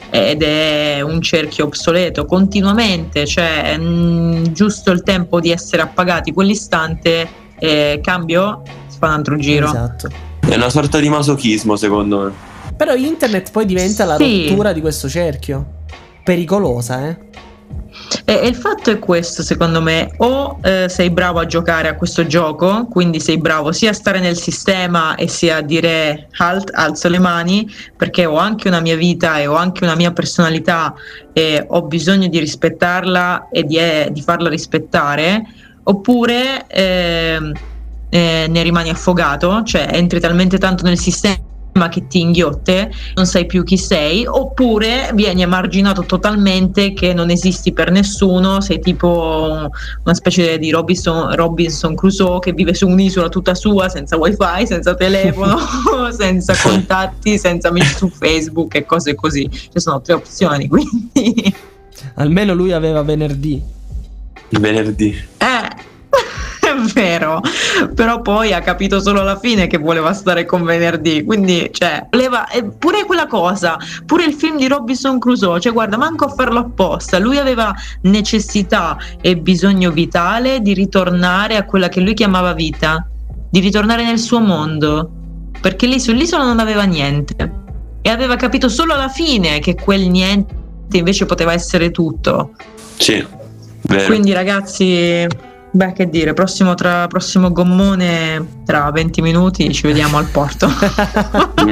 ed 0.09 0.43
è 0.43 0.99
un 1.01 1.21
cerchio 1.21 1.65
obsoleto 1.65 2.25
continuamente, 2.25 3.25
cioè 3.25 3.77
mh, 3.77 3.83
mm, 3.83 4.43
giusto 4.51 4.91
il 4.91 5.03
tempo 5.03 5.39
di 5.39 5.51
essere 5.51 5.81
appagati 5.81 6.33
quell'istante, 6.33 7.40
eh, 7.61 7.99
cambio, 8.01 8.63
si 8.87 8.97
fa 8.97 9.07
un 9.07 9.13
altro 9.13 9.37
giro. 9.37 9.67
Esatto. 9.67 10.09
È 10.39 10.55
una 10.55 10.69
sorta 10.69 10.99
di 10.99 11.09
masochismo 11.09 11.75
secondo 11.75 12.19
me. 12.19 12.49
Però 12.75 12.95
internet 12.95 13.51
poi 13.51 13.65
diventa 13.65 14.05
la 14.05 14.17
rottura 14.17 14.73
di 14.73 14.81
questo 14.81 15.07
cerchio. 15.07 15.79
Pericolosa, 16.23 17.07
eh? 17.07 17.17
E, 18.25 18.33
e, 18.33 18.47
il 18.47 18.55
fatto 18.55 18.89
è 18.89 18.99
questo, 18.99 19.43
secondo 19.43 19.81
me, 19.81 20.11
o 20.17 20.59
eh, 20.63 20.87
sei 20.89 21.09
bravo 21.11 21.39
a 21.39 21.45
giocare 21.45 21.87
a 21.87 21.95
questo 21.95 22.25
gioco, 22.25 22.87
quindi 22.87 23.19
sei 23.19 23.37
bravo 23.37 23.71
sia 23.71 23.91
a 23.91 23.93
stare 23.93 24.19
nel 24.19 24.37
sistema 24.37 25.15
e 25.15 25.27
sia 25.27 25.57
a 25.57 25.61
dire 25.61 26.27
halt, 26.37 26.71
alzo 26.73 27.09
le 27.09 27.19
mani, 27.19 27.69
perché 27.95 28.25
ho 28.25 28.37
anche 28.37 28.67
una 28.67 28.79
mia 28.79 28.95
vita 28.95 29.37
e 29.39 29.47
ho 29.47 29.55
anche 29.55 29.83
una 29.83 29.95
mia 29.95 30.11
personalità 30.11 30.93
e 31.33 31.63
ho 31.67 31.83
bisogno 31.83 32.27
di 32.27 32.39
rispettarla 32.39 33.49
e 33.51 33.63
di, 33.63 33.77
eh, 33.77 34.09
di 34.11 34.21
farla 34.21 34.49
rispettare, 34.49 35.43
oppure 35.83 36.67
eh, 36.67 37.39
ne 38.09 38.63
rimani 38.63 38.89
affogato, 38.89 39.63
cioè 39.63 39.87
entri 39.91 40.19
talmente 40.19 40.57
tanto 40.57 40.83
nel 40.83 40.97
sistema 40.97 41.49
ma 41.73 41.89
che 41.89 42.07
ti 42.07 42.19
inghiotte, 42.19 42.91
non 43.15 43.25
sai 43.25 43.45
più 43.45 43.63
chi 43.63 43.77
sei, 43.77 44.25
oppure 44.25 45.11
vieni 45.13 45.41
emarginato 45.41 46.03
totalmente 46.03 46.93
che 46.93 47.13
non 47.13 47.29
esisti 47.29 47.71
per 47.71 47.91
nessuno, 47.91 48.61
sei 48.61 48.79
tipo 48.79 49.69
una 50.03 50.13
specie 50.13 50.57
di 50.57 50.69
Robinson, 50.69 51.33
Robinson 51.35 51.95
Crusoe 51.95 52.39
che 52.39 52.51
vive 52.51 52.73
su 52.73 52.87
un'isola 52.87 53.29
tutta 53.29 53.55
sua, 53.55 53.87
senza 53.89 54.17
wifi, 54.17 54.65
senza 54.65 54.95
telefono, 54.95 55.57
senza 56.11 56.53
contatti, 56.61 57.37
senza 57.37 57.69
amici 57.69 57.95
su 57.95 58.09
Facebook 58.09 58.75
e 58.75 58.85
cose 58.85 59.15
così. 59.15 59.49
Ci 59.49 59.79
sono 59.79 60.01
tre 60.01 60.13
opzioni, 60.13 60.67
quindi... 60.69 61.53
Almeno 62.15 62.53
lui 62.53 62.71
aveva 62.71 63.03
venerdì. 63.03 63.79
Il 64.51 64.59
venerdì. 64.59 65.09
Eh, 65.37 65.89
è 66.59 66.75
vero, 66.93 67.41
però 67.95 68.21
poi 68.21 68.53
ha 68.53 68.61
capito 68.61 68.99
solo 68.99 69.21
alla 69.21 69.39
fine 69.39 69.67
che 69.67 69.77
voleva 69.77 70.13
stare 70.13 70.45
con 70.45 70.63
venerdì, 70.63 71.23
quindi 71.23 71.69
cioè, 71.71 72.07
voleva, 72.09 72.45
pure 72.77 73.05
quella 73.05 73.27
cosa, 73.27 73.77
pure 74.05 74.25
il 74.25 74.33
film 74.33 74.57
di 74.57 74.67
Robinson 74.67 75.19
Crusoe, 75.19 75.59
cioè 75.59 75.71
guarda, 75.71 75.97
manco 75.97 76.25
a 76.25 76.29
farlo 76.29 76.59
apposta, 76.59 77.17
lui 77.17 77.37
aveva 77.37 77.73
necessità 78.01 78.97
e 79.21 79.37
bisogno 79.37 79.91
vitale 79.91 80.61
di 80.61 80.73
ritornare 80.73 81.55
a 81.55 81.63
quella 81.63 81.87
che 81.87 82.01
lui 82.01 82.13
chiamava 82.13 82.53
vita, 82.53 83.07
di 83.49 83.59
ritornare 83.59 84.03
nel 84.03 84.19
suo 84.19 84.39
mondo, 84.39 85.09
perché 85.61 85.85
lì 85.85 85.99
sull'isola 85.99 86.43
non 86.43 86.59
aveva 86.59 86.83
niente 86.83 87.59
e 88.01 88.09
aveva 88.09 88.35
capito 88.35 88.67
solo 88.67 88.93
alla 88.93 89.09
fine 89.09 89.59
che 89.59 89.75
quel 89.75 90.09
niente 90.09 90.59
invece 90.91 91.25
poteva 91.25 91.53
essere 91.53 91.91
tutto. 91.91 92.51
Sì. 92.97 93.39
Vero. 93.83 94.05
Quindi 94.05 94.33
ragazzi 94.33 95.27
Beh, 95.73 95.93
che 95.93 96.09
dire, 96.09 96.33
prossimo, 96.33 96.75
tra, 96.75 97.07
prossimo 97.07 97.49
gommone 97.53 98.61
tra 98.65 98.91
20 98.91 99.21
minuti 99.21 99.73
ci 99.73 99.87
vediamo 99.87 100.17
al 100.17 100.25
porto. 100.25 100.67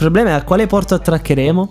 Il 0.00 0.06
problema 0.06 0.30
è 0.30 0.32
a 0.32 0.44
quale 0.44 0.66
porto 0.66 0.94
attraccheremo? 0.94 1.70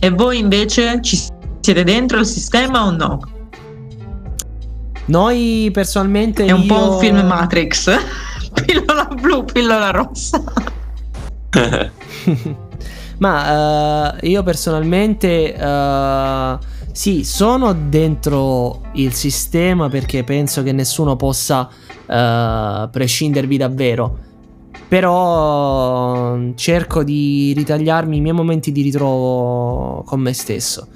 E 0.00 0.10
voi 0.10 0.38
invece 0.38 1.00
ci 1.02 1.16
siete 1.60 1.84
dentro 1.84 2.18
il 2.18 2.26
sistema 2.26 2.84
o 2.84 2.90
no? 2.90 3.20
Noi 5.04 5.70
personalmente... 5.72 6.44
È 6.46 6.50
un 6.50 6.62
io... 6.62 6.66
po' 6.74 6.94
un 6.94 6.98
film 6.98 7.20
Matrix. 7.20 7.96
pillola 8.66 9.04
blu, 9.04 9.44
pillola 9.44 9.90
rossa. 9.90 10.42
Ma 13.18 14.10
uh, 14.10 14.16
io 14.22 14.42
personalmente... 14.42 15.54
Uh, 15.56 16.58
sì, 16.92 17.24
sono 17.24 17.72
dentro 17.72 18.82
il 18.94 19.12
sistema 19.12 19.88
perché 19.88 20.24
penso 20.24 20.62
che 20.62 20.72
nessuno 20.72 21.16
possa 21.16 21.68
uh, 21.68 22.90
prescindervi 22.90 23.56
davvero. 23.56 24.18
Però 24.88 26.36
cerco 26.56 27.04
di 27.04 27.52
ritagliarmi 27.56 28.16
i 28.16 28.20
miei 28.20 28.34
momenti 28.34 28.72
di 28.72 28.82
ritrovo 28.82 30.02
con 30.04 30.20
me 30.20 30.32
stesso. 30.32 30.88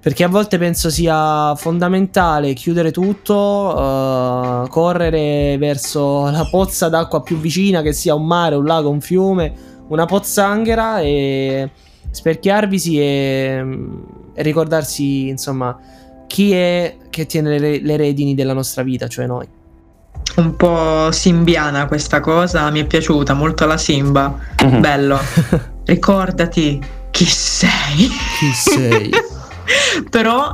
Perché 0.00 0.24
a 0.24 0.28
volte 0.28 0.58
penso 0.58 0.90
sia 0.90 1.54
fondamentale 1.54 2.54
chiudere 2.54 2.90
tutto, 2.90 3.34
uh, 3.36 4.66
correre 4.68 5.56
verso 5.58 6.28
la 6.30 6.46
pozza 6.50 6.88
d'acqua 6.88 7.22
più 7.22 7.38
vicina, 7.38 7.82
che 7.82 7.92
sia 7.92 8.14
un 8.14 8.26
mare, 8.26 8.56
un 8.56 8.64
lago, 8.64 8.90
un 8.90 9.00
fiume, 9.00 9.52
una 9.88 10.06
pozzanghera 10.06 11.00
e 11.00 11.70
sperchiarvisi 12.10 12.98
e, 12.98 13.02
e 13.02 14.19
ricordarsi, 14.42 15.28
insomma, 15.28 15.78
chi 16.26 16.52
è 16.52 16.96
che 17.10 17.26
tiene 17.26 17.58
le, 17.58 17.80
le 17.80 17.96
redini 17.96 18.34
della 18.34 18.52
nostra 18.52 18.82
vita, 18.82 19.08
cioè 19.08 19.26
noi. 19.26 19.46
Un 20.36 20.54
po' 20.56 21.10
simbiana 21.10 21.86
questa 21.86 22.20
cosa, 22.20 22.70
mi 22.70 22.80
è 22.80 22.86
piaciuta 22.86 23.34
molto 23.34 23.66
la 23.66 23.76
Simba. 23.76 24.38
Mm-hmm. 24.64 24.80
Bello. 24.80 25.18
Ricordati 25.84 26.80
chi 27.10 27.24
sei. 27.24 28.08
Chi 28.38 28.52
sei. 28.52 29.10
Però 30.08 30.52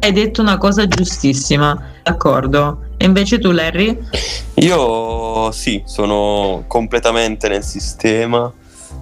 hai 0.00 0.12
detto 0.12 0.42
una 0.42 0.58
cosa 0.58 0.86
giustissima, 0.86 1.90
d'accordo? 2.02 2.80
E 2.98 3.06
invece 3.06 3.38
tu, 3.38 3.50
Larry? 3.50 3.98
Io 4.54 5.50
sì, 5.52 5.82
sono 5.86 6.64
completamente 6.66 7.48
nel 7.48 7.64
sistema, 7.64 8.52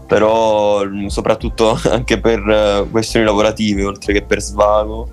però 0.07 0.84
mm, 0.84 1.07
soprattutto 1.07 1.78
anche 1.90 2.20
per 2.20 2.40
eh, 2.49 2.86
questioni 2.90 3.24
lavorative, 3.24 3.84
oltre 3.84 4.12
che 4.12 4.22
per 4.22 4.40
svago. 4.40 5.09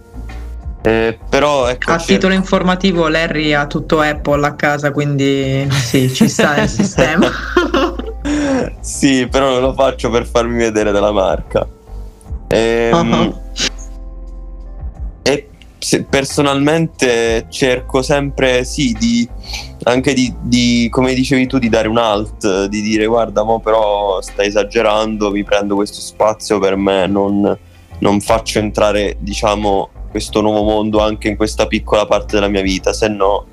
Eh, 0.82 1.18
però 1.30 1.68
ecco, 1.68 1.92
a 1.92 1.98
titolo 1.98 2.34
informativo 2.34 3.10
Larry 3.10 3.52
ha 3.52 3.68
tutto 3.68 4.00
Apple 4.00 4.46
a 4.48 4.54
casa 4.54 4.92
quindi 4.92 5.68
sì 5.72 6.14
ci 6.14 6.30
sta 6.30 6.56
nel 6.56 6.68
sistema. 6.70 7.30
Sì 8.80 9.28
però 9.30 9.52
non 9.52 9.62
lo 9.62 9.74
faccio 9.74 10.10
per 10.10 10.26
farmi 10.26 10.58
vedere 10.58 10.92
dalla 10.92 11.12
marca. 11.12 11.68
Ehm, 12.48 12.94
uh-huh. 12.94 13.36
personalmente 16.10 17.46
cerco 17.50 18.02
sempre 18.02 18.64
sì 18.64 18.96
di 18.98 19.28
anche 19.92 20.14
di, 20.14 20.34
di, 20.42 20.88
come 20.92 21.14
dicevi 21.14 21.48
tu 21.48 21.58
di 21.58 21.70
dare 21.70 21.88
un 21.88 21.98
alt 21.98 22.66
di 22.66 22.82
dire 22.82 23.06
guarda 23.06 23.44
mo 23.44 23.60
però 23.60 24.22
stai 24.22 24.48
esagerando 24.48 25.32
mi 25.32 25.44
prendo 25.44 25.76
questo 25.76 26.00
spazio 26.00 26.60
per 26.60 26.76
me 26.76 27.08
non, 27.08 27.58
non 28.00 28.22
faccio 28.22 28.60
entrare 28.60 29.18
diciamo 29.20 29.90
questo 30.10 30.42
nuovo 30.42 30.64
mondo 30.64 31.00
anche 31.00 31.28
in 31.28 31.36
questa 31.36 31.68
piccola 31.68 32.06
parte 32.06 32.36
della 32.36 32.48
mia 32.48 32.62
vita 32.62 32.94
se 32.94 33.08
no 33.08 33.46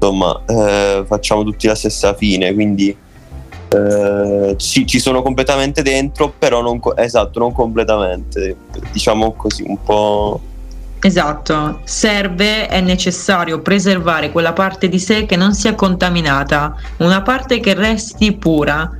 insomma 0.00 0.40
eh, 0.46 1.04
facciamo 1.06 1.42
tutti 1.42 1.66
la 1.66 1.74
stessa 1.74 2.14
fine. 2.14 2.54
Quindi 2.54 2.96
eh, 3.68 4.54
sì, 4.56 4.86
ci 4.86 4.98
sono 4.98 5.20
completamente 5.20 5.82
dentro 5.82 6.32
però 6.36 6.62
non, 6.62 6.80
esatto 6.96 7.38
non 7.38 7.52
completamente 7.52 8.56
diciamo 8.92 9.32
così 9.32 9.62
un 9.66 9.82
po' 9.82 10.40
Esatto, 11.00 11.80
serve, 11.84 12.66
è 12.66 12.80
necessario 12.80 13.60
preservare 13.60 14.32
quella 14.32 14.52
parte 14.52 14.88
di 14.88 14.98
sé 14.98 15.26
che 15.26 15.36
non 15.36 15.54
sia 15.54 15.74
contaminata, 15.74 16.74
una 16.98 17.22
parte 17.22 17.60
che 17.60 17.74
resti 17.74 18.32
pura 18.36 18.90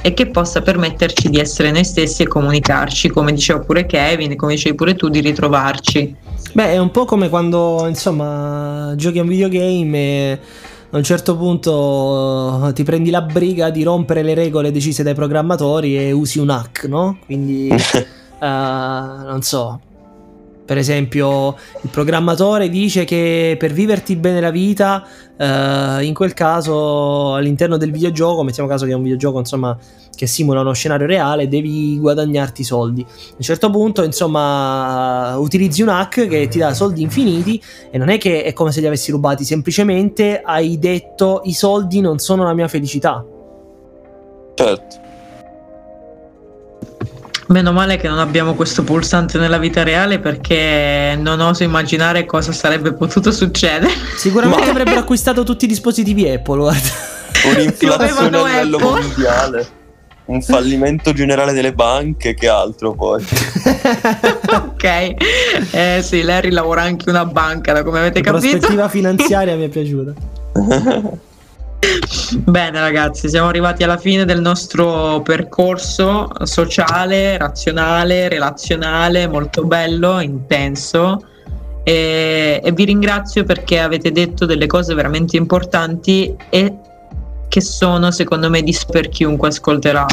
e 0.00 0.14
che 0.14 0.26
possa 0.26 0.62
permetterci 0.62 1.28
di 1.28 1.38
essere 1.38 1.70
noi 1.70 1.84
stessi 1.84 2.22
e 2.22 2.28
comunicarci, 2.28 3.08
come 3.08 3.32
diceva 3.32 3.60
pure 3.60 3.84
Kevin, 3.84 4.36
come 4.36 4.54
dicevi 4.54 4.74
pure 4.74 4.94
tu, 4.94 5.08
di 5.08 5.20
ritrovarci. 5.20 6.16
Beh, 6.52 6.72
è 6.72 6.78
un 6.78 6.90
po' 6.90 7.04
come 7.04 7.28
quando, 7.28 7.86
insomma, 7.88 8.94
giochi 8.96 9.18
a 9.18 9.22
un 9.22 9.28
videogame 9.28 9.98
e 9.98 10.38
a 10.90 10.96
un 10.96 11.02
certo 11.02 11.36
punto 11.36 12.70
ti 12.74 12.84
prendi 12.84 13.10
la 13.10 13.22
briga 13.22 13.70
di 13.70 13.82
rompere 13.82 14.22
le 14.22 14.34
regole 14.34 14.70
decise 14.70 15.02
dai 15.02 15.14
programmatori 15.14 15.98
e 15.98 16.12
usi 16.12 16.38
un 16.38 16.50
hack, 16.50 16.84
no? 16.84 17.18
Quindi, 17.24 17.68
uh, 17.70 18.44
non 18.44 19.40
so, 19.42 19.80
per 20.64 20.78
esempio, 20.78 21.56
il 21.82 21.90
programmatore 21.90 22.70
dice 22.70 23.04
che 23.04 23.56
per 23.58 23.72
viverti 23.72 24.16
bene 24.16 24.40
la 24.40 24.50
vita, 24.50 25.06
eh, 25.36 26.04
in 26.04 26.14
quel 26.14 26.32
caso 26.32 27.34
all'interno 27.34 27.76
del 27.76 27.90
videogioco, 27.90 28.42
mettiamo 28.42 28.68
caso 28.68 28.86
che 28.86 28.92
è 28.92 28.94
un 28.94 29.02
videogioco 29.02 29.38
insomma, 29.38 29.76
che 30.16 30.26
simula 30.26 30.60
uno 30.60 30.72
scenario 30.72 31.06
reale, 31.06 31.48
devi 31.48 31.98
guadagnarti 31.98 32.64
soldi. 32.64 33.02
A 33.02 33.34
un 33.36 33.42
certo 33.42 33.68
punto, 33.68 34.02
insomma, 34.04 35.36
utilizzi 35.36 35.82
un 35.82 35.88
hack 35.88 36.26
che 36.28 36.48
ti 36.48 36.58
dà 36.58 36.72
soldi 36.72 37.02
infiniti 37.02 37.60
e 37.90 37.98
non 37.98 38.08
è 38.08 38.16
che 38.16 38.42
è 38.42 38.54
come 38.54 38.72
se 38.72 38.80
li 38.80 38.86
avessi 38.86 39.10
rubati, 39.10 39.44
semplicemente 39.44 40.40
hai 40.42 40.78
detto 40.78 41.42
i 41.44 41.52
soldi 41.52 42.00
non 42.00 42.18
sono 42.18 42.42
la 42.42 42.54
mia 42.54 42.68
felicità. 42.68 43.22
Certo. 44.54 45.03
Meno 47.48 47.72
male 47.72 47.98
che 47.98 48.08
non 48.08 48.18
abbiamo 48.18 48.54
questo 48.54 48.82
pulsante 48.84 49.38
nella 49.38 49.58
vita 49.58 49.82
reale 49.82 50.18
perché 50.18 51.14
non 51.18 51.40
oso 51.40 51.62
immaginare 51.62 52.24
cosa 52.24 52.52
sarebbe 52.52 52.94
potuto 52.94 53.30
succedere. 53.30 53.92
Sicuramente 54.16 54.64
Ma... 54.64 54.70
avrebbero 54.70 55.00
acquistato 55.00 55.42
tutti 55.42 55.66
i 55.66 55.68
dispositivi 55.68 56.28
Apple, 56.28 56.58
guarda. 56.58 56.88
Un'inflazione 57.54 58.38
a 58.38 58.38
livello 58.38 58.76
Apple. 58.76 59.00
mondiale. 59.02 59.66
Un 60.26 60.40
fallimento 60.40 61.12
generale 61.12 61.52
delle 61.52 61.74
banche, 61.74 62.32
che 62.32 62.48
altro 62.48 62.94
poi. 62.94 63.22
ok, 64.50 65.14
eh 65.70 66.00
sì, 66.02 66.22
Larry 66.22 66.50
lavora 66.50 66.80
anche 66.80 67.10
una 67.10 67.26
banca, 67.26 67.74
da 67.74 67.82
come 67.82 67.98
avete 67.98 68.22
La 68.22 68.30
capito. 68.30 68.46
La 68.46 68.50
prospettiva 68.52 68.88
finanziaria 68.88 69.54
mi 69.54 69.64
è 69.64 69.68
piaciuta. 69.68 70.12
Bene 72.38 72.80
ragazzi, 72.80 73.28
siamo 73.28 73.48
arrivati 73.48 73.84
alla 73.84 73.96
fine 73.96 74.24
del 74.24 74.40
nostro 74.40 75.20
percorso 75.22 76.28
sociale, 76.42 77.38
razionale, 77.38 78.28
relazionale, 78.28 79.28
molto 79.28 79.64
bello, 79.64 80.20
intenso 80.20 81.24
e, 81.82 82.60
e, 82.64 82.72
vi 82.72 82.84
ringrazio 82.84 83.44
perché 83.44 83.78
avete 83.78 84.10
detto 84.10 84.46
delle 84.46 84.66
cose 84.66 84.94
veramente 84.94 85.36
importanti 85.36 86.34
e 86.48 86.74
che 87.48 87.60
sono 87.60 88.10
secondo 88.10 88.48
me 88.50 88.62
di 88.62 88.76
per 88.90 89.08
chiunque 89.08 89.48
ascolterà 89.48 90.06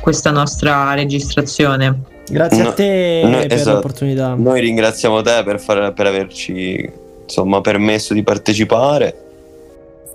questa 0.00 0.30
nostra 0.30 0.94
registrazione. 0.94 2.02
Grazie 2.30 2.62
no, 2.62 2.68
a 2.68 2.72
te 2.72 3.20
no, 3.24 3.38
per 3.38 3.52
esatto. 3.52 3.74
l'opportunità. 3.74 4.34
Noi 4.34 4.60
ringraziamo 4.60 5.20
te 5.22 5.42
per, 5.44 5.60
far, 5.60 5.92
per 5.92 6.06
averci 6.06 6.90
insomma, 7.22 7.60
permesso 7.60 8.14
di 8.14 8.22
partecipare 8.22 9.27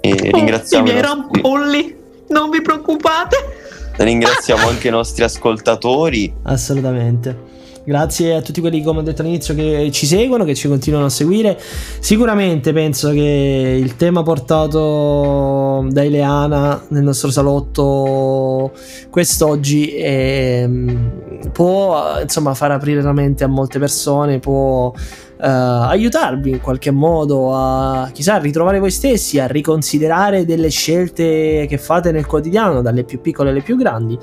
e 0.06 0.12
oh, 0.12 0.36
ringraziamo 0.36 0.86
i 0.86 0.92
miei 0.92 1.02
nostri... 1.02 1.22
rampolli, 1.42 1.96
non 2.28 2.50
vi 2.50 2.62
preoccupate. 2.62 3.38
Ringraziamo 3.96 4.68
anche 4.68 4.90
i 4.90 4.92
nostri 4.92 5.24
ascoltatori. 5.24 6.34
Assolutamente. 6.44 7.52
Grazie 7.86 8.36
a 8.36 8.42
tutti 8.42 8.60
quelli, 8.60 8.84
come 8.84 9.00
ho 9.00 9.02
detto 9.02 9.22
all'inizio, 9.22 9.56
che 9.56 9.90
ci 9.94 10.06
seguono, 10.06 10.44
che 10.44 10.56
ci 10.56 10.68
continuano 10.68 11.06
a 11.06 11.10
seguire. 11.10 11.58
Sicuramente 12.00 12.74
penso 12.74 13.12
che 13.12 13.80
il 13.82 13.96
tema 13.96 14.24
portato 14.24 15.86
da 15.90 16.04
Ileana 16.04 16.86
nel 16.90 17.04
nostro 17.04 17.32
salotto 17.32 18.74
quest'oggi 19.10 19.96
è, 19.96 20.68
può 21.52 22.20
insomma 22.22 22.54
far 22.54 22.72
aprire 22.72 23.02
la 23.02 23.14
mente 23.14 23.44
a 23.44 23.48
molte 23.48 23.80
persone, 23.80 24.40
può 24.40 24.88
uh, 24.88 24.94
aiutarvi 25.38 26.52
in 26.52 26.62
qualche 26.62 26.92
modo 26.92 27.56
a 27.56 28.10
chissà 28.14 28.38
ritrovare 28.38 28.80
voi 28.80 28.92
stessi, 28.92 29.40
a 29.40 29.48
riconsiderare 29.48 30.46
delle 30.46 30.70
scelte 30.70 31.66
che 31.68 31.78
fate 31.78 32.12
nel 32.12 32.26
quotidiano, 32.26 32.82
dalle 32.82 33.04
più 33.04 33.22
piccole 33.22 33.50
alle 33.50 33.62
più 33.62 33.76
grandi. 33.76 34.18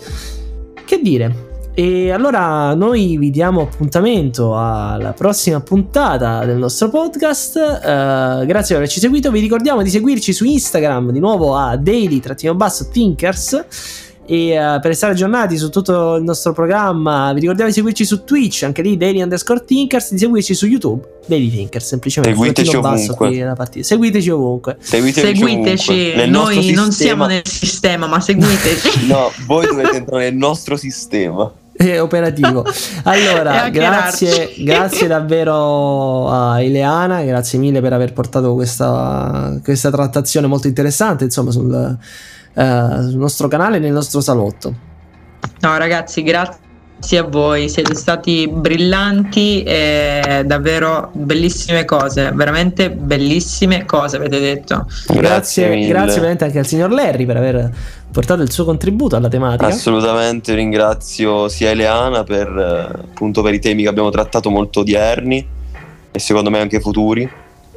Che 0.84 1.00
dire? 1.02 1.48
E 1.72 2.10
allora 2.10 2.74
noi 2.74 3.16
vi 3.16 3.30
diamo 3.30 3.62
appuntamento 3.62 4.58
alla 4.58 5.12
prossima 5.12 5.60
puntata 5.60 6.44
del 6.44 6.56
nostro 6.56 6.88
podcast. 6.88 7.56
Uh, 7.56 8.44
grazie 8.44 8.74
per 8.74 8.76
averci 8.76 8.98
seguito. 8.98 9.30
Vi 9.30 9.40
ricordiamo 9.40 9.82
di 9.82 9.88
seguirci 9.88 10.32
su 10.32 10.44
Instagram 10.44 11.12
di 11.12 11.20
nuovo 11.20 11.54
a 11.54 11.76
daily-thinkers 11.76 14.08
e 14.30 14.56
uh, 14.56 14.78
per 14.78 14.90
restare 14.90 15.12
aggiornati 15.12 15.58
su 15.58 15.70
tutto 15.70 16.14
il 16.14 16.22
nostro 16.22 16.52
programma 16.52 17.32
vi 17.32 17.40
ricordiamo 17.40 17.68
di 17.68 17.74
seguirci 17.74 18.04
su 18.04 18.22
Twitch, 18.22 18.62
anche 18.62 18.80
lì 18.80 18.96
Daily 18.96 19.20
underscore 19.22 19.64
Thinkers, 19.64 20.12
di 20.12 20.18
seguirci 20.18 20.54
su 20.54 20.66
YouTube, 20.66 21.02
Daily 21.26 21.50
Thinkers, 21.50 21.84
semplicemente. 21.84 22.36
Seguiteci 22.36 22.76
ovunque. 22.76 23.82
Seguiteci 23.82 24.30
ovunque. 24.30 24.76
Seguiteci, 24.78 25.26
seguiteci. 25.26 25.90
Ovunque. 25.90 26.26
noi 26.26 26.54
sistema... 26.54 26.80
non 26.80 26.92
siamo 26.92 27.26
nel 27.26 27.42
sistema, 27.44 28.06
ma 28.06 28.20
seguiteci. 28.20 29.06
no, 29.10 29.32
voi 29.46 29.66
dovete 29.66 29.96
entrare 29.96 30.30
nel 30.30 30.36
nostro 30.36 30.76
sistema 30.76 31.52
operativo. 32.00 32.64
Allora, 33.04 33.68
grazie, 33.70 34.52
grazie 34.62 35.06
davvero 35.06 36.28
a 36.28 36.60
Ileana, 36.60 37.22
grazie 37.22 37.58
mille 37.58 37.80
per 37.80 37.92
aver 37.92 38.12
portato 38.12 38.54
questa, 38.54 39.58
questa 39.62 39.90
trattazione 39.90 40.46
molto 40.46 40.66
interessante, 40.66 41.24
insomma, 41.24 41.50
sul, 41.50 41.98
uh, 42.52 43.08
sul 43.08 43.18
nostro 43.18 43.48
canale 43.48 43.78
e 43.78 43.80
nel 43.80 43.92
nostro 43.92 44.20
salotto. 44.20 44.88
No, 45.60 45.76
ragazzi, 45.76 46.22
grazie 46.22 46.68
Grazie 47.01 47.16
a 47.16 47.22
voi, 47.22 47.70
siete 47.70 47.94
stati 47.94 48.46
brillanti 48.46 49.62
e 49.62 50.42
davvero 50.44 51.09
bellissime 51.14 51.86
cose, 51.86 52.30
veramente 52.34 52.90
bellissime 52.90 53.86
cose 53.86 54.16
avete 54.16 54.38
detto. 54.38 54.84
Grazie, 55.07 55.68
grazie, 55.68 55.88
grazie 55.88 56.14
veramente 56.16 56.44
anche 56.44 56.59
al 56.59 56.66
signor 56.66 56.92
Larry 56.92 57.24
per 57.24 57.36
aver 57.38 57.70
portato 58.12 58.42
il 58.42 58.53
suo 58.53 58.66
contributo 58.66 59.16
alla 59.16 59.28
tematica. 59.28 59.66
Assolutamente, 59.66 60.55
ringrazio 60.55 61.48
sia 61.48 61.70
Eleana 61.70 62.22
per, 62.22 62.48
appunto, 62.48 63.40
per 63.40 63.55
i 63.55 63.61
temi 63.61 63.84
che 63.84 63.88
abbiamo 63.88 64.11
trattato 64.11 64.51
molto 64.51 64.80
odierni 64.80 65.48
e 66.11 66.18
secondo 66.18 66.51
me 66.51 66.59
anche 66.61 66.80
futuri 66.80 67.28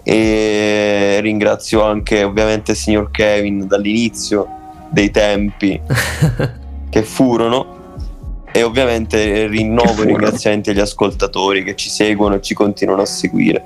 e 0.04 1.20
ringrazio 1.22 1.82
anche 1.82 2.24
ovviamente 2.24 2.72
il 2.72 2.78
signor 2.78 3.10
Kevin 3.10 3.68
dall'inizio 3.68 4.48
dei 4.90 5.12
tempi 5.12 5.80
che 6.90 7.04
furono 7.04 7.83
e 8.54 8.62
ovviamente 8.62 9.48
rinnovo 9.48 10.04
i 10.04 10.06
ringraziamenti 10.06 10.70
agli 10.70 10.80
ascoltatori 10.80 11.64
che 11.64 11.76
ci 11.76 11.90
seguono 11.90 12.36
e 12.36 12.42
ci 12.42 12.54
continuano 12.54 13.02
a 13.02 13.06
seguire. 13.06 13.66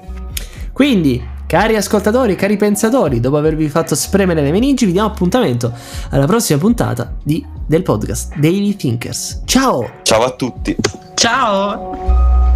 Quindi, 0.72 1.22
cari 1.46 1.76
ascoltatori, 1.76 2.36
cari 2.36 2.56
pensatori, 2.56 3.20
dopo 3.20 3.36
avervi 3.36 3.68
fatto 3.68 3.96
spremere 3.96 4.42
le 4.42 4.52
meningi, 4.52 4.86
vi 4.86 4.94
diamo 4.94 5.10
appuntamento 5.10 5.74
alla 6.12 6.26
prossima 6.26 6.58
puntata 6.58 7.14
di, 7.22 7.46
del 7.66 7.84
podcast 7.84 8.36
Daily 8.38 8.76
Thinkers. 8.76 9.42
Ciao! 9.44 9.92
Ciao 10.04 10.24
a 10.24 10.32
tutti! 10.32 10.76
Ciao! 11.16 12.47